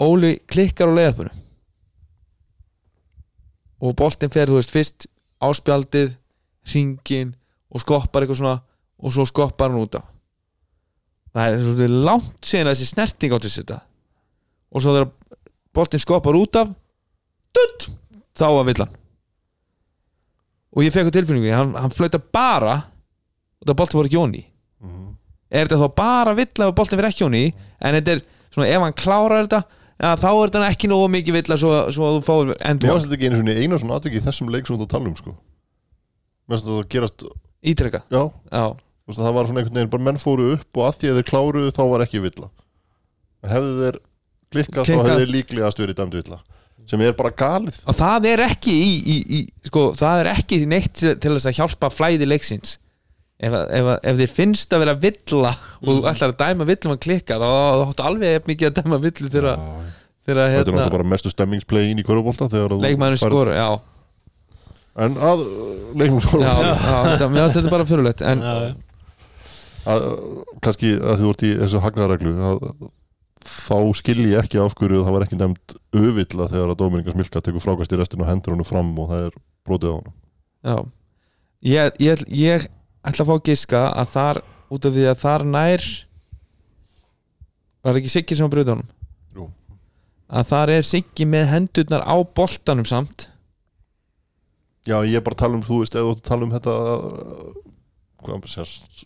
[0.02, 1.40] Óli klikkar á leiðapunum
[3.82, 5.06] og boltinn fer, þú veist, fyrst
[5.42, 6.16] áspjaldið,
[6.72, 7.34] ringin
[7.72, 8.56] og skoppar eitthvað svona
[9.02, 10.04] og svo skoppar hann út af
[11.32, 13.78] það er svolítið langt síðan að þessi snerting átti sér þetta.
[14.72, 15.08] Og svo þegar
[15.74, 16.72] boltinn skoppar út af
[17.56, 17.86] dutt,
[18.36, 18.92] þá var villan
[20.72, 22.76] og ég fekk á tilfinningu hann, hann flauta bara
[23.60, 24.44] og það boltinn voru ekki onni
[24.82, 25.08] Mhm.
[25.52, 27.42] er þetta þá bara villa ef boltinn verið ekki onni
[27.80, 29.60] en þetta er svona ef hann klárar þetta
[30.02, 32.96] ja, þá er þetta ekki nógu mikið villa svo, svo að þú fáir end Mér
[32.96, 34.94] finnst þetta ekki einu svona eina svona atviki í þessum leik sem þú ert að
[34.96, 35.34] tala um sko.
[36.46, 37.26] Mér finnst þetta að gerast,
[37.72, 38.22] ítreka já.
[38.52, 38.64] Já,
[39.06, 41.28] veist, Það var svona einhvern veginn, bara menn fóru upp og að því að þeir
[41.30, 42.50] kláruðu þá var ekki villa.
[43.42, 44.00] En hefðu þeir
[44.52, 46.42] klikkað þá hefðu þeir líklegast verið dæmd villa
[46.90, 47.76] sem er bara galið.
[47.86, 51.58] Og það er ekki í, í, í sko, það er ekki neitt til þess að
[51.60, 52.76] hjálpa flæði leiksins
[53.42, 56.66] ef, að- ef, að- ef þér finnst að vera villa og þú ætlar að dæma
[56.70, 57.48] villum að klikka þá
[57.88, 59.82] áttu alveg jafn mikið að dæma villu þegar þegar
[60.22, 63.68] Þetta er hérna, náttúrulega bara mestu stemmingsplay inn í leikmæður færð- skora já,
[65.02, 66.54] En að uh, skora já,
[67.18, 68.72] þetta, þetta bara fyrirlegt en já, já.
[69.92, 70.02] að,
[70.62, 72.66] kannski að þú ert í þessu hagnaðareglu að
[73.42, 77.40] þá skilji ég ekki af hverju það var ekki nefnd öfilla þegar að Dominika Smilka
[77.42, 80.14] tekur frákast í restinu og hendur honum fram og það er brotið á honum.
[80.62, 80.76] Já.
[81.72, 82.68] Ég, ég, ég
[83.08, 84.40] ætla að fá að giska að þar
[84.72, 85.86] út af því að þar nær
[87.82, 88.90] var ekki Siggi sem var bröð honum?
[89.36, 89.46] Jú.
[90.30, 93.28] að þar er Siggi með hendurnar á boltanum samt.
[94.86, 96.54] Já, ég er bara að tala um, þú veist, eða þú ert að tala um
[96.56, 96.76] þetta
[98.22, 99.02] hvað, sérst,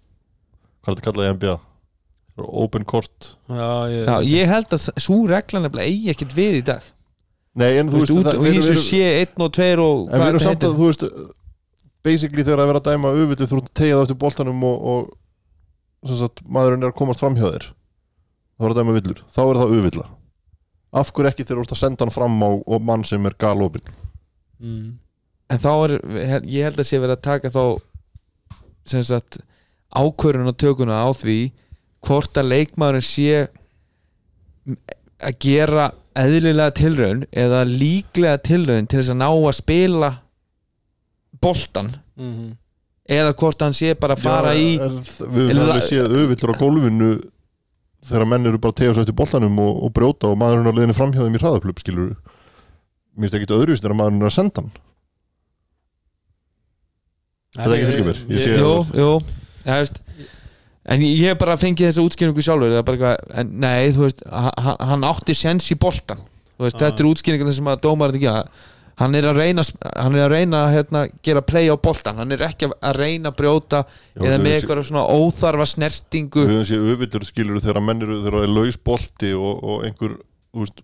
[0.84, 1.56] hvað er þetta kallað í NBA
[2.36, 3.30] open court.
[3.48, 6.84] Já, ég, Já, ég held að svo reglan eigi ekkert við í dag.
[7.56, 10.26] Nei, en Þú veist, út, og í þessu sé 1 og 2 og En við
[10.26, 10.74] erum þetta samt að, heitir.
[10.76, 11.04] þú veist
[12.06, 14.86] basically þegar að vera að dæma öfitið þú ert að tegja það eftir boltanum og,
[14.92, 19.24] og sem sagt, maðurinn er að komast fram hjá þér þá er að dæma villur,
[19.32, 20.06] þá er það öfilla
[20.96, 23.36] af hverju ekki þegar þú ert að senda hann fram á og mann sem er
[23.40, 23.90] galopin
[24.62, 24.86] mm.
[25.46, 25.92] En þá er,
[26.50, 27.62] ég held að sé verið að taka þá
[28.90, 29.38] sem sagt
[29.94, 31.38] ákvörun og tökuna á því
[32.06, 33.44] hvort að leikmaðurinn sé
[35.22, 40.10] að gera eðlilega tilraun eða líklega tilraun til þess að ná að spila
[41.42, 42.54] boltan Mm
[43.06, 46.60] eða hvort hann sé bara að fara Já, í Við höfum alveg séð öfillur á
[46.60, 47.10] gólfinu
[48.06, 50.72] þegar menn eru bara að tegja svo eftir boltanum og, og brjóta og maðurinn er
[50.72, 52.10] að leiðinu fram hjá þeim í hraðaplöp skilur
[53.16, 54.72] Mér finnst ekki öðruvíst þegar maðurinn er að senda hann.
[57.56, 58.18] Þetta er ekki fylgir mér.
[58.28, 59.10] Ég sé- Jú, jú
[59.64, 60.02] ja, veist,
[60.86, 64.76] En ég hef bara fengið þessa útskýringu sjálfur það er en nei, þú veist hann,
[64.90, 66.20] hann átti sens í boltan
[66.56, 66.84] Þú veist, Já.
[66.90, 68.50] þetta er útskýringu sem að dómarinn ekki að
[68.96, 72.32] hann er að reyna hann er að reyna að hérna, gera play á boltan hann
[72.32, 76.44] er ekki að reyna að brjóta Já, eða þú með veist- eitthvað svona óþarfa snertingu.
[76.46, 79.84] Við höfum séð auðvitað skilur þegar menn eru þegar það er laus bolti og, og
[79.88, 80.82] einhver þú veist,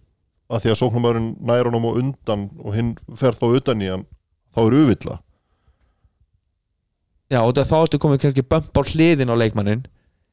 [0.52, 4.04] að því að sóknumæðurinn nær honum á undan og hinn fer þá utan í hann
[4.52, 5.18] þá er auðvitað.
[7.32, 9.86] Já og þá ertu komið kannski bömp á hliðin á leikmannin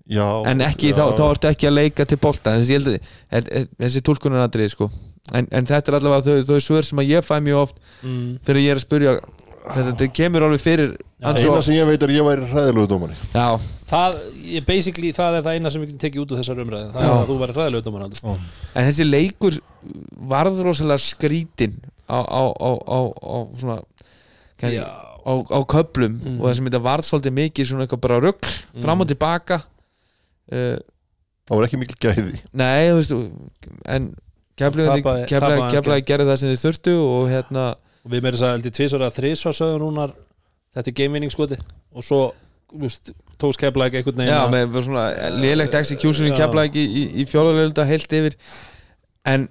[0.10, 2.57] já, en ekki, já, þá, þá ertu ekki að leika til bolta.
[2.60, 2.99] Þessi,
[3.31, 4.89] ég þessi tólkunaratrið sko.
[5.34, 8.39] En, en þetta er allavega þau, þau svör sem að ég fæ mjög oft mm.
[8.47, 10.95] þegar ég er að spurja þetta, þetta kemur alveg fyrir
[11.30, 13.47] ansi eina sem ég veit er að ég væri hræðilegu dómari já,
[13.91, 14.18] það,
[14.56, 17.03] ég, basically, það er það eina sem við getum tekið út úr þessar umræði það
[17.03, 17.10] Já.
[17.10, 18.47] er að þú verður hræðilega dómar Halldór.
[18.80, 19.60] en þessi leikur
[20.34, 21.76] varð rosalega skrítin
[22.10, 23.77] á, á, á, á, á svona
[24.60, 24.85] kann, Já.
[24.88, 26.39] á, á köplum Mhm.
[26.39, 28.49] og það sem þetta varð svolítið mikið svona eitthvað bara rugg
[28.81, 30.80] fram og tilbaka uh,
[31.45, 33.14] það var ekki mikil gæði nei, þú veist
[33.85, 34.10] en
[34.60, 37.65] keflaði keflaði gerði það sem þið þurftu og hérna
[38.03, 40.14] og við meira þess að heldur tvisvar að þrisvar sögum núnar
[40.76, 42.22] þetta er gamewinning skoti og svo
[42.77, 43.11] just,
[43.41, 45.06] tókst keflæk einhvern veginn já, með svona
[45.36, 48.38] lélegt execution í keflaði í, í fjórðarleilunda heilt yfir.
[49.27, 49.48] En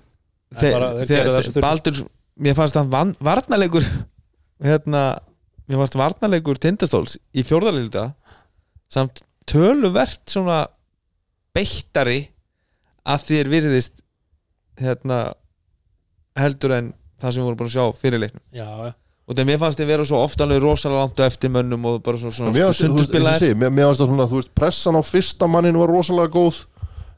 [0.54, 1.62] þurfti.
[1.62, 2.02] Baldur
[2.38, 3.86] mér fannst það van, varnarleikur
[4.68, 5.04] hérna
[5.68, 8.10] mér fannst varnarleikur tindastóls í fjórðarleilunda
[8.88, 10.62] samt töluvert svona
[11.56, 12.20] beittari
[13.08, 14.02] að þér virðist
[14.80, 15.20] hérna
[16.38, 18.42] heldur en það sem við vorum búin að sjá fyrir leiknum.
[18.54, 18.92] Já, já.
[19.28, 22.00] og þegar mér fannst þið vera svo oft alveg rosalega langt á eftir mönnum og
[22.06, 23.02] bara svo, svona mér fannst- þú
[23.98, 26.64] það svona þú veist, pressan á fyrsta manninu var rosalega góð.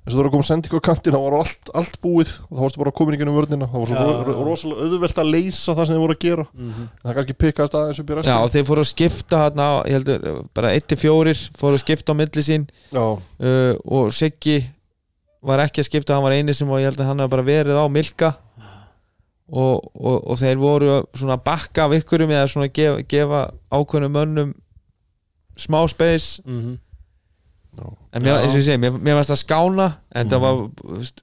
[0.00, 2.30] Eins og það var að koma sending á kantin þá var allt, allt búið.
[2.48, 3.66] Og þá varstu bara komin ekki um vörnina.
[3.68, 4.24] Það var svo Já.
[4.24, 6.46] ro rosalega auðvelt að leysa það sem þið voru að gera.
[6.56, 6.80] Mhm.
[6.88, 8.40] en það kannski pikkaðist aðeins upp í Já, restina.
[8.42, 12.16] Og þeir fóru að skipta hérna, á- ég heldur, bara 1-4 fóru að skipta á
[12.16, 12.64] milli sín.
[12.90, 13.04] Já,
[13.44, 14.56] uh, og Siggi
[15.42, 17.46] var ekki að skipta, hann var eini sem og ég held að hann hafði bara
[17.46, 18.34] verið á Milka
[19.50, 23.40] og, og, og þeir voru svona að bakka af ykkurum eða svona að gefa, gefa
[23.74, 24.52] ákveðnum mönnum
[25.58, 26.78] smá space Mhm.
[28.12, 30.96] en mér, eins og ég segi, mér, mér varst að skána en það var þú
[30.98, 31.20] veist,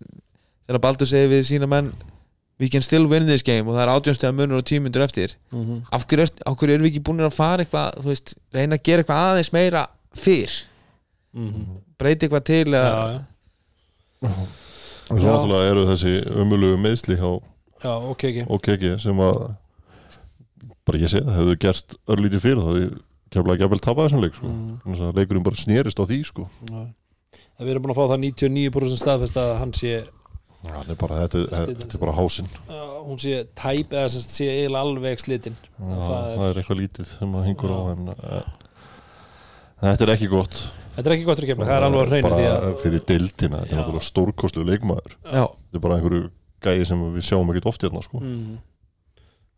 [0.67, 1.91] þegar Baldur segi við sína menn
[2.59, 5.83] we can still win this game og það er átjónstega munur og tímyndur eftir Mhm.
[5.91, 8.75] af hverju, er, af hverju erum við ekki búin að fara eitthvað, þú veist, reyna
[8.75, 10.63] að gera eitthvað aðeins meira fyrr,
[11.33, 11.65] Mhm.
[11.99, 13.21] breyti eitthvað til já, eða, já.
[14.25, 16.13] Og svo náttúrulega eru þessi
[16.43, 18.23] ömulegu meðsli ok
[18.57, 19.41] OKG sem að
[20.87, 22.87] bara ég segi það, hefðu gerst örlítið fyrir það því
[23.35, 24.49] kemlaði ekki að vel tapa þessum leik sko.
[24.87, 26.45] Að leikurinn bara snerist á því sko.
[27.59, 29.97] Við erum búin að fá það 99% staðfest að hann sé
[30.67, 32.47] er bara, þetta, þetta, þetta er bara hásinn
[33.07, 37.11] hún sé tæp eða sem sé eiginlega alveg slitinn það það, er, er eitthvað lítið
[37.11, 38.39] sem að hingur á en uh,
[39.85, 40.63] þetta er ekki gott
[40.97, 43.05] þetta er ekki gott fyrir kemla, það er alveg að reyna bara því að fyrir
[43.11, 45.15] deildina, þetta er náttúrulega stórkostlu leikmaður.
[45.23, 46.23] Já, þetta er bara einhverju
[46.67, 48.21] gæi sem við sjáum ekkert oft hérna sko.
[48.23, 48.57] mm.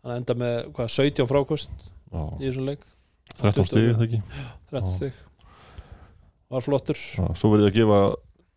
[0.03, 1.71] hann enda með hvað, 17 frákost
[2.11, 2.85] Já, í þessum leik?
[3.39, 4.21] 13 stig eða ekki?
[4.73, 4.95] 13 Já.
[4.97, 5.25] stygg
[6.49, 6.97] var flottur.
[6.97, 7.99] Já, svo verið að gefa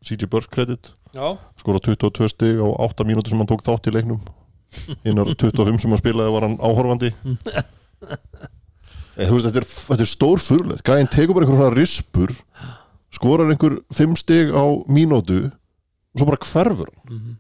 [0.03, 0.95] CJ Burke kredit.
[1.13, 1.27] Já,
[1.61, 4.23] skora 22 stig á 8 mínútur sem hann tók þátt í leiknum.
[5.05, 7.11] Innar 25 sem hann spilaði var hann áhorfandi
[9.17, 12.31] Eð, veist, þetta, er, þetta er stór fyrirlegt gæðin tekur bara einhver svona rispur
[13.13, 17.01] skorar einhver 5 stig á mínútu og svo bara hverfur hann.
[17.11, 17.35] Mhm.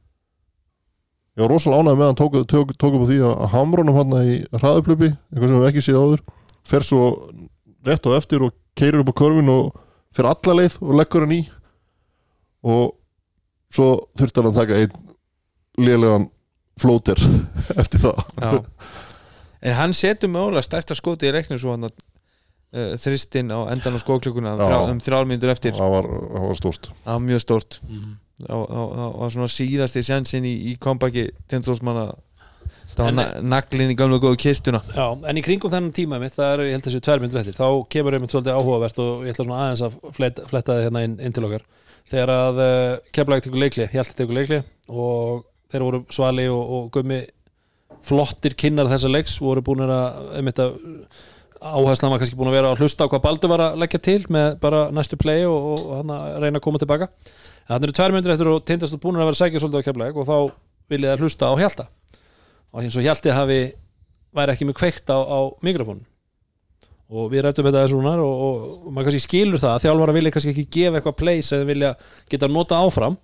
[1.36, 3.96] ég var rosalega ánægð með að hann tók, tók, tók upp á því að hamrunum
[3.96, 6.24] hann í hraðuplöpi eitthvað sem við ekki séð áður
[6.68, 7.06] fer svo
[7.88, 9.72] rétt á eftir og keirir upp á körfin og
[10.12, 11.40] fer alla leið og leggur hann í.
[12.68, 12.92] Og
[13.72, 13.88] svo
[14.20, 14.92] þurfti hann að taka einn
[15.80, 16.28] lélegan
[16.76, 17.16] flóter
[17.80, 18.20] eftir það
[19.62, 23.96] en hann setur mögulega stærsta skoti í reiknum svo hann að uh, þristinn á endan
[23.98, 25.76] á þrjá, um þrjár mínútur eftir.
[25.78, 26.90] Það var, það var stórt.
[27.04, 27.78] Það var mjög stórt.
[27.88, 28.18] Mhm.
[28.42, 32.06] það var- það var svona síðasti sjansinn í, í kompaki tindrósmanna
[32.96, 34.80] það var na naglinn í gamla góðu kistuna.
[34.96, 37.54] Já, en í kringum þennan tíma mitt, það er, ég held þessi tvær myndir eftir,
[37.56, 41.04] þá kemur einmitt svolítið áhugavert og ég ætla svona aðeins að fletta, fletta þið hérna
[41.06, 41.64] inn, inn til okkar.
[42.12, 44.58] Þegar að uh, kemlaði tekur leikli, Hjalti tekur leikli
[44.88, 47.20] og þeir voru Svali og, og Gummi
[48.06, 50.76] flottir kynnar þessa leiks voru búin að, einmitt að
[51.62, 54.20] áherslan var kannski búin að vera að hlusta á hvað Baldur var að leggja til
[54.34, 57.08] með bara næstu play og, og, og hann að reyna að koma tilbaka.
[57.62, 60.16] En þannig eru tvær myndir eftir og tindast búin að vera sækja svolítið á kemlaði
[60.18, 60.36] og þá
[60.92, 61.86] viljið að hlusta á Hjalta.
[62.72, 63.60] Og eins og Hjalti hafi
[64.34, 66.08] væri ekki með kveikt á, á mikrofónun
[67.12, 70.32] og við rættum þetta þessu núna og, og, maður kannski skilur það að þjálfara vilja
[70.32, 71.90] kannski ekki gefa eitthvað play sem vilja
[72.32, 73.18] geta nota áfram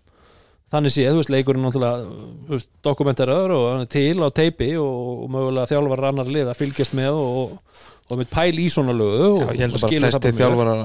[0.73, 6.11] þannig séð, þú veist, leikurinn náttúrulega dokumenteraður og til á teipi og, og mögulega þjálfara
[6.13, 7.55] annar lið að fylgjast með og,
[8.09, 10.83] og með pæl í svona lögu og, Já, ég held og að bara flesti þjálfarar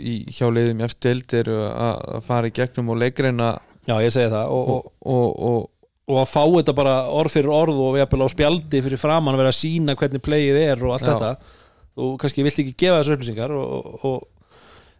[0.00, 3.50] í hjáleiðum eftir eru að fara í gegnum og leikreina
[3.88, 4.50] Já, ég segi það.
[4.54, 5.70] Og, og, og, og, og,
[6.10, 9.44] og að fá þetta bara orð fyrir orð og jafnvel á spjaldi fyrir framann að
[9.44, 11.12] vera að sína hvernig playið er og allt Já.
[11.14, 11.56] þetta.
[12.00, 14.28] Þú kannski vilt ekki gefa þessu upplýsingar og, og, og,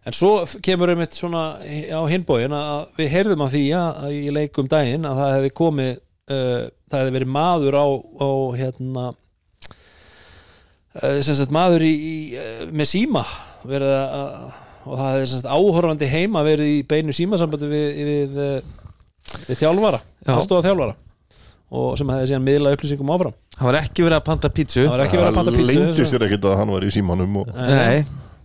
[0.01, 0.31] en svo
[0.65, 5.19] kemur einmitt svona á hinbóin að við heyrðum af því að, í leikum daginn að
[5.21, 9.05] það hefði komið uh, það hefði verið maður á, á hérna
[10.97, 13.23] uh, sem sagt maður í, í, uh, með síma
[13.67, 14.49] verið að,
[14.87, 18.73] og það hefði sem sagt áhorfandi heima verið í beinu símasambandi við, við, við,
[19.51, 20.33] við þjálfara, Já.
[20.39, 20.97] aðstofa þjálfara
[21.71, 23.35] og sem hefði síðan miðla upplýsingum áfram.
[23.55, 24.81] Það var ekki verið að panta pítsu.
[24.81, 27.37] Það var ekki verið að panta pítsu lengdi sér ekkit að hann var í símanum
[27.39, 28.01] og nei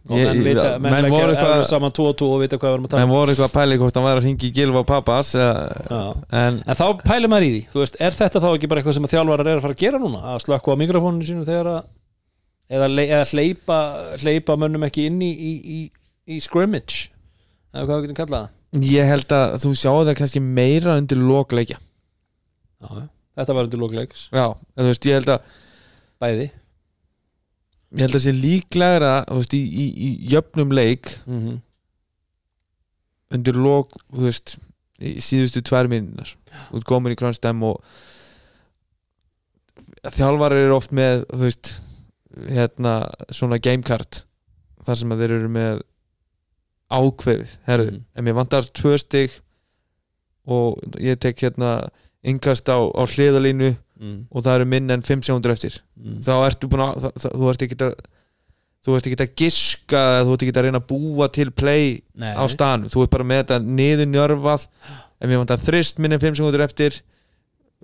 [0.06, 2.76] og menn, vita, menn, menn voru eitthvað saman 2 og 2 og vita hvað við
[2.76, 3.16] erum að tala menn um.
[3.16, 6.60] voru eitthvað að pæla í hvort hann væri að ringi í Gilva og pappas en
[6.62, 9.10] en þá pælir maður í því, þú veist, er þetta þá ekki bara eitthvað sem
[9.14, 10.22] þjálfarar er að fara að gera núna?
[10.32, 11.80] Að slökka á mikrofóninu sínum þegar að
[12.66, 13.80] eða, eða hleypa,
[14.22, 15.80] hleypa mönnum ekki inn í, í, í,
[16.36, 17.08] í scrimmage?
[17.74, 18.52] Eða hvað við getum kallað
[18.84, 21.78] ég held að þú sjáu það kannski meira undir lokleikja
[23.36, 25.50] þetta var undir lókleiks já, en þú veist, ég held að
[26.22, 26.48] bæði
[27.96, 31.60] ég held að sé líklegra veist, í, í, í jöfnum leik mm -hmm.
[33.36, 33.56] undir
[34.96, 36.30] í síðustu tvær minnar
[36.72, 37.82] út komin í kronstem og
[40.06, 41.74] þjálfar eru oft með veist
[42.48, 43.02] hérna
[43.32, 44.22] svona gamecard
[44.86, 45.82] þar sem að þeir eru með
[46.92, 48.04] ákveðið herru, Mhm.
[48.14, 49.30] en mér vantar tvö stig
[50.46, 51.90] og ég tek hérna
[52.22, 54.18] yngast á, á hliðalínu mm.
[54.30, 56.18] og það eru minn en 5 sekundur eftir Mm.
[56.20, 57.94] þá ertu búin að þú ert ekki að
[58.86, 61.86] þú ert ekki að giska eða þú ert ekki að reyna að búa til play
[62.20, 62.30] Nei.
[62.36, 64.66] á stanum, þú ert bara með þetta niður njörfað
[65.16, 67.00] ef ég vant að þrist minn en 5 sekundur eftir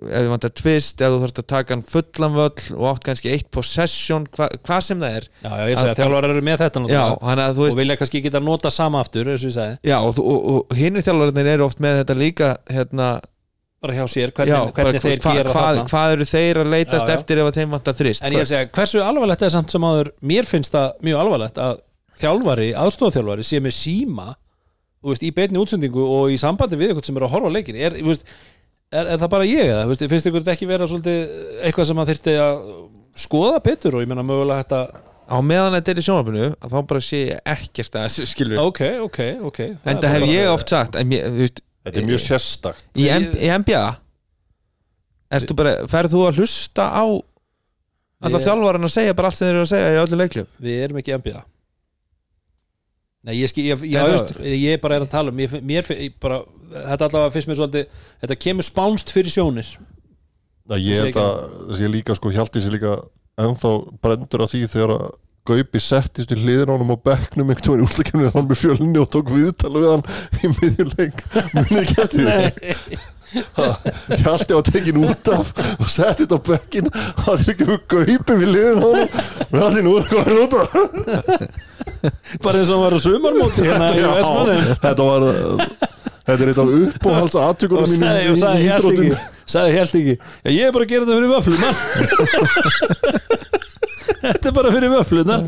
[0.03, 3.03] ef ég vant að twist, ef þú þarft að taka hann fullan völl og átt
[3.05, 6.45] kannski eitt possession hva, hvað sem það er já, já, ég segi að þjálfarar eru
[6.47, 10.25] með þetta já, og veist vilja kannski geta nota sama aftur og já, og, þú-
[10.33, 13.09] og, og hinnir þjálfararnir eru oft með þetta líka hérna,
[13.83, 15.87] bara hjá sér hvernig, já, hvernig bara þeir hva, gera hvað, þarna.
[15.91, 17.17] hvað eru þeir að leitast Já, já.
[17.19, 18.23] eftir ef að þeim vant að þrist?
[18.23, 21.21] En ég er að segja, hversu alvarlegt er samt sem áður mér finnst það mjög
[21.25, 21.81] alvarlegt að
[22.23, 24.27] þjálfari, aðstofþjálfari sé með síma
[25.03, 27.97] veist, í beinni útsendingu og í sambandi við eitthvað sem er að horfa leikin er,
[28.07, 28.27] veist,
[28.93, 31.33] er, er það bara ég eða, finnst ykkur þetta ekki vera svolítið
[31.67, 32.61] eitthvað sem að þyrfti að
[33.23, 36.79] skoða betur og ég meina mögulega þetta á meðan þetta er í sjónvarpinu að þá
[36.93, 39.19] bara sé ég ekkert að þessu skilur ok, ok,
[39.49, 39.59] ok.
[39.83, 42.21] Það en er það hef ég oft sagt en mér, þú veist, þetta er mjög
[42.23, 42.85] sérstakt.
[42.95, 43.83] Í, í NBA
[45.33, 47.03] ertu bara, ferð þú að hlusta á
[48.23, 50.83] alltaf þjálfarinn að segja bara allt sem þeir eru að segja í öllu leiklu við
[50.85, 51.41] erum ekki NBA
[53.23, 55.87] Nei, ég, skil, ég, ég, veist- ég bara er að tala um mér,
[56.19, 56.41] bara,
[56.73, 59.69] þetta allavega finnst mér svolítið þetta kemur spánst fyrir sjónir.
[60.67, 62.97] Það ég þessi líka sko hjaldi sér líka
[63.39, 63.71] ennþá
[64.03, 65.05] brendur á því þegar að
[65.43, 69.09] Gaupi settist í hliðin á honum á bekknum einhvern veginn úrstakefni hann með fjölni og
[69.11, 70.05] tók viðtal við hann
[70.39, 71.17] í miðjuleik.
[71.57, 73.01] Munið ekki eftir því?
[73.33, 76.93] Hjalti var tekin út af og settist á bekkin og
[77.25, 79.09] það er ekki með Gaupi við hliðin á honum.
[79.43, 80.67] Og Hjalti nú hvað er út af.
[82.43, 83.89] Bara eins og hann var á sumarmóti hérna
[84.83, 85.21] þetta var
[86.27, 88.37] þetta er eitt af uppáhalds og aðtökunum mínum sagði, og
[89.53, 90.15] sagði helt ekki.
[90.45, 91.75] já ég er bara að gera þetta fyrir vöflunar
[94.23, 95.41] þetta er bara fyrir vöflunar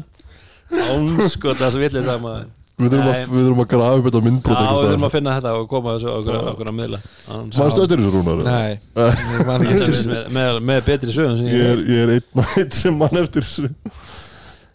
[0.75, 2.45] ánskot það sem villið sama já,
[2.75, 5.51] Við þurfum, að, við þurfum að grafa upp þetta myndbrot við þurfum að finna þetta
[5.55, 6.97] og koma þessu okkur, okkur að miðla.
[7.29, 8.41] Maður stöður þessu rúnar?
[8.43, 10.09] Nei, ég man ekki með, eftir þessu.
[10.11, 13.21] með, með, með betri sögum sem Ég er, ég er einn og einn sem mann
[13.21, 13.69] eftir þessu.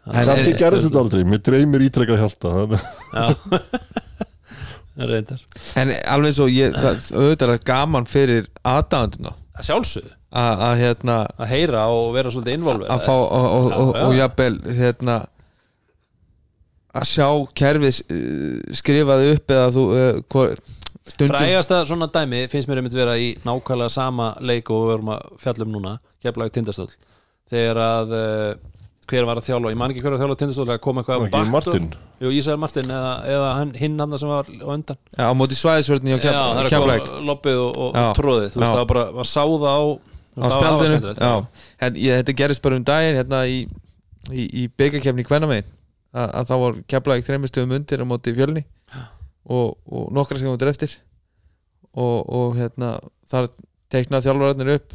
[0.08, 2.28] En- Kannski en- gerðist þetta aldrei, mér dreymir ítrekkað já.
[2.40, 2.72] það
[5.08, 5.40] reyndar.
[5.80, 10.12] En alveg svo ég, það, auðvitað er gaman fyrir aðdáðunduna að sjálfsögðu.
[10.30, 13.88] Að að, hérna að heyra og vera svolítið involver að fá og, og, Já, og,
[13.96, 14.02] já.
[14.06, 15.16] og jafnvel hérna
[17.00, 17.26] að sjá
[17.60, 20.54] kerfið uh, skrifað upp eða þú uh, hvor-
[21.10, 25.12] stundum frægasta svona dæmi finnst mér einmitt vera í nákvæmlega sama leik og við verum
[25.16, 26.94] að fjallum núna keflaði tindastöld
[27.50, 28.50] þegar að uh,
[29.10, 31.50] hver var að þjálfa, ég man ekki hver var að þjálfa tindastöld að koma eitthvað
[31.50, 31.88] Martin?
[32.20, 34.98] Jú, Ísæður Martin eða, eða hann, hinn hann sem var á undan.
[35.16, 35.58] Já, á móti
[36.60, 38.06] er að keflæk koma loppið og, og Já.
[38.18, 39.82] tróðið þú veist, það var bara, maður sá það á
[40.40, 41.14] á spjaldinu.
[41.18, 41.32] já.
[41.80, 43.58] En, ég, þetta gerist bara um daginn hérna í,
[44.30, 45.70] í, í byggakefni kvennamegin.
[46.10, 48.64] Að, að þá var keflæk þreymistöðum undir á móti fjölni.
[49.50, 50.94] Og, og nokkra sekundur eftir.
[51.98, 52.94] Og, og hérna
[53.30, 53.50] þar
[53.90, 54.94] teiknaði þjálfararnir upp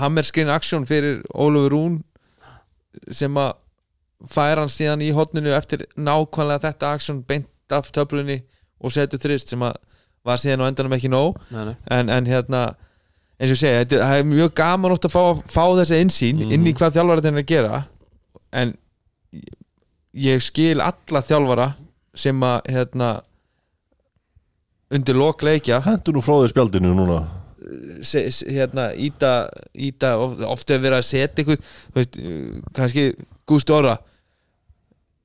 [0.00, 1.94] hammerskrin aksjón fyrir Ólafur Rún
[3.10, 3.52] sem að
[4.30, 8.40] færa hann síðan í hotninu eftir nákvæmlega þetta aksjón beint af töflunni
[8.80, 9.76] og setu þrist sem að
[10.24, 11.36] var síðan á endanum ekki nóg.
[11.52, 11.76] Nei, nei.
[11.92, 12.62] en, en hérna
[13.36, 15.22] eins og ég segja, þetta það er mjög gaman ótt að fá,
[15.52, 17.80] fá þessi einsýn inn í hvað þjálfara þeir eru að gera.
[18.54, 18.74] En
[20.24, 21.70] ég skil alla þjálfara
[22.16, 23.10] sem að hérna
[24.94, 25.82] undir lok leikja.
[25.84, 27.24] Hentu nú frá því spjaldinu núna
[28.04, 29.30] se, se, hérna, íta,
[29.74, 33.04] íta of- oft er verið að setja ykkur uh, kannski
[33.48, 33.96] Gústi Orra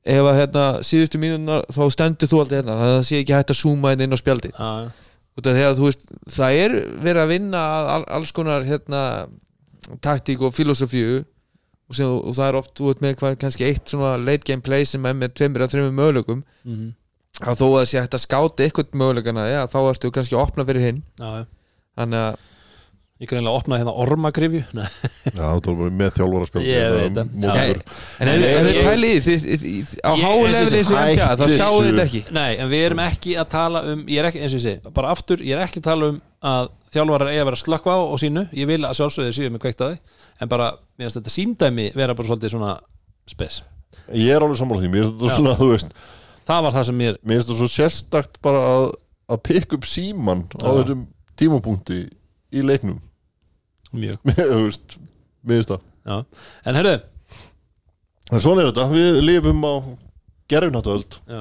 [0.10, 3.36] ef að hérna, síðustu mínunar þá stendur þú alltaf hérna þannig að það sé ekki
[3.36, 4.92] hægt að zooma inn á spjaldi Já, já.
[5.40, 6.06] út að þú veist,
[6.38, 7.64] það er verið að vinna
[8.18, 9.02] alls konar hérna,
[10.06, 11.20] taktík og filosofíu
[11.90, 13.94] og, sem, og það er oft, veit með kannski eitt
[14.24, 16.90] late game play sem er með tveimur að þreimur möguleikum Mhm.
[17.40, 20.44] að þó að það sé hægt að skáta eitthvað möguleikana ja, þá ertu kannski að
[20.48, 21.46] opna fyrir hinn já, já.
[21.98, 22.46] Þannig að
[23.20, 24.60] Ég greinlega opnaði hérna ormagrifju.
[25.36, 27.34] Já, þú erum með þjálfara spjald Ég veit það.
[28.24, 30.92] En ef þið pælið þið- þið- þið- á Ég- háu eins og lefni sé, eins
[30.94, 32.22] og NBA þá sjáu þetta ekki.
[32.38, 34.94] Nei, en við erum ekki að tala um Ég er ekki, eins og ég segi,
[34.96, 36.22] bara aftur Ég er ekki að tala um
[36.54, 39.52] að þjálfarar eiga að vera að slökkva á, á sínu Ég vil að sjálfsögðu séu
[39.52, 40.00] með kveikt að því
[40.40, 42.72] En bara, mér finnst þetta síndæmi vera bara svolítið svona
[43.28, 43.60] spes.
[44.16, 45.76] Ég er alveg sammála því, mér finnst þetta svona, þú
[51.40, 52.00] að að á tímapunkti
[52.52, 53.00] í leiknum.
[53.92, 54.20] Mjög.
[55.50, 55.80] Það.
[56.06, 56.18] Já.
[56.68, 56.98] En herru,
[58.30, 59.74] En svona er þetta, við lifum á
[60.50, 61.40] gerfinhattöld já.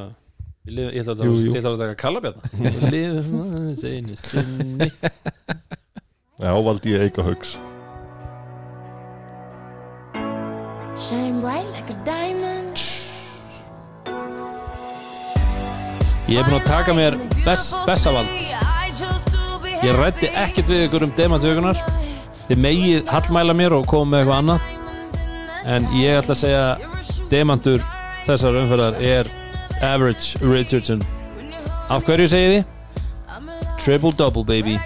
[0.69, 2.51] Ég, ætla að, að taka kallabjarna.
[2.61, 4.89] Við lifum aðeins einu sinni.
[6.39, 7.57] Já, valdi ég Eika Haugs
[10.99, 12.79] Shine bright like a diamond.
[16.29, 17.17] Ég er búin að taka mér
[17.47, 19.38] best, besavald
[19.87, 21.79] Ég rætti ekkert við ykkur um demantökunar
[22.49, 24.69] Þið megið hallmæla mér og koma með eitthvað annað.
[25.69, 27.83] En ég ætla að segja Demantur
[28.25, 29.29] þessar umferðar er
[29.85, 31.03] Average Richardson.
[31.93, 32.65] Af hverju segið þið?
[33.83, 34.79] Triple double baby.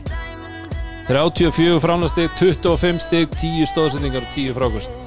[1.06, 4.98] 34 framlastig, 25 stig 10 stóðsendingar og 10 frákvist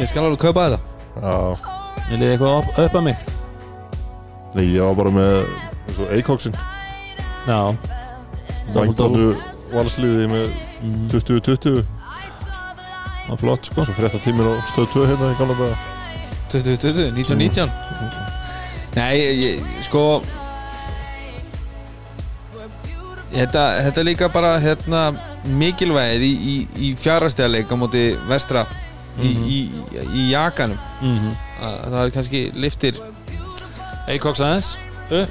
[0.00, 0.80] ég skal alveg kaupa þetta.
[1.20, 1.34] Já,
[2.10, 3.24] Ég liði eitthvað upp, upp að mig?
[4.56, 5.34] Nei, ég var bara með
[5.84, 6.56] eins og Eikóksin
[8.74, 9.30] Vangtátu
[9.72, 10.44] valsliði með
[10.82, 11.80] mm, 20-20
[13.20, 13.84] Það var flott sko.
[13.86, 15.76] Svo frétta tímir á stöð 2 hérna í gamla daga.
[16.50, 17.70] 2020, 1919
[18.96, 20.04] Nei, ég, sko
[23.30, 25.00] Þetta, þetta er líka bara hérna,
[25.46, 28.64] mikilvægið í, í, í fjárhastæðarleik á móti vestra
[29.20, 29.44] í, Mhm.
[29.46, 29.60] í,
[30.18, 30.78] í jakanum.
[31.00, 31.36] Mm -hmm.
[31.62, 32.98] að það er kannski liftir
[34.08, 34.72] Eikoks aðeins
[35.10, 35.30] upp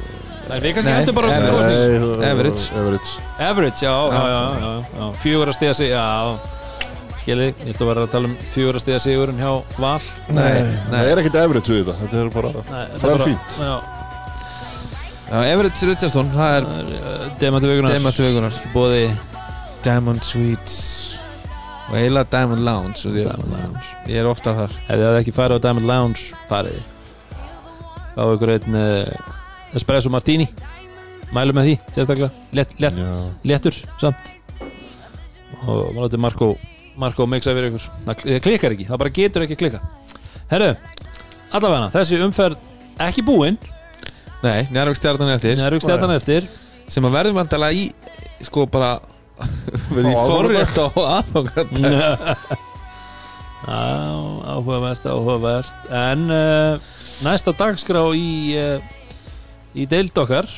[0.49, 1.81] Nei, við kannski hendur bara Average.
[2.29, 2.63] Average.
[2.79, 3.11] Average.
[3.49, 4.21] Average, já, já, Já.
[4.29, 5.11] já, já, já.
[5.23, 6.05] Fjögur að stiga sig, já.
[7.19, 10.01] Skilji, ég ætla að vera að tala um fjögur að stiga sigurinn hjá Val.
[10.33, 10.53] Nei,
[10.89, 13.49] Það er ekkert average við þetta Þetta er bara Nei, þetta Það er bara- fínt.
[15.29, 19.03] Everett Richardson, það er uh, Demantu vikunar Bóði.
[19.85, 20.77] Diamond Suites
[21.89, 23.85] og eiginlega Diamond Lounge Diamond Lounge.
[24.09, 24.73] ég er ofta þar.
[24.87, 26.83] Ef þið hafði ekki farið á Diamond Lounge, farið þið.
[28.17, 29.37] Fáðu ykkur einn uh,
[29.77, 30.47] Espresso Martini.
[31.35, 32.29] Mælum með því, sérstaklega.
[32.57, 33.09] Lett, Já.
[33.45, 34.31] Léttur, samt.
[35.65, 36.47] Og maður látið Marko
[36.99, 37.85] Marko mixa fyrir ykkur.
[38.07, 39.79] Það klikkar ekki, það bara getur ekki klikka.
[40.49, 40.71] Herru,
[41.55, 42.57] allavega Þessi umferð
[43.05, 43.59] ekki búin.
[44.43, 45.59] Nei, Njárvík stjarnan eftir.
[45.79, 46.47] Stjarnan eftir.
[46.89, 47.85] sem að verðum vandalega í
[48.41, 48.95] sko bara
[49.93, 50.87] verði í Á forrétt á
[51.19, 51.69] aðfangat
[53.69, 53.75] Já,
[54.55, 55.73] áhugavert, áhugavert.
[55.91, 56.79] En uh,
[57.21, 58.79] næsta dagskrá í uh,
[59.77, 60.49] í deild okkar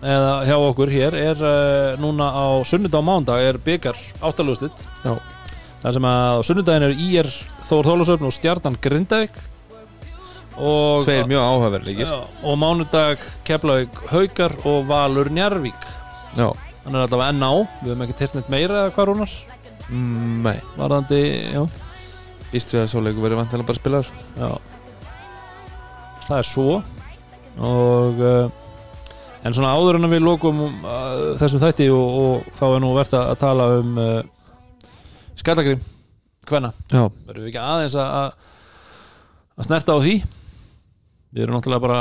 [0.00, 5.96] eða hjá okkur hér er uh, núna á sunnudag og mándag er byggar áttalústitt þar
[5.96, 7.30] sem að á sunnudaginn er IR
[7.70, 9.36] Þór Þólasöfn og Stjarnan Grindavík.
[10.58, 12.08] Og, Tveir mjög áhugaverðleikir.
[12.10, 15.86] Já, og mánudag Keflavík Haukar og Valur Njarvík
[16.34, 16.48] Já,
[16.84, 19.36] hann er allavega enn á, við höfum ekki tyrt neitt meira eða hvað rúnar,
[19.86, 20.58] mm, nei.
[20.76, 21.22] Varðandi
[21.54, 21.62] já,
[22.50, 24.08] Íst við að sáleiku verið vantilega bara spilaður.
[24.34, 24.48] Já.
[26.24, 26.80] Það er svo.
[27.70, 28.59] Og uh,
[29.44, 33.16] en svona áður en við lokum uh, þessum þætti og, og þá er nú verðt
[33.16, 34.20] að, tala um uh,
[35.40, 35.80] skallagrim
[36.50, 40.14] hvenna, verðum við ekki aðeins að að- snerta á því?
[41.30, 42.00] Við erum náttúrulega bara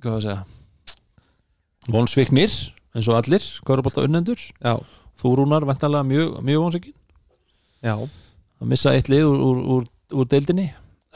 [0.00, 0.40] hvað að segja
[1.90, 2.54] vonsviknir
[2.94, 4.74] eins og allir, kvörubólta unnendur já,
[5.20, 6.96] þú rúnar vantanlega mjög, mjög vonsvikin
[7.84, 7.94] já.
[8.60, 9.84] Að missa eitt lið úr, úr, úr,
[10.20, 10.66] úr deildinni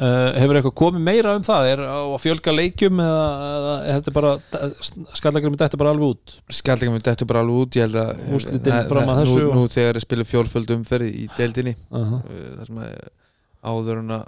[0.00, 3.98] uh, hefur eitthvað komið meira um það er á að fjölga leikjum eða, eða er
[4.00, 4.32] þetta bara
[5.20, 9.12] skallagrimmi þetta bara alveg út Skaldingum við dettu bara alveg út Ég held að fram
[9.12, 12.20] að þessu Nú, og- nú þegar er spilið fjórföld umferð í deildinni uh -huh.
[12.24, 12.90] uh, Það sem að
[13.64, 14.24] áður en að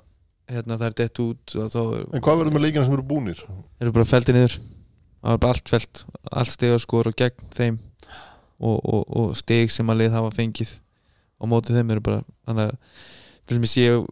[0.46, 1.80] hérna það er dett út og þá
[2.14, 3.42] En hvað verður með leikina sem eru búnir?
[3.80, 4.54] eru bara feldi niður
[5.26, 7.78] það er bara allt felt, allt stegaskor og gegn þeim
[8.60, 10.76] og, og, og steg sem að lið hafa fengið
[11.36, 12.76] á móti þeim eru bara þannig að
[13.46, 14.06] til dæmis ég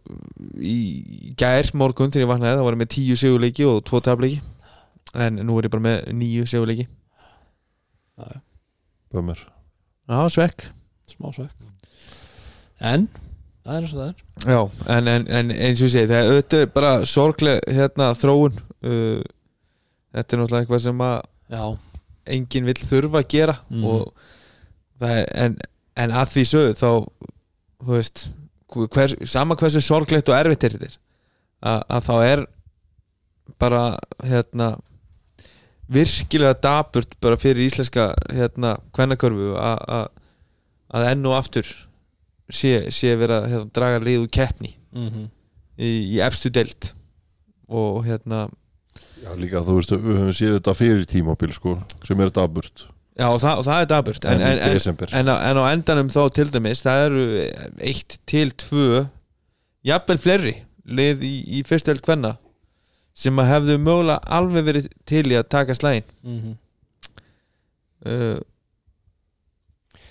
[0.59, 0.75] í
[1.29, 4.41] í gær morgun þegar ég vaknaði þá var ég með tíu sigurleiki og tvo tableiki.
[5.15, 6.87] En nú er ég bara með níu sigurleiki
[9.13, 9.39] Bömmir
[10.05, 10.67] Já, svekk.
[11.09, 11.53] Smá svekk.
[12.83, 13.07] En,
[13.65, 14.19] það er eins og það er.
[14.45, 14.59] Já,
[14.93, 18.59] en, en, en eins og ég segi það er auðvitað bara sorgleg hérna þróun.
[18.85, 19.23] Uh,
[20.13, 21.15] þetta er náttúrulega eitthvað sem að
[21.55, 21.63] já,
[22.35, 23.57] enginn vill þurfa að gera.
[23.71, 23.87] Mhm.
[23.89, 25.57] og það en,
[26.05, 26.89] en að því sögðu þá
[27.85, 28.27] þú veist
[28.75, 30.99] hvers, sama hversu sorglegt og erfitt er þetta.
[31.65, 32.43] Að, að þá er
[33.61, 33.83] bara
[34.25, 34.69] hérna
[35.91, 40.07] virkilega daburt bara fyrir íslenska hérna kvennakörfu að, að,
[40.97, 41.69] að enn og aftur
[42.49, 45.31] sé, sé vera að hérna, draga lið úr keppni mm
[45.75, 46.93] í, í efstu deild.
[47.67, 48.45] Og hérna
[49.19, 52.85] Já, líka þú veist, við höfum séð þetta fyrir tímabil sko, sem er daburt
[53.15, 54.79] já og það, og það er daburt en, en, en,
[55.19, 57.27] en, á, en á endanum þá til dæmis það eru
[57.79, 59.05] eitt til tvö
[59.87, 60.55] jafnvel fleiri
[60.85, 62.35] lið í, í fyrstu held kvenna
[63.15, 66.57] sem að hefðu mögulega alveg verið til í að taka slægin -hmm.
[68.11, 68.39] uh,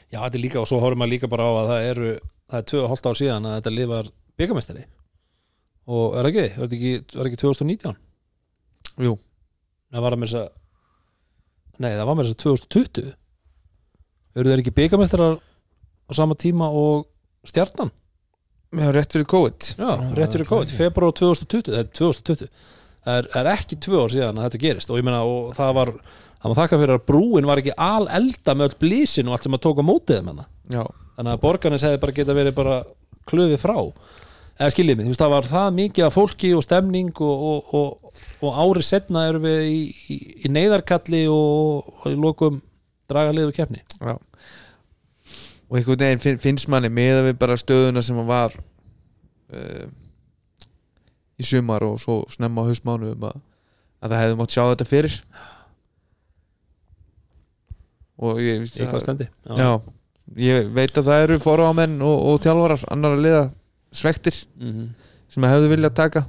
[0.09, 2.11] já, þetta er líka og svo horfum maður líka bara á að það eru
[2.49, 4.11] það er tvö og hálft ár síðan að þetta lið var
[4.41, 4.85] byggamestari
[5.85, 7.97] og er ekki, var þetta ekki, var ekki 2019
[9.05, 9.19] jú,
[9.93, 10.53] það var að þess að
[11.83, 13.11] nei, það var með þess að 2020
[14.35, 17.07] eru þeir ekki byggamestrar á sama tíma og
[17.47, 17.93] stjarnan?
[18.75, 19.67] Já, rétt fyrir COVID.
[19.79, 22.49] Já, rétt fyrir COVID, februar 2020 það er 2020
[23.05, 25.73] það er, er ekki tvö ár síðan að þetta gerist og ég meina, og það
[25.79, 25.93] var
[26.45, 29.47] það var þakka fyrir að brúin var ekki al elda með öll blísin og allt
[29.47, 30.83] sem að tóka mótið með það já,
[31.17, 32.79] þannig að borgarnes hefði bara geta verið bara
[33.31, 33.77] klöfið frá
[34.59, 37.75] eða skiljið mig, þú veist, það var það mikið af fólki og stemning og, og,
[37.79, 39.81] og, og árið setna erum við í,
[40.15, 42.61] í, í neyðarkalli og, og í lokum
[43.11, 43.83] draga liðu keppni.
[43.99, 44.15] Já.
[45.65, 49.89] Og einhvern veginn finn, finnst manni með við bara stöðuna sem að var uh,
[51.41, 53.43] í sumar og svo snemma á haustmánuðum að,
[54.05, 55.19] að það hefði mátt sjá þetta fyrir.
[58.23, 59.71] Og ég hvað stendi já,
[60.39, 63.45] ég veit að það eru forámenn og, og þjálfarar annar að liða
[63.95, 64.87] svektir mm
[65.35, 66.21] sem hefðu viljað taka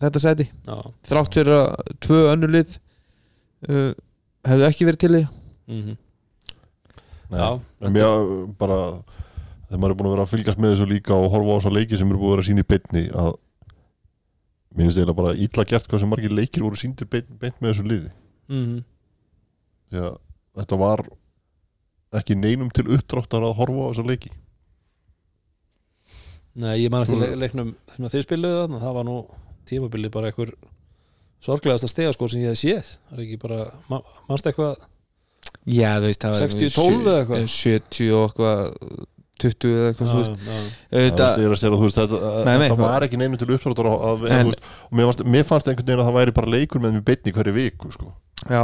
[0.00, 0.76] þetta sæti já.
[1.04, 2.76] þrátt fyrir að tvö önnur lið
[3.68, 3.90] uh,
[4.48, 5.22] hefðu ekki verið til því
[5.66, 5.96] Mm
[7.26, 7.40] Nei.
[7.42, 7.48] já.
[7.82, 8.06] en mér
[8.56, 8.78] bara
[9.66, 11.74] þegar maður er búin að vera að fylgjast með þessu líka og horfa á þessa
[11.74, 13.30] leiki sem eru búin að vera að sína í beinni að
[14.76, 17.72] mér finnst eiginlega bara illa gert hvað sem margir leikir voru síndir beint, beint með
[17.74, 18.10] þessu liði
[18.46, 18.80] Mm
[19.90, 20.16] því að
[20.62, 21.02] þetta var
[22.16, 24.30] ekki neinum til uppdráttar að horfa á þessa leiki
[26.56, 27.20] Nei, ég man eftir Mm.
[27.26, 29.16] le leiknum sem að þið spiluðu þarna, það var nú
[29.68, 30.52] tímabili bara einhver
[31.44, 33.58] sorglegasta stegaskór sem ég hef séð það er ekki bara,
[33.90, 34.76] ma mannst eitthvað
[35.66, 37.44] já, þú veist, það var 60-12 eða eitthvað?
[37.52, 39.04] 70 og eitthvað
[39.36, 40.62] 20 eða eitthvað, þú veist já, já.
[40.88, 43.48] Það auðvitað, að segja, þú veist, þetta, Nei, nei, þetta hvað- var ekki neinum til
[44.48, 47.04] veist, og mér fannst, mér fannst einhvern veginn að það væri bara leikur með mér
[47.10, 48.12] beinni hverju viku sko.
[48.48, 48.62] já,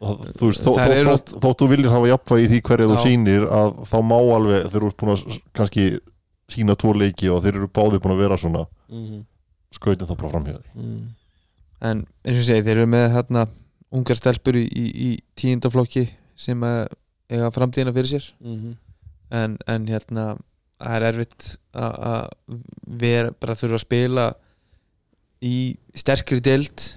[0.00, 0.72] og þú veist, þó,
[1.52, 3.04] þú viljir hafa jafnvægi í því hverju þú Já.
[3.04, 5.84] sýnir að þá má alveg þeir eru búin að kannski
[6.48, 9.24] sína tvo leiki og þeir eru báði búin að vera svona Mm
[9.74, 10.70] skautin þá bara framhjá því.
[10.80, 11.08] -hmm.
[11.84, 13.42] en eins og ég segi, þeir eru með hérna
[13.92, 16.06] ungar stelpur í, í, í tíundaflokki
[16.36, 16.86] sem að
[17.28, 18.30] eiga framtíðina fyrir sér.
[18.40, 18.76] Mm
[19.30, 20.38] en, en hérna
[20.80, 22.30] það er erfitt að- að
[22.86, 24.24] vera bara þurfa að spila
[25.44, 26.94] í sterkri deild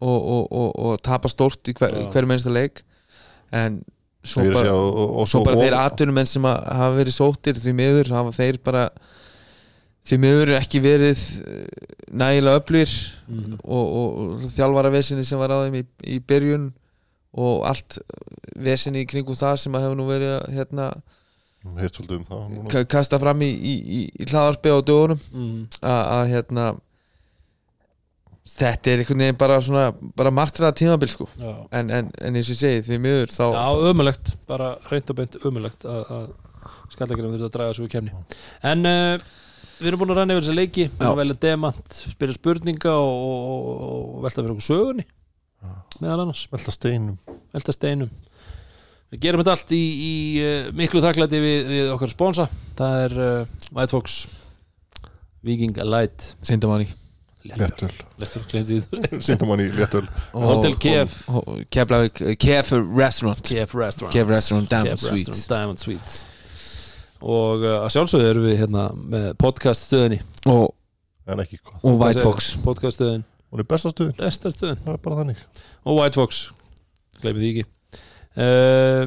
[0.00, 2.10] og, og, og, og tapa stórt í hver, Já.
[2.12, 2.82] hverjum einsta leik.
[3.50, 3.82] En
[4.24, 7.14] svo er bara, og, og, og svo bara og- þeir atvinnumenn sem að hafa verið
[7.16, 8.88] sóttir því miður hafa þeir bara
[10.10, 12.92] því miður ekki verið eh, nægilega öflugir
[13.30, 13.58] Mhm.
[13.64, 15.84] og, og, og þjálfara vesinni sem var á þeim í,
[16.16, 16.72] í byrjun
[17.38, 17.98] og allt
[18.58, 20.88] vesinni í kringum það sem að hefur nú verið hérna,
[21.64, 22.68] um það núna.
[22.72, 26.64] ka- kasta fram í, í, í, í hlaðarpi á dögunum Mm að að, hérna
[28.48, 31.28] þetta er einhvern veginn bara svona bara martraða tímabil sko.
[31.38, 35.12] Já, en, en, en eins og ég segi því miður þá, já ömulegt bara reynd
[35.12, 36.26] og beint ömulegt að, að
[36.94, 38.14] skallakirinn þurft að draga svo í kemni
[38.66, 39.28] en uh,
[39.80, 40.88] við erum búin að ranna yfir þessa leiki.
[40.90, 41.20] Við erum Já.
[41.22, 45.06] velja demant, spyrja spurninga og, og, og velta fyrir okkur sögunni
[46.00, 47.16] meðal annars, Velta steinum.
[47.52, 48.08] Velta steinum.
[49.10, 52.46] Við gerum þetta allt í, í uh, miklu þakklæti við, við okkar sponsa
[52.78, 54.20] það er uh, White Fox
[55.44, 56.34] Viking Light.
[56.46, 56.88] Sindamanni
[57.42, 57.88] Léttöl.
[59.20, 60.04] Sindamann í léttöl.
[60.32, 61.14] Hotel Kef.
[61.72, 63.40] Keflavík Kef Restaurant.
[63.40, 64.12] Kef Restaurant.
[64.14, 65.28] Kef Restaurant Diamond Kef Suites.
[65.28, 66.18] Restaurant Diamond Suites.
[67.20, 70.70] Og uh, að sjálfsögðu erum við hérna með podcast stöðinni og,
[71.28, 71.82] En ekki hvað.
[71.84, 72.54] og White Fox.
[72.64, 74.80] podcast stöðin, Hún er besta stuðin besta stöðin.
[74.86, 75.44] Það er bara þannig.
[75.84, 76.40] Og White Fox,
[77.20, 77.68] gleymið því ekki.
[78.40, 79.04] Uh,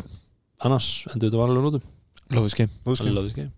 [0.66, 1.90] annars endur þetta vanlega nótum.
[2.34, 3.50] Lóðiski